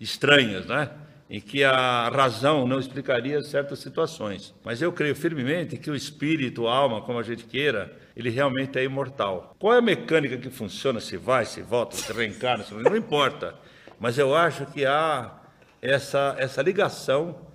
estranhas, 0.00 0.66
né? 0.66 0.90
Em 1.28 1.40
que 1.40 1.62
a 1.62 2.08
razão 2.08 2.66
não 2.66 2.80
explicaria 2.80 3.40
certas 3.42 3.78
situações. 3.78 4.54
Mas 4.64 4.82
eu 4.82 4.92
creio 4.92 5.14
firmemente 5.14 5.76
que 5.76 5.90
o 5.90 5.94
espírito, 5.94 6.66
a 6.66 6.74
alma, 6.74 7.02
como 7.02 7.18
a 7.18 7.22
gente 7.22 7.44
queira, 7.44 7.92
ele 8.16 8.30
realmente 8.30 8.78
é 8.78 8.84
imortal. 8.84 9.54
Qual 9.58 9.74
é 9.74 9.78
a 9.78 9.82
mecânica 9.82 10.36
que 10.36 10.50
funciona? 10.50 11.00
Se 11.00 11.16
vai, 11.16 11.44
se 11.44 11.62
volta, 11.62 11.96
se 11.96 12.12
reencarna, 12.12 12.64
se 12.64 12.74
não 12.74 12.96
importa. 12.96 13.54
Mas 13.98 14.18
eu 14.18 14.34
acho 14.34 14.66
que 14.66 14.84
há 14.86 15.40
essa, 15.80 16.34
essa 16.38 16.62
ligação 16.62 17.50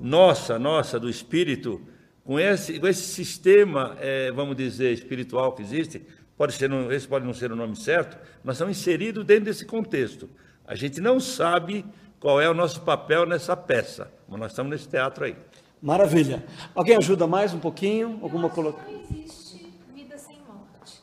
nossa, 0.00 0.58
nossa, 0.58 0.98
do 0.98 1.08
espírito, 1.08 1.80
com 2.24 2.38
esse, 2.38 2.78
com 2.78 2.86
esse 2.86 3.02
sistema, 3.02 3.96
é, 4.00 4.30
vamos 4.30 4.56
dizer, 4.56 4.92
espiritual 4.92 5.52
que 5.52 5.62
existe, 5.62 6.06
pode 6.36 6.52
ser, 6.52 6.70
esse 6.92 7.08
pode 7.08 7.24
não 7.24 7.34
ser 7.34 7.50
o 7.50 7.56
nome 7.56 7.74
certo, 7.74 8.18
nós 8.44 8.56
estamos 8.56 8.78
inseridos 8.78 9.24
dentro 9.24 9.46
desse 9.46 9.64
contexto. 9.64 10.28
A 10.66 10.74
gente 10.74 11.00
não 11.00 11.18
sabe 11.18 11.84
qual 12.20 12.40
é 12.40 12.48
o 12.48 12.54
nosso 12.54 12.82
papel 12.82 13.26
nessa 13.26 13.56
peça, 13.56 14.12
mas 14.28 14.38
nós 14.38 14.52
estamos 14.52 14.70
nesse 14.70 14.88
teatro 14.88 15.24
aí. 15.24 15.36
Maravilha. 15.80 16.44
Alguém 16.74 16.96
ajuda 16.96 17.26
mais 17.26 17.54
um 17.54 17.60
pouquinho? 17.60 18.18
Alguma 18.22 18.50
colocação? 18.50 18.92
Não 18.92 19.00
existe 19.00 19.72
vida 19.94 20.18
sem 20.18 20.36
morte. 20.46 21.00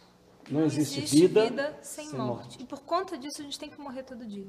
Não, 0.49 0.59
não 0.59 0.67
existe, 0.67 0.99
existe, 0.99 1.21
vida, 1.21 1.43
vida 1.43 1.77
sem, 1.81 2.07
sem 2.07 2.19
morte. 2.19 2.43
morte. 2.43 2.57
E 2.61 2.65
por 2.65 2.79
conta 2.81 3.17
disso 3.17 3.41
a 3.41 3.43
gente 3.43 3.57
tem 3.57 3.69
que 3.69 3.79
morrer 3.79 4.03
todo 4.03 4.25
dia. 4.25 4.45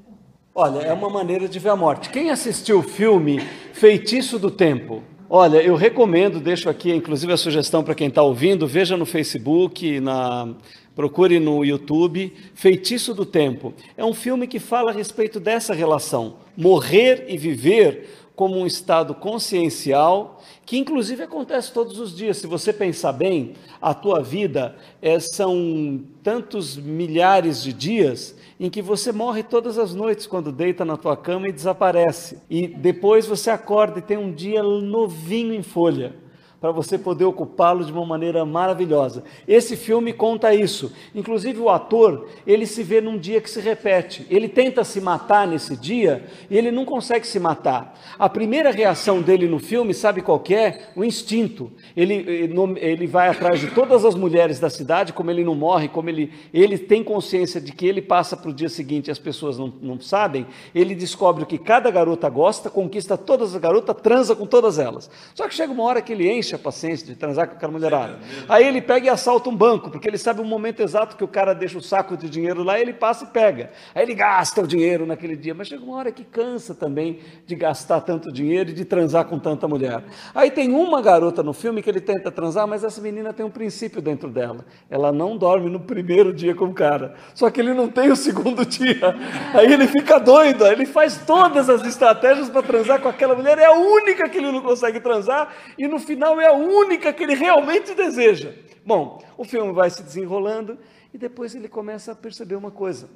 Olha, 0.54 0.80
é 0.80 0.92
uma 0.92 1.10
maneira 1.10 1.48
de 1.48 1.58
ver 1.58 1.70
a 1.70 1.76
morte. 1.76 2.10
Quem 2.10 2.30
assistiu 2.30 2.78
o 2.78 2.82
filme 2.82 3.40
Feitiço 3.72 4.38
do 4.38 4.50
Tempo? 4.50 5.02
Olha, 5.28 5.60
eu 5.60 5.74
recomendo, 5.74 6.38
deixo 6.38 6.68
aqui 6.70 6.92
inclusive 6.92 7.32
a 7.32 7.36
sugestão 7.36 7.82
para 7.82 7.94
quem 7.94 8.08
está 8.08 8.22
ouvindo, 8.22 8.66
veja 8.66 8.96
no 8.96 9.04
Facebook, 9.04 9.98
na, 10.00 10.54
procure 10.94 11.40
no 11.40 11.64
YouTube, 11.64 12.32
Feitiço 12.54 13.12
do 13.12 13.26
Tempo. 13.26 13.74
É 13.96 14.04
um 14.04 14.14
filme 14.14 14.46
que 14.46 14.58
fala 14.58 14.92
a 14.92 14.94
respeito 14.94 15.40
dessa 15.40 15.74
relação, 15.74 16.36
morrer 16.56 17.26
e 17.28 17.36
viver 17.36 18.08
como 18.36 18.58
um 18.58 18.66
estado 18.66 19.14
consciencial, 19.14 20.42
que 20.66 20.76
inclusive 20.76 21.22
acontece 21.22 21.72
todos 21.72 21.98
os 21.98 22.14
dias. 22.14 22.36
Se 22.36 22.46
você 22.46 22.70
pensar 22.70 23.12
bem, 23.12 23.54
a 23.80 23.94
tua 23.94 24.22
vida 24.22 24.76
é, 25.00 25.18
são 25.18 26.04
tantos 26.22 26.76
milhares 26.76 27.62
de 27.62 27.72
dias 27.72 28.36
em 28.60 28.68
que 28.68 28.82
você 28.82 29.10
morre 29.10 29.42
todas 29.42 29.78
as 29.78 29.94
noites 29.94 30.26
quando 30.26 30.52
deita 30.52 30.84
na 30.84 30.98
tua 30.98 31.16
cama 31.16 31.48
e 31.48 31.52
desaparece. 31.52 32.38
E 32.48 32.66
depois 32.68 33.26
você 33.26 33.48
acorda 33.48 33.98
e 33.98 34.02
tem 34.02 34.18
um 34.18 34.32
dia 34.32 34.62
novinho 34.62 35.54
em 35.54 35.62
folha. 35.62 36.25
Para 36.60 36.70
você 36.70 36.98
poder 36.98 37.24
ocupá-lo 37.24 37.84
de 37.84 37.92
uma 37.92 38.04
maneira 38.04 38.44
maravilhosa. 38.44 39.22
Esse 39.46 39.76
filme 39.76 40.12
conta 40.12 40.54
isso. 40.54 40.92
Inclusive 41.14 41.60
o 41.60 41.68
ator, 41.68 42.28
ele 42.46 42.66
se 42.66 42.82
vê 42.82 43.00
num 43.00 43.18
dia 43.18 43.40
que 43.40 43.50
se 43.50 43.60
repete. 43.60 44.26
Ele 44.30 44.48
tenta 44.48 44.82
se 44.82 45.00
matar 45.00 45.46
nesse 45.46 45.76
dia 45.76 46.24
e 46.50 46.56
ele 46.56 46.70
não 46.70 46.84
consegue 46.84 47.26
se 47.26 47.38
matar. 47.38 47.98
A 48.18 48.28
primeira 48.28 48.70
reação 48.70 49.20
dele 49.20 49.46
no 49.46 49.58
filme, 49.58 49.92
sabe 49.92 50.22
qual 50.22 50.42
é? 50.50 50.88
O 50.96 51.04
instinto. 51.04 51.70
Ele, 51.96 52.50
ele 52.80 53.06
vai 53.06 53.28
atrás 53.28 53.60
de 53.60 53.68
todas 53.68 54.04
as 54.04 54.14
mulheres 54.14 54.58
da 54.58 54.70
cidade, 54.70 55.12
como 55.12 55.30
ele 55.30 55.44
não 55.44 55.54
morre, 55.54 55.88
como 55.88 56.08
ele, 56.08 56.32
ele 56.52 56.78
tem 56.78 57.04
consciência 57.04 57.60
de 57.60 57.72
que 57.72 57.86
ele 57.86 58.00
passa 58.00 58.36
para 58.36 58.50
o 58.50 58.54
dia 58.54 58.68
seguinte 58.68 59.08
e 59.08 59.10
as 59.10 59.18
pessoas 59.18 59.58
não, 59.58 59.72
não 59.80 60.00
sabem, 60.00 60.46
ele 60.74 60.94
descobre 60.94 61.42
o 61.42 61.46
que 61.46 61.58
cada 61.58 61.90
garota 61.90 62.28
gosta, 62.28 62.70
conquista 62.70 63.16
todas 63.16 63.54
as 63.54 63.60
garotas, 63.60 63.96
transa 64.02 64.34
com 64.34 64.46
todas 64.46 64.78
elas. 64.78 65.10
Só 65.34 65.46
que 65.48 65.54
chega 65.54 65.72
uma 65.72 65.84
hora 65.84 66.02
que 66.02 66.12
ele 66.12 66.30
enche 66.30 66.55
a 66.56 66.58
paciência 66.58 67.06
de 67.06 67.14
transar 67.14 67.48
com 67.48 67.54
aquela 67.54 67.72
mulherada. 67.72 68.18
Aí 68.48 68.66
ele 68.66 68.80
pega 68.80 69.06
e 69.06 69.08
assalta 69.08 69.48
um 69.48 69.56
banco, 69.56 69.90
porque 69.90 70.08
ele 70.08 70.18
sabe 70.18 70.40
o 70.40 70.44
momento 70.44 70.80
exato 70.80 71.16
que 71.16 71.24
o 71.24 71.28
cara 71.28 71.54
deixa 71.54 71.78
o 71.78 71.82
saco 71.82 72.16
de 72.16 72.28
dinheiro 72.28 72.62
lá, 72.62 72.80
ele 72.80 72.92
passa 72.92 73.24
e 73.24 73.28
pega. 73.28 73.70
Aí 73.94 74.02
ele 74.02 74.14
gasta 74.14 74.62
o 74.62 74.66
dinheiro 74.66 75.06
naquele 75.06 75.36
dia, 75.36 75.54
mas 75.54 75.68
chega 75.68 75.84
uma 75.84 75.96
hora 75.96 76.12
que 76.12 76.24
cansa 76.24 76.74
também 76.74 77.20
de 77.46 77.54
gastar 77.54 78.00
tanto 78.00 78.32
dinheiro 78.32 78.70
e 78.70 78.72
de 78.72 78.84
transar 78.84 79.24
com 79.26 79.38
tanta 79.38 79.68
mulher. 79.68 80.02
Aí 80.34 80.50
tem 80.50 80.72
uma 80.72 81.00
garota 81.00 81.42
no 81.42 81.52
filme 81.52 81.82
que 81.82 81.90
ele 81.90 82.00
tenta 82.00 82.30
transar, 82.30 82.66
mas 82.66 82.84
essa 82.84 83.00
menina 83.00 83.32
tem 83.32 83.44
um 83.44 83.50
princípio 83.50 84.00
dentro 84.00 84.28
dela. 84.30 84.64
Ela 84.90 85.12
não 85.12 85.36
dorme 85.36 85.70
no 85.70 85.80
primeiro 85.80 86.32
dia 86.32 86.54
com 86.54 86.66
o 86.66 86.74
cara. 86.74 87.14
Só 87.34 87.50
que 87.50 87.60
ele 87.60 87.74
não 87.74 87.88
tem 87.88 88.10
o 88.10 88.16
segundo 88.16 88.64
dia. 88.66 89.14
Aí 89.54 89.72
ele 89.72 89.86
fica 89.86 90.18
doido, 90.18 90.66
ele 90.66 90.86
faz 90.86 91.18
todas 91.26 91.68
as 91.68 91.84
estratégias 91.86 92.48
para 92.48 92.62
transar 92.62 93.00
com 93.00 93.08
aquela 93.08 93.34
mulher, 93.34 93.58
é 93.58 93.66
a 93.66 93.72
única 93.72 94.28
que 94.28 94.38
ele 94.38 94.50
não 94.52 94.60
consegue 94.60 95.00
transar, 95.00 95.52
e 95.78 95.86
no 95.86 95.98
final 95.98 96.35
é 96.40 96.46
a 96.46 96.52
única 96.52 97.12
que 97.12 97.22
ele 97.22 97.34
realmente 97.34 97.94
deseja. 97.94 98.52
Bom, 98.84 99.22
o 99.36 99.44
filme 99.44 99.72
vai 99.72 99.90
se 99.90 100.02
desenrolando 100.02 100.78
e 101.12 101.18
depois 101.18 101.54
ele 101.54 101.68
começa 101.68 102.12
a 102.12 102.14
perceber 102.14 102.54
uma 102.54 102.70
coisa: 102.70 103.08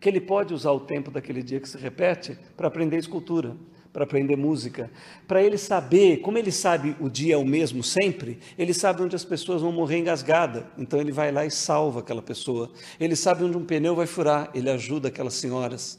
que 0.00 0.08
ele 0.08 0.20
pode 0.20 0.54
usar 0.54 0.72
o 0.72 0.80
tempo 0.80 1.10
daquele 1.10 1.42
dia 1.42 1.60
que 1.60 1.68
se 1.68 1.78
repete 1.78 2.38
para 2.56 2.68
aprender 2.68 2.96
escultura, 2.96 3.56
para 3.92 4.04
aprender 4.04 4.36
música, 4.36 4.90
para 5.26 5.42
ele 5.42 5.56
saber, 5.56 6.18
como 6.18 6.36
ele 6.36 6.52
sabe 6.52 6.94
o 7.00 7.08
dia 7.08 7.34
é 7.34 7.38
o 7.38 7.46
mesmo 7.46 7.82
sempre, 7.82 8.38
ele 8.58 8.74
sabe 8.74 9.02
onde 9.02 9.16
as 9.16 9.24
pessoas 9.24 9.62
vão 9.62 9.72
morrer 9.72 9.98
engasgada, 9.98 10.66
então 10.76 11.00
ele 11.00 11.10
vai 11.10 11.32
lá 11.32 11.46
e 11.46 11.50
salva 11.50 12.00
aquela 12.00 12.20
pessoa. 12.20 12.70
Ele 13.00 13.16
sabe 13.16 13.42
onde 13.42 13.56
um 13.56 13.64
pneu 13.64 13.96
vai 13.96 14.06
furar, 14.06 14.50
ele 14.54 14.68
ajuda 14.68 15.08
aquelas 15.08 15.34
senhoras. 15.34 15.98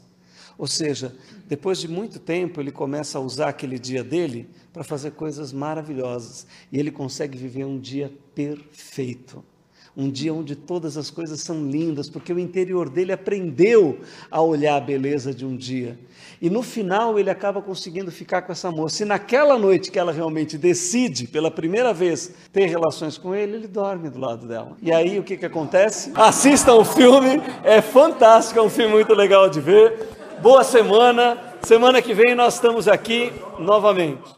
Ou 0.58 0.66
seja, 0.66 1.14
depois 1.46 1.78
de 1.78 1.86
muito 1.86 2.18
tempo, 2.18 2.60
ele 2.60 2.72
começa 2.72 3.16
a 3.16 3.20
usar 3.20 3.50
aquele 3.50 3.78
dia 3.78 4.02
dele 4.02 4.50
para 4.72 4.82
fazer 4.82 5.12
coisas 5.12 5.52
maravilhosas. 5.52 6.48
E 6.72 6.78
ele 6.80 6.90
consegue 6.90 7.38
viver 7.38 7.64
um 7.64 7.78
dia 7.78 8.12
perfeito. 8.34 9.44
Um 9.96 10.10
dia 10.10 10.34
onde 10.34 10.54
todas 10.54 10.96
as 10.96 11.10
coisas 11.10 11.40
são 11.40 11.66
lindas, 11.66 12.08
porque 12.08 12.32
o 12.32 12.38
interior 12.38 12.88
dele 12.88 13.12
aprendeu 13.12 13.98
a 14.30 14.40
olhar 14.40 14.76
a 14.76 14.80
beleza 14.80 15.32
de 15.32 15.44
um 15.44 15.56
dia. 15.56 15.98
E 16.40 16.48
no 16.48 16.62
final 16.62 17.18
ele 17.18 17.30
acaba 17.30 17.60
conseguindo 17.60 18.10
ficar 18.10 18.42
com 18.42 18.52
essa 18.52 18.70
moça. 18.70 19.02
E 19.02 19.06
naquela 19.06 19.58
noite 19.58 19.90
que 19.90 19.98
ela 19.98 20.12
realmente 20.12 20.58
decide, 20.58 21.26
pela 21.26 21.50
primeira 21.50 21.92
vez, 21.92 22.32
ter 22.52 22.66
relações 22.66 23.18
com 23.18 23.34
ele, 23.34 23.56
ele 23.56 23.66
dorme 23.68 24.08
do 24.08 24.20
lado 24.20 24.46
dela. 24.46 24.76
E 24.80 24.92
aí 24.92 25.18
o 25.18 25.24
que, 25.24 25.36
que 25.36 25.46
acontece? 25.46 26.12
Assistam 26.14 26.74
o 26.74 26.84
filme, 26.84 27.42
é 27.64 27.80
fantástico, 27.80 28.58
é 28.58 28.62
um 28.62 28.70
filme 28.70 28.94
muito 28.94 29.14
legal 29.14 29.48
de 29.48 29.60
ver 29.60 30.17
boa 30.40 30.64
semana. 30.64 31.38
Semana 31.62 32.00
que 32.00 32.14
vem 32.14 32.34
nós 32.34 32.54
estamos 32.54 32.88
aqui 32.88 33.32
novamente. 33.58 34.37